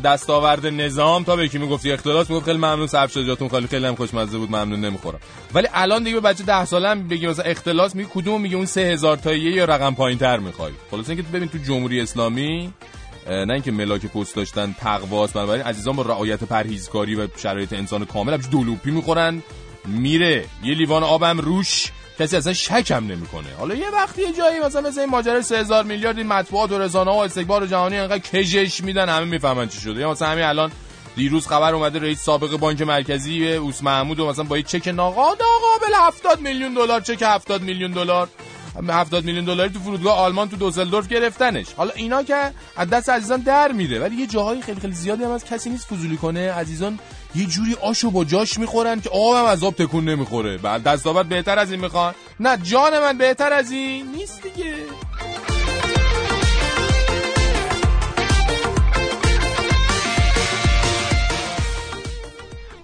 دستاورد 0.04 0.66
نظام 0.66 1.24
تا 1.24 1.36
به 1.36 1.48
کی 1.48 1.58
می‌گفتی 1.58 1.92
اختلاس 1.92 2.30
می‌گفت 2.30 2.44
خیلی 2.44 2.58
ممنون 2.58 2.86
صرف 2.86 3.16
جاتون 3.16 3.48
خالی 3.48 3.66
خیلی 3.66 3.86
هم 3.86 3.94
خوشمزه 3.94 4.38
بود 4.38 4.48
ممنون 4.48 4.80
نمی‌خورم. 4.80 5.18
ولی 5.54 5.68
الان 5.74 6.02
دیگه 6.02 6.20
بچه 6.20 6.44
10 6.44 6.64
ساله 6.64 6.88
هم 6.88 7.08
بگی 7.08 7.26
مثلا 7.26 7.44
اختلاس 7.44 7.94
میگه 7.94 8.08
کدوم 8.14 8.40
میگه؟ 8.40 8.56
اون 8.56 8.66
3000 8.66 9.16
تاییه 9.16 9.52
یا 9.52 9.64
رقم 9.64 9.94
پایینتر 9.94 10.38
می‌خوای؟ 10.38 10.72
خلاص 10.90 11.08
اینکه 11.08 11.22
ببین 11.22 11.48
تو 11.48 11.58
جمهوری 11.58 12.00
اسلامی 12.00 12.72
نه 13.26 13.52
اینکه 13.52 13.72
ملاک 13.72 14.06
پست 14.06 14.36
داشتن 14.36 14.74
تقواست 14.80 15.34
بنابراین 15.34 15.62
عزیزان 15.62 15.96
با 15.96 16.02
رعایت 16.02 16.44
پرهیزکاری 16.44 17.14
و 17.14 17.28
شرایط 17.36 17.72
انسان 17.72 18.04
کامل 18.04 18.32
همش 18.32 18.44
دولوپی 18.50 18.90
می‌خورن. 18.90 19.42
میره 19.86 20.44
یه 20.64 20.74
لیوان 20.74 21.02
آبم 21.02 21.38
روش. 21.38 21.92
کسی 22.22 22.36
اصلا 22.36 22.52
شکم 22.52 23.04
نمی‌کنه. 23.06 23.48
حالا 23.58 23.74
یه 23.74 23.90
وقتی 23.90 24.22
یه 24.22 24.32
جایی 24.32 24.60
مثلا 24.60 24.80
مثل 24.80 25.00
این 25.00 25.10
ماجرا 25.10 25.42
3000 25.42 25.84
میلیارد 25.84 26.20
مطبوعات 26.20 26.72
و 26.72 26.78
رسانه 26.78 27.10
و 27.10 27.14
استکبار 27.14 27.66
جهانی 27.66 27.96
انقدر 27.96 28.18
کجش 28.18 28.80
میدن 28.80 29.08
همه 29.08 29.24
می‌فهمن 29.24 29.68
چی 29.68 29.80
شده. 29.80 30.00
یا 30.00 30.10
مثلا 30.10 30.28
همین 30.28 30.44
الان 30.44 30.72
دیروز 31.16 31.46
خبر 31.46 31.74
اومده 31.74 31.98
رئیس 31.98 32.22
سابق 32.22 32.56
بانک 32.56 32.82
مرکزی 32.82 33.52
اوس 33.52 33.82
محمود 33.82 34.20
و 34.20 34.28
مثلا 34.28 34.44
با 34.44 34.56
یه 34.56 34.62
چک 34.62 34.88
ناقابل 34.88 35.38
70 36.06 36.40
میلیون 36.40 36.74
دلار 36.74 37.00
چک 37.00 37.22
70 37.22 37.62
میلیون 37.62 37.90
دلار 37.90 38.28
70 38.76 39.24
میلیون 39.24 39.44
دلاری 39.44 39.70
تو 39.70 39.78
فرودگاه 39.78 40.18
آلمان 40.18 40.48
تو 40.48 40.56
دوسلدورف 40.56 41.08
گرفتنش. 41.08 41.66
حالا 41.76 41.90
اینا 41.90 42.22
که 42.22 42.50
از 42.76 42.90
دست 42.90 43.08
عزیزان 43.08 43.40
در 43.40 43.72
میره 43.72 43.98
ولی 43.98 44.16
یه 44.16 44.26
جاهایی 44.26 44.62
خیلی 44.62 44.80
خیلی 44.80 44.94
زیادی 44.94 45.24
هم 45.24 45.30
از 45.30 45.44
کسی 45.44 45.70
نیست 45.70 45.86
فضولی 45.86 46.16
کنه. 46.16 46.52
عزیزان 46.52 46.98
یه 47.34 47.46
جوری 47.46 47.76
آشو 47.82 48.10
با 48.10 48.24
جاش 48.24 48.58
می‌خورن 48.58 49.00
که 49.00 49.10
آبم 49.10 49.44
از 49.44 49.64
آب 49.64 49.74
تکون 49.74 50.04
نمی‌خوره. 50.04 50.58
بعد 50.58 50.82
دستاورد 50.82 51.28
بهتر 51.28 51.58
از 51.58 51.70
این 51.70 51.80
می‌خوان. 51.80 52.14
نه 52.40 52.56
جان 52.56 52.98
من 52.98 53.18
بهتر 53.18 53.52
از 53.52 53.70
این 53.70 54.12
نیست 54.12 54.42
دیگه. 54.42 54.74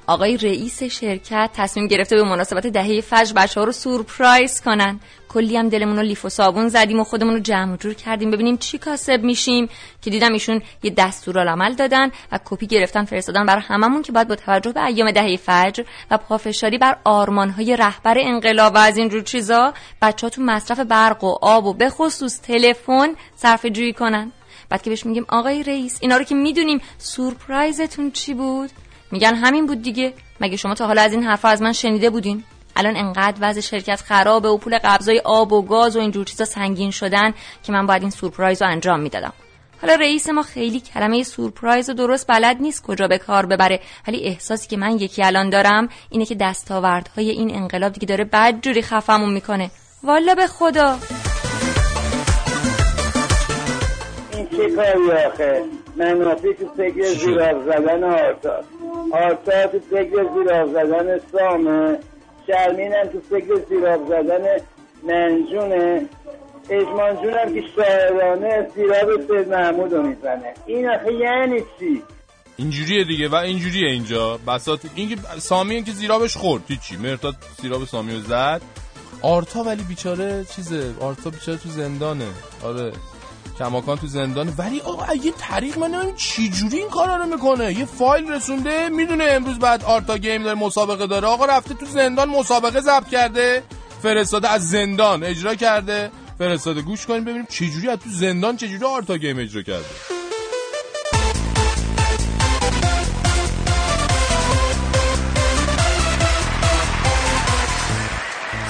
آقای 0.07 0.37
رئیس 0.37 0.83
شرکت 0.83 1.51
تصمیم 1.55 1.87
گرفته 1.87 2.17
به 2.17 2.23
مناسبت 2.25 2.67
دهه 2.67 3.01
فجر 3.01 3.33
بچه 3.33 3.61
ها 3.61 3.67
رو 3.67 3.73
سورپرایز 3.73 4.61
کنن. 4.61 5.01
کلی 5.29 5.57
هم 5.57 5.69
دلمون 5.69 5.97
رو 5.97 6.03
لیف 6.03 6.25
و 6.25 6.29
صابون 6.29 6.69
زدیم 6.69 7.01
و 7.01 7.05
خودمون 7.05 7.35
رو 7.35 7.41
جمع 7.41 7.77
جور 7.77 7.95
کردیم. 7.95 8.31
ببینیم 8.31 8.57
چی 8.57 8.79
کاسب 8.79 9.23
میشیم 9.23 9.69
که 10.03 10.11
دیدم 10.11 10.33
ایشون 10.33 10.63
یه 10.83 10.91
دستورالعمل 10.97 11.75
دادن 11.75 12.11
و 12.33 12.39
کپی 12.45 12.67
گرفتن 12.67 13.05
فرستادن 13.05 13.47
برای 13.47 13.63
هممون 13.63 14.03
که 14.03 14.13
باید 14.13 14.29
با 14.29 14.37
توجه 14.37 14.73
به 14.73 14.85
ایام 14.85 15.11
دهه 15.11 15.37
فجر 15.37 15.85
و 16.11 16.19
پافشاری 16.19 16.79
بر 16.79 16.97
آرمانهای 17.05 17.77
رهبر 17.77 18.19
انقلاب 18.19 18.75
و 18.75 18.79
از 18.79 18.97
این 18.97 19.09
جور 19.09 19.23
چیزا 19.23 19.75
بچه 20.03 20.29
تو 20.29 20.43
مصرف 20.43 20.81
برق 20.81 21.25
و 21.25 21.39
آب 21.43 21.67
و 21.67 21.75
به 21.75 21.91
خصوص 21.91 22.41
تلفن 22.41 23.15
صرف 23.37 23.67
جویی 23.67 23.93
کنن. 23.93 24.33
بعد 24.69 24.83
که 24.83 24.91
بهش 24.91 25.07
میگیم 25.07 25.27
آقای 25.29 25.63
رئیس 25.63 25.99
اینا 26.01 26.17
رو 26.17 26.25
که 26.25 26.35
می‌دونیم 26.35 26.81
سورپرایزتون 26.99 28.11
چی 28.11 28.35
بود؟ 28.35 28.71
میگن 29.11 29.35
همین 29.35 29.67
بود 29.67 29.83
دیگه. 29.83 30.15
مگه 30.41 30.57
شما 30.57 30.75
تا 30.75 30.87
حالا 30.87 31.03
از 31.03 31.13
این 31.13 31.23
حرفا 31.23 31.49
از 31.49 31.63
من 31.63 31.73
شنیده 31.73 32.11
بودین؟ 32.11 32.45
الان 32.79 32.97
انقدر 32.97 33.37
وضع 33.41 33.61
شرکت 33.61 34.01
خرابه 34.01 34.49
و 34.49 34.59
پول 34.59 34.79
قبضای 34.79 35.23
آب 35.25 35.53
و 35.53 35.63
گاز 35.63 35.97
و 35.97 36.01
اینجور 36.01 36.25
چیزا 36.25 36.45
سنگین 36.45 36.91
شدن 36.91 37.35
که 37.63 37.73
من 37.73 37.87
باید 37.87 38.03
این 38.03 38.11
سورپرایز 38.11 38.63
رو 38.63 38.69
انجام 38.69 39.01
می‌دادم. 39.01 39.33
حالا 39.83 39.95
رئیس 39.95 40.29
ما 40.29 40.43
خیلی 40.43 40.81
کلمه 40.81 41.23
سورپرایز 41.23 41.89
رو 41.89 41.95
درست 41.95 42.27
بلد 42.27 42.57
نیست 42.61 42.83
کجا 42.83 43.09
به 43.09 43.19
کار 43.19 43.47
ببره 43.47 43.81
ولی 44.09 44.25
احساسی 44.25 44.69
که 44.69 44.77
من 44.77 44.91
یکی 44.91 45.23
الان 45.23 45.51
دارم 45.51 45.89
اینه 46.11 46.25
که 46.27 46.35
دستاوردهای 46.35 47.31
این 47.31 47.55
انقلاب 47.55 47.93
دیگه 47.93 48.07
داره 48.07 48.25
بدجوری 48.25 48.83
خفمون 48.83 49.33
می‌کنه. 49.33 49.71
والا 50.03 50.35
به 50.35 50.47
خدا! 50.47 50.99
این 54.33 54.49
چه 54.49 54.71
کاری 54.77 55.11
آخه؟ 55.27 55.63
منافی 55.97 56.55
تو 56.55 56.67
فکر 56.77 57.03
زیراب 57.03 57.65
زدن 57.65 58.05
آرتا 58.05 58.65
آرتا 59.13 59.67
تو 59.67 59.79
فکر 59.91 60.27
زیراب 60.35 60.73
زدن 60.73 61.21
سامه. 61.33 61.99
شرمین 62.49 62.93
هم 62.93 63.07
تو 63.09 63.21
فکر 63.31 63.61
زیراب 63.69 64.09
زدن 64.09 64.45
منجونه 65.03 66.07
اجمان 66.71 67.17
هم 67.17 67.55
که 67.55 67.63
شاعرانه 67.77 68.69
زیراب 68.75 69.21
سید 69.29 69.49
محمود 69.49 69.93
رو 69.93 70.03
می‌زنه. 70.03 70.55
این 70.67 70.89
آخه 70.91 71.13
یعنی 71.13 71.61
چی؟ 71.79 72.03
اینجوریه 72.57 73.05
دیگه 73.05 73.29
و 73.29 73.35
اینجوریه 73.35 73.89
اینجا. 73.89 74.39
بسات 74.47 74.81
این 74.95 75.19
سامی 75.39 75.83
که 75.83 75.93
زیرابش 75.93 76.37
خورد. 76.37 76.63
هیچی. 76.69 76.97
مرتاد 76.97 77.35
زیراب 77.63 77.85
سامی 77.85 78.13
رو 78.13 78.21
زد. 78.21 78.63
آرتا 79.23 79.63
ولی 79.63 79.83
بیچاره 79.83 80.45
چیزه. 80.57 80.95
آرتا 81.01 81.31
بیچاره 81.31 81.59
تو 81.59 81.69
زندانه. 81.69 82.27
آره. 82.65 82.93
کماکان 83.59 83.99
تو 83.99 84.07
زندان. 84.07 84.55
ولی 84.59 84.81
آقا 84.81 85.15
یه 85.15 85.33
طریق 85.39 85.79
من 85.79 85.91
نمی‌دونم 85.91 86.15
چی 86.15 86.49
جوری 86.49 86.79
این 86.79 86.89
کارا 86.89 87.17
رو 87.17 87.27
می‌کنه. 87.27 87.79
یه 87.79 87.85
فایل 87.85 88.33
رسونده 88.33 88.89
می‌دونه 88.89 89.25
امروز 89.25 89.59
بعد 89.59 89.85
آرتا 89.85 90.19
game 90.19 90.43
داره 90.43 90.59
مسابقه 90.59 91.07
داره. 91.07 91.29
آقا 91.29 91.47
رفته 91.47 91.75
تو 91.75 91.87
زندان 91.87 92.29
مسابقه 92.29 92.81
ضبط 92.81 93.09
کرده. 93.09 93.63
فرستاده 94.03 94.49
از 94.49 94.69
زندان 94.69 95.25
اجرا 95.25 95.55
کرده. 95.55 96.11
فرستاده 96.39 96.83
گوش 96.83 97.07
کنیم 97.07 97.25
ببینیم 97.25 97.47
چه 97.51 97.67
جوری 97.67 97.89
از 97.89 97.99
تو 97.99 98.11
زندان 98.11 98.57
چه 98.57 98.69
جوری 98.69 98.85
آرتا 98.85 99.17
game 99.17 99.39
اجرا 99.39 99.63
کرده. 99.63 100.18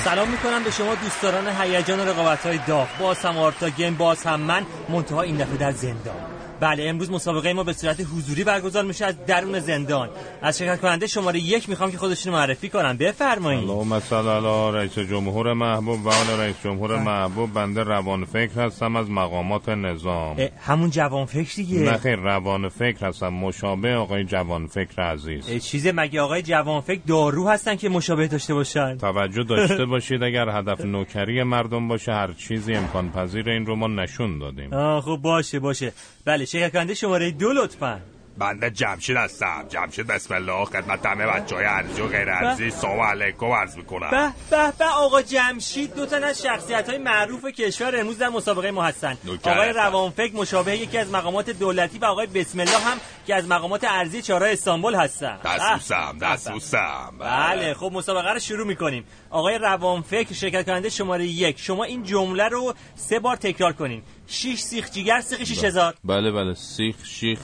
سلام 0.08 0.28
می‌کنم 0.28 0.64
به 0.64 0.70
شما 0.70 0.94
دوستداران 0.94 1.48
هیجان 1.48 2.08
رقابت 2.08 2.46
های 2.46 2.58
داغ. 2.66 2.88
باز 3.00 3.18
هم 3.18 3.38
آرتا 3.38 3.68
گیم 3.68 3.94
باز 3.94 4.22
هم 4.22 4.40
من 4.40 4.66
منتها 4.88 5.22
این 5.22 5.36
دفعه 5.36 5.56
در 5.56 5.72
زندان. 5.72 6.37
بله 6.60 6.88
امروز 6.88 7.10
مسابقه 7.10 7.52
ما 7.52 7.64
به 7.64 7.72
صورت 7.72 8.00
حضوری 8.00 8.44
برگزار 8.44 8.84
میشه 8.84 9.04
از 9.06 9.14
درون 9.26 9.60
زندان. 9.60 10.08
از 10.42 10.58
شرکت 10.58 10.80
کننده 10.80 11.06
شماره 11.06 11.38
یک 11.38 11.68
می‌خوام 11.68 11.90
که 11.90 11.98
خودشون 11.98 12.32
معرفی 12.32 12.68
کنن. 12.68 12.96
بفرمایید. 12.96 13.70
اللهم 13.70 14.00
صل 14.00 14.28
علی 14.28 14.76
رئیس 14.76 14.98
جمهور 14.98 15.52
محبوب 15.52 16.06
و 16.06 16.08
آل 16.08 16.40
رئیس 16.40 16.56
جمهور 16.64 16.98
محبوب 16.98 17.52
بنده 17.52 17.82
روان 17.82 18.24
فکر 18.24 18.60
هستم 18.60 18.96
از 18.96 19.10
مقامات 19.10 19.68
نظام. 19.68 20.36
همون 20.60 20.90
جوان 20.90 21.26
فکر 21.26 21.54
دیگه. 21.56 21.78
نه 21.78 21.96
خیر 21.96 22.16
روان 22.16 22.68
فکر 22.68 23.06
هستم. 23.06 23.28
مشابه 23.28 23.94
آقای 23.94 24.24
جوان 24.24 24.66
فکر 24.66 25.02
عزیز. 25.02 25.64
چیز 25.64 25.86
مگه 25.86 26.20
آقای 26.20 26.42
جوان 26.42 26.80
فکر 26.80 27.00
دارو 27.06 27.48
هستن 27.48 27.76
که 27.76 27.88
مشابه 27.88 28.26
داشته 28.28 28.54
باشن؟ 28.54 28.98
توجه 28.98 29.42
داشته 29.42 29.84
باشید 29.94 30.22
اگر 30.22 30.48
هدف 30.48 30.80
نوکری 30.80 31.42
مردم 31.42 31.88
باشه 31.88 32.12
هر 32.12 32.32
چیزی 32.32 32.74
امکان 32.74 33.12
پذیر 33.12 33.48
این 33.48 33.66
رو 33.66 33.76
ما 33.76 33.86
نشون 33.86 34.38
دادیم. 34.38 34.72
آه 34.74 35.00
خب 35.00 35.18
باشه 35.22 35.58
باشه. 35.58 35.92
بله 36.24 36.44
شرکت 36.48 36.72
کننده 36.72 36.94
شماره 36.94 37.30
دو 37.30 37.52
لطفا. 37.52 38.00
بنده 38.38 38.70
جمشید 38.70 39.16
هستم. 39.16 39.66
جمشید 39.68 40.06
بسم 40.06 40.34
الله 40.34 40.64
خدمت 40.64 41.06
همه 41.06 41.26
بچه 41.26 41.56
های 41.56 41.64
ارزی 41.64 42.02
و 42.02 42.06
غیر 42.06 42.30
ارزی 42.30 42.70
سلام 42.70 43.00
علیکم 43.00 43.46
عرض 43.46 43.76
می‌کنم. 43.76 44.10
به 44.10 44.32
به 44.50 44.72
به 44.78 44.84
آقا 44.84 45.22
جمشید 45.22 45.94
دو 45.94 46.06
تن 46.06 46.24
از 46.24 46.42
شخصیت 46.42 46.88
های 46.88 46.98
معروف 46.98 47.44
کشور 47.44 48.00
امروز 48.00 48.18
در 48.18 48.28
مسابقه 48.28 48.70
ما 48.70 48.82
هستن. 48.82 49.18
نوکر 49.24 49.50
آقای 49.50 49.68
هستم. 49.68 49.80
روانفکر 49.80 50.36
مشابه 50.36 50.76
یکی 50.76 50.98
از 50.98 51.10
مقامات 51.10 51.50
دولتی 51.50 51.98
و 51.98 52.04
آقای 52.04 52.26
بسم 52.26 52.60
الله 52.60 52.78
هم 52.78 52.98
که 53.26 53.34
از 53.34 53.48
مقامات 53.48 53.84
ارزی 53.84 54.22
چهارراه 54.22 54.50
استانبول 54.50 54.94
هستن. 54.94 55.38
دستبوسم 55.44 56.12
به، 56.12 56.18
به. 56.18 56.26
دستبوسم 56.26 57.14
بله 57.18 57.74
خب 57.74 57.90
مسابقه 57.94 58.32
رو 58.32 58.38
شروع 58.38 58.66
می‌کنیم. 58.66 59.04
آقای 59.30 59.58
روانفکر 59.58 60.34
شرکت 60.34 60.66
کننده 60.66 60.88
شماره 60.88 61.26
یک. 61.26 61.60
شما 61.60 61.84
این 61.84 62.02
جمله 62.02 62.48
رو 62.48 62.74
سه 62.94 63.18
بار 63.18 63.36
تکرار 63.36 63.72
کنین. 63.72 64.02
شیش 64.28 64.60
سیخ 64.60 64.90
جیگر 64.90 65.20
سیخ 65.20 65.44
شیش 65.44 65.64
هزار. 65.64 65.94
بله 66.04 66.30
بله. 66.30 66.54
سیخ 66.54 66.96
شیخ 67.04 67.38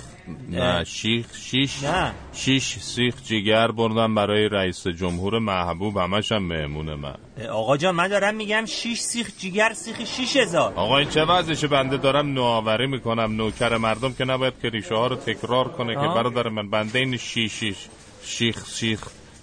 نه 0.51 0.85
شیخ 0.85 1.27
شیش. 1.37 1.83
نه. 1.83 2.15
شیش 2.33 2.79
سیخ 2.79 3.15
جیگر 3.25 3.71
بردم 3.71 4.15
برای 4.15 4.49
رئیس 4.49 4.87
جمهور 4.87 5.39
محبوب. 5.39 5.97
همش 5.97 6.33
هم 6.33 6.43
مهمون 6.43 6.95
من. 6.95 7.15
آقا 7.51 7.77
جان 7.77 7.95
من 7.95 8.09
دارم 8.09 8.35
میگم 8.35 8.65
شیش 8.67 9.01
سیخ 9.01 9.31
جیگر 9.39 9.73
سیخ 9.73 10.05
شیش 10.05 10.37
هزار. 10.37 10.73
آقا 10.75 10.99
این 10.99 11.09
چه 11.09 11.25
وضعشه؟ 11.25 11.67
بنده 11.69 11.97
دارم 11.97 12.33
نوآوری 12.33 12.87
می‌کنم. 12.87 13.37
نوکر 13.37 13.77
مردم 13.77 14.13
که 14.13 14.25
نباید 14.25 14.55
که 14.63 14.69
ریشه 14.69 14.95
ها 14.95 15.07
رو 15.07 15.17
تکرار 15.17 15.69
کنه 15.69 15.95
که 15.95 16.01
آه. 16.01 16.15
برادر 16.15 16.49
من 16.49 16.71
بنده 16.71 16.99
این 16.99 17.17
شیشیش 17.17 17.77
شیخ 18.25 18.67
شیخ 18.69 19.01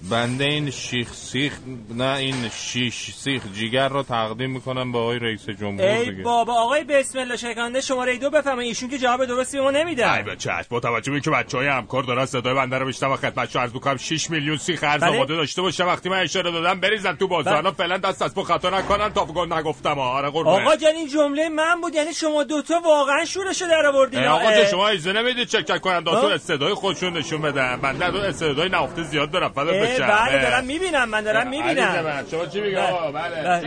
بنده 0.09 0.43
این 0.43 0.69
شیخ 0.69 1.13
سیخ 1.13 1.53
نه 1.89 2.15
این 2.15 2.49
شیش 2.49 3.11
سیخ 3.11 3.41
جیگر 3.53 3.87
رو 3.87 4.03
تقدیم 4.03 4.51
می‌کنم 4.51 4.91
به 4.91 4.97
آقای 4.97 5.19
رئیس 5.19 5.49
جمهور 5.49 5.85
ای 5.85 6.09
دیگه 6.09 6.23
بابا 6.23 6.53
آقای 6.53 6.83
بسم 6.83 7.19
الله 7.19 7.37
شرکت 7.37 7.55
کننده 7.55 7.81
شماره 7.81 8.17
دو 8.17 8.29
بفرمایید. 8.29 8.69
ایشون 8.69 8.89
که 8.89 8.97
جواب 8.97 9.25
درستی 9.25 9.57
به 9.57 9.63
ما 9.63 9.71
نمیدن 9.71 10.13
ای 10.13 10.23
به 10.23 10.35
چشم 10.35 10.65
با 10.69 10.79
توجه 10.79 11.11
به 11.11 11.15
اینکه 11.15 11.29
بچه 11.29 11.57
های 11.57 11.67
همکار 11.67 12.03
دارن 12.03 12.25
صدای 12.25 12.53
بنده 12.53 12.77
رو 12.77 12.85
بیشتر 12.85 13.07
و 13.07 13.15
خدمت 13.15 13.55
عرض 13.55 13.73
می‌کنم 13.73 13.97
6 13.97 14.29
میلیون 14.29 14.57
سیخ 14.57 14.79
ارز 14.83 15.01
بله. 15.01 15.15
آماده 15.15 15.35
داشته 15.35 15.61
باشه. 15.61 15.83
وقتی 15.83 16.09
من 16.09 16.19
اشاره 16.19 16.51
دادم 16.51 16.79
بریزن 16.79 17.15
تو 17.15 17.27
بازار. 17.27 17.53
بله. 17.53 17.57
الان 17.57 17.73
فعلا 17.73 17.97
دست 17.97 18.21
از 18.21 18.33
خطا 18.47 18.69
نکنن 18.69 19.13
تا 19.13 19.25
بگو 19.25 19.45
نگفتم. 19.45 19.99
آره 19.99 20.29
قربونه 20.29 20.61
آقا 20.61 20.75
جان 20.75 20.95
این 20.95 21.07
جمله 21.07 21.49
من 21.49 21.81
بود. 21.81 21.95
یعنی 21.95 22.13
شما 22.13 22.43
دوتا 22.43 22.81
واقعا 22.85 23.25
شورشو 23.25 23.65
در 23.65 23.85
آوردین. 23.85 24.23
آقا. 24.23 24.51
جان 24.51 24.65
شما 24.65 24.87
اجازه 24.87 25.13
نمی‌دید 25.13 25.47
چک 25.47 25.81
کننداتون 25.81 26.25
آه. 26.25 26.33
استعدای 26.33 26.73
خودشون 26.73 27.17
نشون 27.17 27.41
بدن. 27.41 27.79
بنده 27.81 28.05
از 28.05 28.15
اون 28.15 28.23
استعدادهای 28.23 28.69
نهفته 28.69 29.03
زیاد 29.03 29.31
دارم. 29.31 29.49
فدات 29.49 29.90
بشم 29.93 30.07
بله. 30.07 30.41
دارم 30.41 30.63
می‌بینم 30.63 31.09
من 31.09 31.21
دارم 31.21 31.47
عزیز 31.47 31.61
می‌بینم. 31.61 32.25
شما 32.31 32.45
چی 32.45 32.61
میگی 32.61 32.75
بله. 32.75 32.87
آقا 32.87 33.11
بله. 33.11 33.43
بله. 33.43 33.61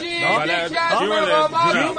چی 0.00 0.24
بله. 0.24 0.68
بله؟ 1.50 1.90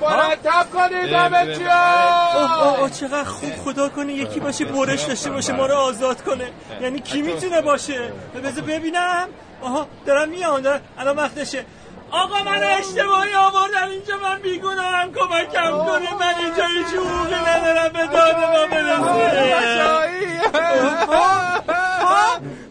مرتب 0.00 0.66
کنید. 0.72 1.14
اوه 1.14 2.78
اوه 2.78 2.90
چقدر 2.90 3.24
خوب 3.24 3.56
خدا 3.64 3.88
کنه 3.88 4.12
یکی 4.12 4.40
باشه 4.40 4.64
برش 4.64 5.02
داشته 5.02 5.30
باشه 5.30 5.52
ما 5.52 5.66
رو 5.66 5.74
آزاد 5.74 6.22
کنه. 6.22 6.50
یعنی 6.80 7.00
کی 7.00 7.22
می‌تونه 7.22 7.60
باشه؟ 7.60 8.12
بذار 8.44 8.64
ببینم. 8.64 9.28
آها 9.62 9.86
دارم 10.06 10.60
دارم. 10.60 10.80
الان 10.98 11.16
وقتشه. 11.16 11.64
آقا 12.10 12.42
من 12.42 12.62
اشتباهی 12.62 13.34
آوردن 13.34 13.88
اینجا 13.90 14.16
من 14.16 14.38
بیگناهم. 14.38 15.12
کمکم 15.12 15.70
کنه. 15.70 16.14
من 16.20 16.34
اینجا 16.38 16.64
هیچ 16.64 16.86
حقوقی 16.86 17.34
ندارم. 17.34 17.92
به 17.92 18.06
داد 18.06 18.36
ما 18.36 18.66
برسه 18.66 19.00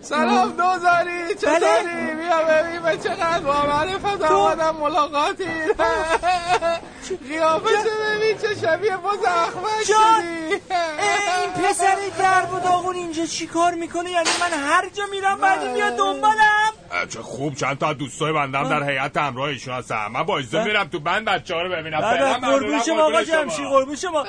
سلام 0.01 0.51
دوزاری 0.51 1.35
چطوری؟ 1.35 2.13
بیا 2.15 2.43
ببین 2.43 2.81
به 2.81 2.97
چقدر 2.97 3.39
با 3.39 3.65
معرفت 3.65 4.21
آمدم 4.21 4.75
ملاقاتی. 4.75 5.43
قیافه 7.29 7.69
چه 7.69 7.89
ببین 8.17 8.37
چه 8.37 8.55
شبیه 8.61 8.97
باز 8.97 9.19
اخمش 9.25 9.87
جان! 9.87 10.21
شدی. 10.21 10.61
این 11.39 11.51
پسر 11.69 11.95
در 12.19 12.45
و 12.55 12.59
داغون 12.59 12.95
اینجا 12.95 13.25
چی 13.25 13.47
کار 13.47 13.73
می‌کنه؟ 13.73 14.11
یعنی 14.11 14.29
من 14.39 14.57
هر 14.69 14.89
جا 14.89 15.03
میرم 15.11 15.37
بعدی 15.39 15.67
میاد 15.67 15.95
دنبالم. 15.95 16.68
چه 17.09 17.21
خوب 17.21 17.55
چند 17.55 17.77
تا 17.77 17.89
از 17.89 17.97
دوستای 17.97 18.33
بندم 18.33 18.69
در 18.69 18.89
هیئت 18.89 19.17
همراه 19.17 19.47
ایشون 19.49 19.73
هستم 19.73 20.07
من 20.11 20.23
با 20.23 20.37
اجازه 20.37 20.63
میرم 20.63 20.87
تو 20.87 20.99
بند 20.99 21.25
بچه 21.25 21.55
ها 21.55 21.61
رو 21.61 21.69
ببینم. 21.69 22.01
بله 22.01 22.33
قربون 22.33 22.79
شما 22.79 23.01
آقا. 23.03 23.23
جمشی 23.23 23.63
قربون 23.63 23.95
شما. 23.95 24.23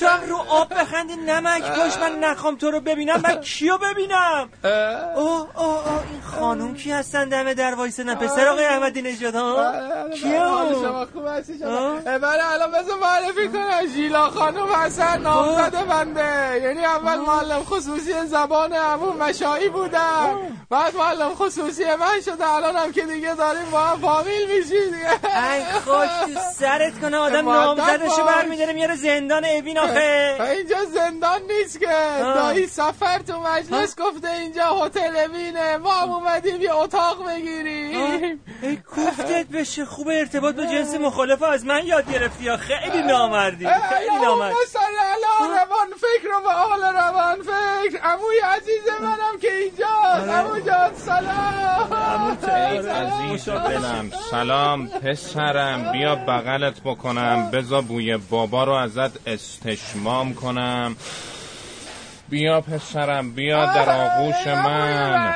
تو 0.00 0.06
هم 0.06 0.28
رو 0.28 0.36
آب 0.48 0.74
بخندی 0.74 1.16
نمک 1.16 1.62
باش 1.76 1.98
من 1.98 2.18
نخوام 2.18 2.56
تو 2.56 2.70
رو 2.70 2.80
ببینم 2.80 3.20
من 3.24 3.40
کیو 3.40 3.78
ببینم؟ 3.78 4.48
اوه 5.16 5.46
اوه 5.56 5.88
اوه 5.88 6.10
این 6.10 6.20
خانوم 6.22 6.74
کی 6.74 6.90
هستن؟ 6.90 7.28
دمه 7.28 7.54
در 7.54 7.74
وایسنن 7.74 8.14
پسر 8.14 8.48
آقای 8.48 8.64
احمدی 8.64 9.02
نژاد 9.02 9.34
ها؟ 9.34 9.72
اون؟ 10.02 10.14
شما 10.14 11.06
خوب 11.12 11.26
هستی 11.26 11.58
شما. 11.58 11.96
بله 12.00 12.52
الان 12.52 12.70
بذار 12.70 12.98
معرفی 12.98 13.48
کنم. 13.48 13.86
ژیلا 13.94 14.30
خانم 14.30 14.66
هستن 14.74 15.20
نامزد 15.22 15.86
بنده. 15.88 16.60
یعنی 16.62 16.84
اول 16.84 17.16
معلم 17.18 17.64
خصوصی 17.64 18.26
زبان 18.26 18.72
همون 18.72 19.16
مشایی 19.16 19.68
بودم. 19.68 20.38
بعد 20.70 20.96
معلم 20.96 21.34
خصوصی 21.34 21.75
من 21.84 22.20
شده 22.24 22.48
الان 22.48 22.76
هم 22.76 22.92
که 22.92 23.02
دیگه 23.02 23.34
داریم 23.34 23.70
با 23.70 23.80
هم 23.80 24.00
فامیل 24.00 24.46
میشیم 24.46 24.84
دیگه. 24.84 25.10
ای 25.52 25.64
خاک 25.84 26.08
تو 26.08 26.40
سرت 26.58 27.00
کنه 27.00 27.16
آدم 27.16 27.48
نامزدشو. 27.48 28.24
برمیداره 28.24 28.72
میاره 28.72 28.96
زندان 28.96 29.44
اوین 29.44 29.78
آخه. 29.78 30.36
اینجا 30.40 30.84
زندان 30.84 31.40
نیست 31.42 31.80
که. 31.80 31.88
دایی 32.34 32.66
سفر 32.66 33.18
تو 33.18 33.40
مجلس 33.40 33.96
گفته 33.96 34.30
اینجا 34.30 34.64
هتل 34.64 35.16
اوینه 35.16 35.76
ما 35.76 35.92
هم 35.92 36.10
اومدیم 36.12 36.62
یه 36.62 36.74
اتاق 36.74 37.26
بگیریم. 37.26 38.44
ای 38.62 38.76
کوفتت 38.76 39.46
بشه 39.46 39.84
خوب 39.84 40.08
ارتباط 40.08 40.54
با 40.54 40.64
جنس 40.64 40.94
مخالف 40.94 41.42
از 41.42 41.64
من 41.64 41.86
یاد 41.86 42.12
گرفتی 42.12 42.44
یا 42.44 42.56
خیلی 42.56 43.02
نامردی 43.02 43.66
خیلی 43.66 44.24
نامرد. 44.24 44.54
صل 44.68 44.78
علی 44.80 45.48
روان 45.48 45.88
فکر 45.96 46.28
و 46.44 46.48
آل 46.48 46.82
روان 46.82 47.42
فکر. 47.42 47.98
عموی 48.02 48.38
عزیز 48.38 48.88
منم 49.00 49.38
که 49.40 49.54
اینجا 49.54 49.86
عمو 50.32 50.60
جان 50.60 50.94
سلام. 51.06 51.65
ای 52.56 53.38
سلام 54.30 54.86
پسرم. 54.86 55.92
بیا 55.92 56.14
بغلت 56.14 56.80
بکنم. 56.80 57.50
بزا 57.50 57.80
بوی 57.80 58.16
بابا 58.16 58.64
رو 58.64 58.72
ازت 58.72 59.28
استشمام 59.28 60.34
کنم. 60.34 60.96
بیا 62.28 62.60
پسرم 62.60 63.32
بیا 63.32 63.66
در 63.66 63.90
آغوش 63.90 64.46
من 64.46 65.34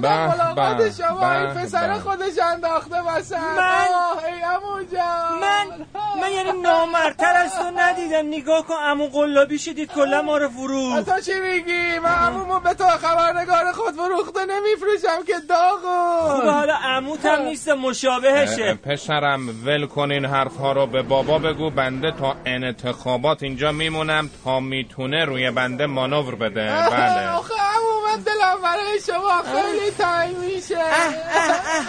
به، 0.00 0.78
به، 0.78 0.90
شما 0.90 1.32
این 1.32 1.46
پسر. 1.46 1.98
خودش 1.98 2.38
انداخته 2.52 3.00
وسط 3.00 3.36
من؟ 3.36 3.86
ای 4.26 4.40
عمو 4.42 4.82
جان 4.92 5.40
من 5.40 5.86
من 6.22 6.32
یعنی 6.32 6.62
نامرتر 6.62 7.36
از 7.36 7.54
تو 7.54 7.70
ندیدم 7.76 8.28
نگاه 8.28 8.66
کن 8.66 8.74
امو 8.74 9.06
قلابی 9.06 9.58
شدید 9.58 9.92
کلا 9.92 10.22
ما 10.22 10.36
رو 10.36 10.48
فروخت 10.48 11.10
تو 11.10 11.20
چی 11.20 11.40
میگی 11.40 11.98
من 11.98 12.10
عمومو 12.10 12.60
به 12.60 12.74
تو 12.74 12.84
خبرنگار 12.84 13.72
خود 13.72 13.94
فروخته 13.94 14.40
نمیفروشم 14.40 15.24
که 15.26 15.34
داغو 15.48 16.36
خوبه 16.36 16.52
حالا 16.52 16.74
عموت 16.74 17.26
هم 17.26 17.42
نیست 17.42 17.68
مشابهشه 17.68 18.74
پسرم 18.74 19.48
ول 19.66 19.86
کن 19.86 20.10
این 20.12 20.24
حرف 20.24 20.56
ها 20.56 20.72
رو 20.72 20.86
به 20.86 21.02
بابا 21.02 21.38
بگو 21.38 21.70
بنده 21.70 22.10
تا 22.10 22.36
انتخابات 22.46 23.42
اینجا 23.42 23.72
میمونم 23.72 24.30
تا 24.44 24.60
می‌تونه 24.60 25.24
روی 25.24 25.50
بنده 25.50 25.86
مانور 26.00 26.34
بده. 26.34 26.66
بله. 26.90 27.28
آخه 27.28 27.54
عمو 27.54 28.06
من 28.06 28.20
دلم 28.22 28.62
برای 28.62 29.00
شما 29.06 29.42
خیلی 29.42 29.90
تنگ 29.90 30.36
میشه. 30.36 30.84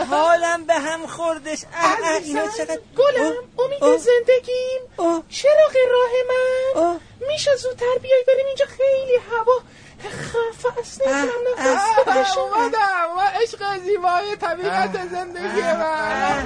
حالم 0.09 0.65
به 0.65 0.73
هم 0.73 1.07
خوردش. 1.07 1.59
اینا 2.23 2.47
چقدر 2.57 2.79
گلم 2.97 3.33
امید 3.59 3.97
زندگیم. 3.97 4.81
چراغ 5.29 5.75
راه 5.91 6.13
من. 6.29 6.99
میشه 7.27 7.55
زودتر 7.55 7.97
بیای 8.01 8.23
بریم 8.27 8.45
اینجا 8.47 8.65
خیلی 8.65 9.17
هوا 9.31 9.59
خفه 10.09 10.79
است. 10.79 11.01
نفس 11.07 12.37
اومدم. 12.37 13.17
و 13.17 13.21
عشق 13.43 13.79
زیبای 13.79 14.35
طبیعت 14.35 15.09
زندگی 15.11 15.61
من. 15.61 16.43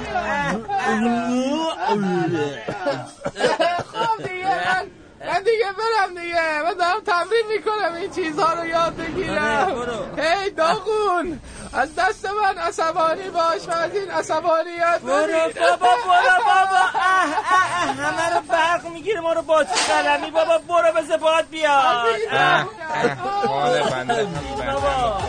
خب 3.92 4.22
دیگه 4.22 4.68
من 4.68 4.90
من 5.26 5.42
دیگه 5.42 5.72
برم 5.78 6.22
دیگه. 6.22 6.62
من 6.62 6.72
دارم 6.72 7.00
تمرین 7.06 7.46
می‌کنم 7.56 7.94
این 7.94 8.10
چیزها 8.10 8.52
رو 8.52 8.66
یاد 8.66 8.96
بگیرم. 8.96 9.76
هی 10.16 10.50
داغون. 10.50 11.40
از 11.72 11.94
دست 11.94 12.24
من 12.24 12.58
عصبانی 12.58 13.30
باش 13.30 13.68
و 13.68 13.72
از 13.72 13.94
این 13.94 14.10
عصبانیت 14.10 15.00
برو 15.02 15.32
بابا 15.60 15.86
برو 15.86 16.38
بابا 16.44 16.82
اه 16.94 17.92
همه 17.92 18.34
رو 18.34 18.40
برق 18.48 18.86
می‌گیره 18.86 19.20
ما 19.20 19.32
رو 19.32 19.42
با 19.42 19.64
قلمی؟ 19.88 20.30
بابا 20.30 20.58
برو 20.58 20.92
بزه 20.92 21.16
باد 21.16 21.48
بیاد. 21.50 22.06
بابا. 24.66 25.22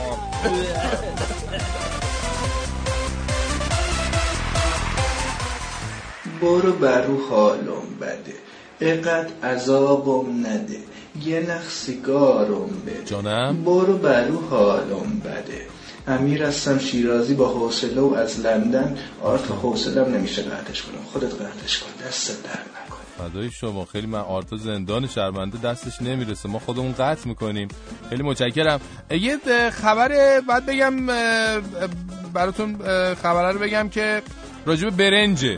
برو 6.42 6.72
برو 6.72 7.30
حالم 7.30 7.98
بده. 8.02 8.47
اقد 8.82 9.32
عذابم 9.44 10.46
نده. 10.48 10.78
یه 11.26 11.40
نخ 11.40 11.70
سیگارم 11.70 12.70
بده. 12.86 13.06
جانم؟ 13.06 13.64
برو 13.64 13.98
برو 13.98 14.42
حالم 14.50 15.22
بده. 15.26 15.68
امیر 16.08 16.44
هستم 16.44 16.80
شیرازی 16.80 17.34
با 17.34 17.48
حوصله 17.48 18.02
و 18.02 18.14
از 18.14 18.40
لندن 18.40 18.98
آرت 19.22 19.52
حوصلم 19.52 20.16
نمیشه 20.16 20.42
قطعش 20.42 20.82
کنم 20.82 21.04
خودت 21.14 21.34
قطعش 21.34 21.80
کن. 21.80 22.08
دست 22.08 22.44
در 22.44 22.50
نکن. 22.50 23.30
فدای 23.30 23.52
شما. 23.52 23.86
خیلی 23.86 24.08
من 24.08 24.20
آرتا 24.20 24.58
زندان 24.58 25.08
شرمنده 25.08 25.58
دستش 25.58 26.02
نمی‌رسه. 26.02 26.50
ما 26.50 26.60
خودمون 26.60 26.94
قطع 26.94 27.28
می‌کنیم. 27.28 27.68
خیلی 28.10 28.24
متشکرم. 28.24 28.80
یه 29.12 29.38
خبر 29.70 30.42
بعد 30.42 30.66
بگم 30.66 31.08
براتون 32.34 32.78
خبره 33.16 33.52
رو 33.52 33.60
بگم 33.60 33.90
که 33.90 34.22
راجب 34.66 34.90
برنجه. 34.90 35.58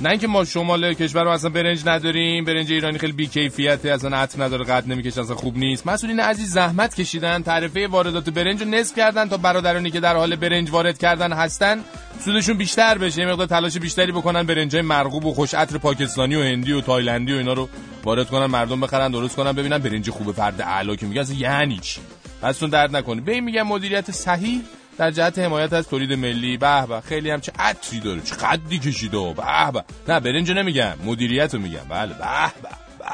نه 0.00 0.10
اینکه 0.10 0.26
ما 0.26 0.44
شمال 0.44 0.94
کشور 0.94 1.24
رو 1.24 1.30
اصلا 1.30 1.50
برنج 1.50 1.82
نداریم 1.86 2.44
برنج 2.44 2.72
ایرانی 2.72 2.98
خیلی 2.98 3.12
بیکیفیته 3.12 3.90
اصلا 3.90 4.16
عطر 4.16 4.44
نداره 4.44 4.64
قد 4.64 4.88
نمی‌کشه 4.88 5.20
اصلا 5.20 5.36
خوب 5.36 5.56
نیست. 5.56 5.86
مسئولین 5.86 6.20
عزیز 6.20 6.50
زحمت 6.52 6.94
کشیدن 6.94 7.42
تعرفه 7.42 7.88
واردات 7.88 8.30
برنج 8.30 8.62
رو 8.62 8.68
نصف 8.68 8.96
کردن 8.96 9.28
تا 9.28 9.36
برادرانی 9.36 9.90
که 9.90 10.00
در 10.00 10.16
حال 10.16 10.36
برنج 10.36 10.70
وارد 10.70 10.98
کردن 10.98 11.32
هستن 11.32 11.80
سودشون 12.24 12.56
بیشتر 12.56 12.98
بشه 12.98 13.20
یه 13.20 13.28
مقدار 13.28 13.46
تلاش 13.46 13.76
بیشتری 13.78 14.12
بکنن 14.12 14.42
برنجای 14.42 14.82
مرغوب 14.82 15.24
و 15.24 15.34
خوش 15.34 15.54
عطر 15.54 15.78
پاکستانی 15.78 16.34
و 16.34 16.42
هندی 16.42 16.72
و 16.72 16.80
تایلندی 16.80 17.32
و 17.32 17.36
اینا 17.36 17.52
رو 17.52 17.68
وارد 18.04 18.28
کنن 18.28 18.46
مردم 18.46 18.80
بخرن 18.80 19.10
درست 19.10 19.36
کنن 19.36 19.52
ببینن 19.52 19.78
برنج 19.78 20.10
خوب 20.10 20.32
فرد 20.32 20.60
اعلا 20.60 20.96
که 20.96 21.06
میگه. 21.06 21.20
اصلا 21.20 21.36
یعنی 21.36 21.78
چی؟ 21.78 22.00
دستون 22.42 22.70
درد 22.70 22.96
نکنه 22.96 23.20
به 23.20 23.40
میگم 23.40 23.62
مدیریت 23.62 24.10
صحیح. 24.10 24.60
در 24.98 25.10
جهت 25.10 25.38
حمایت 25.38 25.72
از 25.72 25.88
تولید 25.88 26.12
ملی 26.12 26.56
به 26.56 26.86
به 26.86 27.00
خیلی 27.00 27.30
هم 27.30 27.40
چه 27.40 27.52
عطری 27.58 28.00
داره 28.00 28.20
چه 28.20 28.36
قدی 28.36 28.78
کشیده 28.78 29.16
و 29.16 29.34
به 29.34 29.70
به. 29.72 29.84
نه 30.08 30.20
برنج 30.20 30.50
نمیگم 30.50 30.94
مدیریت 31.04 31.54
رو 31.54 31.60
میگم. 31.60 31.84
بله 31.88 32.14
به 32.14 32.52
به 32.62 32.68
به 32.98 33.04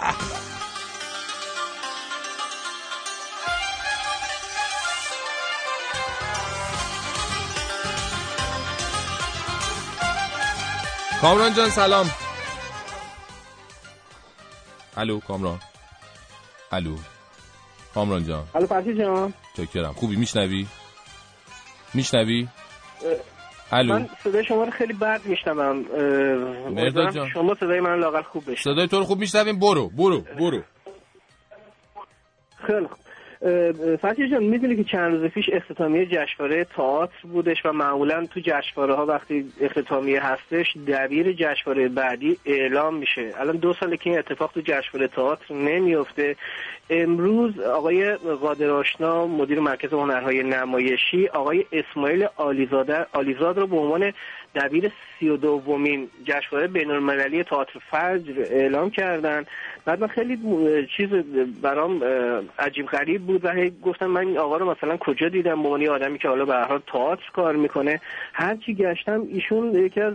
کامران 11.20 11.54
جان 11.54 11.70
سلام. 11.70 12.10
الو 14.96 15.20
کامران. 15.20 15.60
الو. 16.72 16.96
کامران 17.94 18.26
جان. 18.26 18.44
الو 18.54 18.66
فرشی 18.66 18.94
جان. 18.94 19.34
چکرم. 19.56 19.92
خوبی؟ 19.92 20.16
میشنوی؟ 20.16 20.66
میشنوی؟ 21.94 22.48
الو. 23.72 23.94
من 23.94 24.08
صدای 24.24 24.44
شما 24.44 24.64
رو 24.64 24.70
خیلی 24.70 24.92
بد 24.92 25.20
میشنوم 25.24 25.76
مرداد 26.70 27.14
جان. 27.14 27.28
شما 27.28 27.54
صدای 27.54 27.80
من 27.80 27.98
لاقل 28.00 28.22
خوب 28.22 28.50
بشه 28.50 28.62
صدای 28.62 28.88
تو 28.88 28.98
رو 28.98 29.04
خوب 29.04 29.18
میشنویم 29.18 29.58
برو 29.58 29.88
برو 29.88 30.20
برو. 30.38 30.62
خیلی 32.66 32.86
خوب. 32.86 32.98
فتیح 33.96 34.30
جان 34.30 34.44
می‌دونی 34.44 34.76
که 34.76 34.84
چند 34.84 35.14
روز 35.14 35.30
پیش 35.30 35.50
اختتامیه 35.52 36.06
جشنواره 36.06 36.64
تئاتر 36.64 37.28
بودش 37.32 37.66
و 37.66 37.72
معمولا 37.72 38.26
تو 38.26 38.40
جشنواره 38.40 38.94
ها 38.94 39.06
وقتی 39.06 39.52
اختتامیه 39.60 40.26
هستش 40.26 40.76
دبیر 40.86 41.32
جشنواره 41.32 41.88
بعدی 41.88 42.38
اعلام 42.44 42.94
میشه. 42.94 43.32
الان 43.36 43.56
دو 43.56 43.74
ساله 43.74 43.96
که 43.96 44.10
این 44.10 44.18
اتفاق 44.18 44.52
تو 44.52 44.60
جشنواره 44.60 45.08
تئاتر 45.08 45.54
نمیفته 45.54 46.36
امروز 46.90 47.60
آقای 47.60 48.14
قادر 48.14 48.70
آشنا 48.70 49.26
مدیر 49.26 49.60
مرکز 49.60 49.92
هنرهای 49.92 50.42
نمایشی 50.42 51.28
آقای 51.28 51.64
اسماعیل 51.72 52.26
آلیزاده 52.36 53.06
آلیزاد 53.12 53.58
رو 53.58 53.66
به 53.66 53.76
عنوان 53.76 54.12
دبیر 54.54 54.92
سی 55.18 55.28
و 55.28 55.36
دومین 55.36 56.08
جشنواره 56.24 56.66
بین 56.66 56.90
المللی 56.90 57.44
تئاتر 57.44 57.78
فجر 57.90 58.44
اعلام 58.50 58.90
کردن. 58.90 59.44
بعد 59.84 60.00
من 60.00 60.06
خیلی 60.06 60.38
چیز 60.96 61.08
برام 61.62 62.04
عجیب 62.58 62.86
غریب 62.86 63.22
بود 63.22 63.44
و 63.44 63.50
هی 63.50 63.72
گفتم 63.82 64.06
من 64.06 64.20
این 64.20 64.38
آقا 64.38 64.56
رو 64.56 64.70
مثلا 64.70 64.96
کجا 64.96 65.28
دیدم؟ 65.28 65.62
به 65.62 65.90
آدمی 65.90 66.18
که 66.18 66.28
حالا 66.28 66.44
به 66.44 66.52
هر 66.52 66.64
حال 66.64 66.82
تئاتر 66.92 67.30
کار 67.32 67.56
می‌کنه. 67.56 68.00
هرچی 68.32 68.74
گشتم 68.74 69.22
ایشون 69.32 69.74
یکی 69.74 70.00
از 70.00 70.14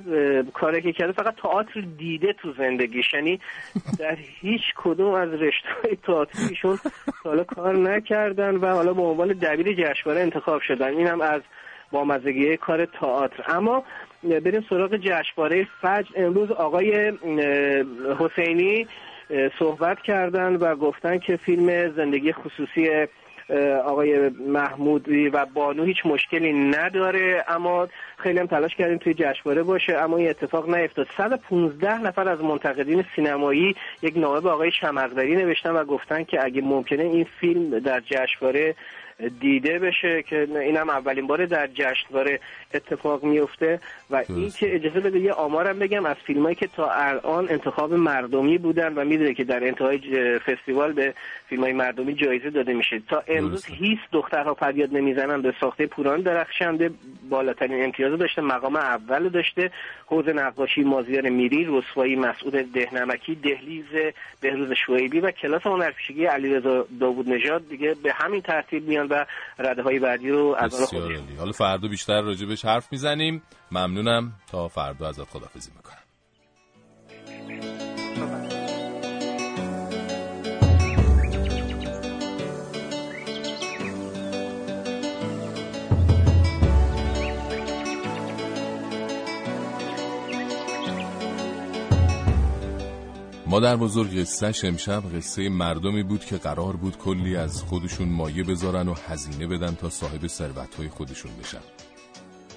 کاری 0.54 0.82
که 0.82 0.92
کرده 0.92 1.12
فقط 1.12 1.36
تئاتر 1.36 1.82
دیده 1.98 2.34
تو 2.34 2.54
زندگیش. 2.54 3.14
یعنی 3.14 3.40
در 4.00 4.18
هیچ 4.42 4.62
کدوم 4.76 5.14
از 5.14 5.30
رشته 5.30 5.70
های 5.84 5.98
تئاتر 6.04 6.40
ایشون 6.50 6.80
حالا 7.24 7.44
کار 7.44 7.76
نکردن 7.76 8.56
و 8.56 8.68
حالا 8.68 8.94
به 8.94 9.02
عنوان 9.02 9.28
دبیر 9.28 9.74
جشنواره 9.74 10.22
انتخاب 10.22 10.62
شدن. 10.62 10.98
اینم 10.98 11.22
از 11.22 11.42
بامزگی 11.94 12.58
کار 12.58 12.86
تئاتر. 12.86 13.44
اما 13.48 13.84
بریم 14.24 14.66
سراغ 14.70 14.96
جشنواره 14.96 15.68
فجر. 15.82 16.12
امروز 16.16 16.52
آقای 16.52 17.14
حسینی 18.20 18.88
صحبت 19.60 20.02
کردن 20.02 20.56
و 20.56 20.76
گفتن 20.76 21.18
که 21.18 21.38
فیلم 21.38 21.90
زندگی 21.96 22.34
خصوصی 22.34 22.90
آقای 23.86 24.30
محمودی 24.30 25.30
و 25.30 25.46
بانو 25.46 25.84
هیچ 25.84 26.06
مشکلی 26.06 26.54
نداره. 26.54 27.46
اما 27.48 27.88
خیلی 28.18 28.40
هم 28.40 28.46
تلاش 28.46 28.76
کردیم 28.76 28.98
توی 28.98 29.14
جشنواره 29.14 29.64
باشه. 29.64 29.98
اما 29.98 30.18
این 30.18 30.30
اتفاق 30.30 30.76
نیفتاد. 30.76 31.08
115 31.18 32.02
نفر 32.02 32.30
از 32.30 32.44
منتقدین 32.44 33.06
سینمایی 33.16 33.76
یک 34.02 34.18
نامه 34.18 34.42
به 34.42 34.50
آقای 34.50 34.72
شمقدری 34.72 35.36
نوشتن 35.36 35.72
و 35.72 35.84
گفتن 35.84 36.24
که 36.24 36.46
اگه 36.46 36.62
ممکنه 36.62 37.04
این 37.04 37.26
فیلم 37.40 37.80
در 37.80 38.00
جشنواره 38.00 38.76
دیده 39.40 39.80
بشه 39.80 40.24
که 40.24 40.48
اینم 40.56 40.90
اولین 40.90 41.28
بار 41.28 41.46
در 41.46 41.68
جشنواره 41.68 42.40
اتفاق 42.74 43.24
میفته 43.24 43.80
و 44.10 44.24
این 44.30 44.50
که 44.50 44.76
اجازه 44.76 45.00
بده 45.00 45.20
یه 45.20 45.34
آمارم 45.34 45.80
بگم 45.80 46.06
از 46.06 46.16
فیلمایی 46.26 46.56
که 46.56 46.68
تا 46.68 46.92
الان 46.92 47.50
انتخاب 47.50 47.94
مردمی 47.94 48.58
بودن 48.58 48.94
و 48.94 49.06
می‌دونه 49.06 49.34
که 49.34 49.44
در 49.44 49.64
انتهای 49.64 50.00
فستیوال 50.40 50.94
به 50.94 51.14
فیلمای 51.50 51.74
مردمی 51.74 52.14
جایزه 52.14 52.50
داده 52.50 52.74
میشه. 52.74 53.02
تا 53.10 53.24
امروز 53.28 53.66
هیچ 53.66 54.00
دخترها 54.12 54.54
فریاد 54.54 54.94
نمی‌زنن 54.94 55.42
به 55.42 55.54
ساخته 55.60 55.88
پوران 55.88 56.22
درخشنده 56.22 56.92
بالاترین 57.30 57.84
امتیاز 57.84 58.20
داشته 58.20 58.42
مقام 58.42 58.76
اول 58.76 59.30
داشته 59.30 59.72
حوز 60.06 60.30
نقاشی 60.30 60.82
مازیار 60.82 61.30
میری 61.30 61.68
رسوایی 61.70 62.16
مسعود 62.16 62.54
دهنمکی 62.54 63.36
دهلیز 63.36 63.86
بهروز 64.42 64.72
شعیبی 64.88 65.20
و 65.20 65.32
کلاس 65.32 65.62
هنرپیشگی 65.68 66.26
علیرضا 66.26 66.88
داوود 67.00 67.30
نژاد. 67.30 67.70
دیگه 67.70 67.96
به 68.04 68.14
همین 68.14 68.42
ترتیب 68.42 68.88
میان 68.88 69.03
و 69.10 69.26
رده 69.60 69.82
های 69.84 70.00
بعدی 70.00 70.30
رو 70.30 70.56
از 70.60 70.94
آن. 70.94 71.38
حالا 71.38 71.52
فردا 71.52 71.88
بیشتر 71.88 72.22
راجبش 72.22 72.66
حرف 72.66 72.92
می‌زنیم. 72.92 73.44
ممنونم. 73.72 74.34
تا 74.52 74.68
فردا 74.68 75.08
ازت 75.08 75.24
خدافزی 75.24 75.72
می‌کنم. 75.76 75.98
مادر 93.54 93.76
بزرگ 93.76 94.20
قصهش 94.20 94.66
امشب 94.66 95.18
قصه 95.18 95.50
مردمی 95.50 96.04
بود 96.04 96.26
که 96.26 96.38
قرار 96.38 96.76
بود 96.76 96.98
کلی 96.98 97.36
از 97.36 97.64
خودشون 97.64 98.10
مایه 98.10 98.44
بذارن 98.44 98.88
و 98.88 98.94
هزینه 99.08 99.48
بدن 99.48 99.76
تا 99.76 99.90
صاحب 99.90 100.28
ثروتهای 100.28 100.90
خودشون 100.90 101.32
بشن. 101.44 101.62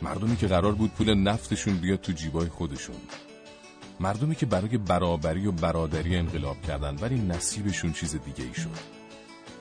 مردمی 0.03 0.36
که 0.36 0.47
قرار 0.47 0.72
بود 0.72 0.90
پول 0.90 1.14
نفتشون 1.14 1.76
بیاد 1.76 2.01
تو 2.01 2.12
جیبای 2.12 2.49
خودشون. 2.49 2.97
مردمی 4.01 4.34
که 4.34 4.47
برای 4.47 4.78
برابری 4.78 5.47
و 5.47 5.53
برادری 5.53 6.16
انقلاب 6.16 6.62
کردن 6.62 6.97
ولی 7.01 7.18
نصیبشون 7.18 7.92
چیز 7.92 8.16
دیگه 8.16 8.44
ای 8.44 8.55
شد. 8.55 8.78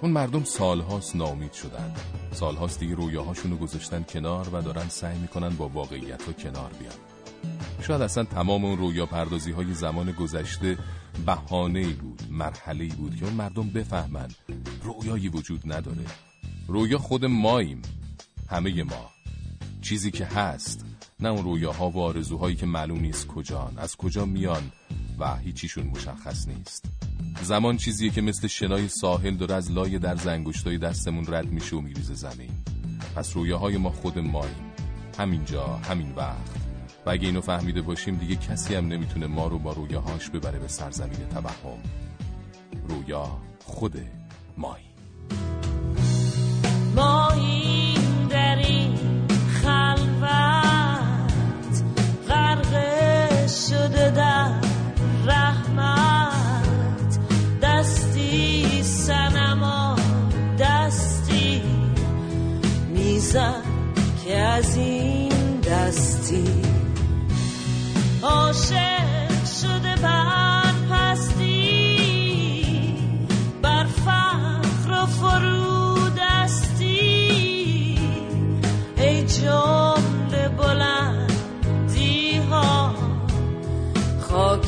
اون 0.01 0.11
مردم 0.11 0.43
سالهاست 0.43 1.15
ناامید 1.15 1.53
شدن. 1.53 1.95
سالهاست 2.31 2.79
دیگه 2.79 2.95
رویاهاشون 2.95 3.51
رو 3.51 3.57
گذاشتن 3.57 4.03
کنار 4.03 4.49
و 4.49 4.61
دارن 4.61 4.89
سعی 4.89 5.17
می‌کنن 5.17 5.49
با 5.49 5.67
واقعیت 5.67 6.23
ها 6.23 6.33
کنار 6.33 6.71
بیان. 6.79 7.14
شاید 7.81 8.01
اصلا 8.01 8.23
تمام 8.23 8.65
اون 8.65 8.77
رویا 8.77 9.05
پردازی 9.05 9.51
های 9.51 9.73
زمان 9.73 10.11
گذشته 10.11 10.77
بهانه 11.25 11.87
بود 11.87 12.23
مرحله 12.31 12.87
بود 12.87 13.15
که 13.15 13.25
اون 13.25 13.33
مردم 13.33 13.69
بفهمن 13.69 14.27
رویایی 14.83 15.29
وجود 15.29 15.61
نداره. 15.65 16.05
رویا 16.67 16.97
خود 16.97 17.25
ماییم 17.25 17.81
همه 18.49 18.83
ما. 18.83 19.09
چیزی 19.81 20.11
که 20.11 20.25
هست 20.25 20.85
نه 21.19 21.29
اون 21.29 21.43
رویاها 21.43 21.89
و 21.89 22.01
آرزوهایی 22.01 22.55
که 22.55 22.65
معلوم 22.65 22.99
نیست 22.99 23.27
کجان 23.27 23.73
از 23.77 23.95
کجا 23.95 24.25
میان 24.25 24.71
و 25.19 25.35
هیچیشون 25.37 25.87
مشخص 25.87 26.47
نیست. 26.47 26.85
زمان 27.41 27.77
چیزیه 27.77 28.09
که 28.09 28.21
مثل 28.21 28.47
شنای 28.47 28.87
ساحل 28.87 29.35
داره 29.35 29.55
از 29.55 29.71
لای 29.71 29.99
در 29.99 30.15
زنگشتای 30.15 30.77
دستمون 30.77 31.25
رد 31.27 31.51
میشه 31.51 31.75
و 31.75 31.81
میریزه 31.81 32.13
زمین. 32.13 32.51
پس 33.15 33.35
رویاهای 33.35 33.77
ما 33.77 33.89
خود 33.89 34.19
ماییم. 34.19 34.73
همینجا 35.17 35.65
همین 35.65 36.11
وقت. 36.11 36.64
و 37.05 37.09
اگه 37.09 37.27
اینو 37.27 37.41
فهمیده 37.41 37.81
باشیم 37.81 38.15
دیگه 38.15 38.35
کسی 38.35 38.75
هم 38.75 38.87
نمی‌تونه 38.87 39.27
ما 39.27 39.47
رو 39.47 39.59
با 39.59 39.73
رویاهاش 39.73 40.29
ببره 40.29 40.59
به 40.59 40.67
سرزمین 40.67 41.29
توهم. 41.33 41.79
رویا 42.89 43.37
خود 43.63 43.95
مایی 44.57 44.85
ماییم 46.95 48.27
در 48.29 48.55
شده 53.47 54.11
رحمت. 55.25 56.25
که 64.25 64.37
از 64.37 64.77
این 64.77 65.59
دستی 65.59 66.64
عاشق 68.25 69.45
شده 69.61 69.95
بر 70.01 70.73
پستی 70.91 71.95
بر 73.61 73.85
فخر 73.85 74.91
و 74.91 75.05
ای 78.97 79.23
جمله 79.23 80.49
بلندی 80.57 82.37
ها 82.37 82.93
خاک 84.19 84.67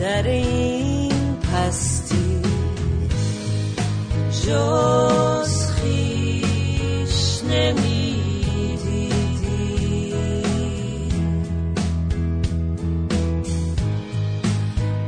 در 0.00 0.22
این 0.22 1.12
پستی. 1.36 2.42
جو 4.46 5.31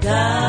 God. 0.04 0.43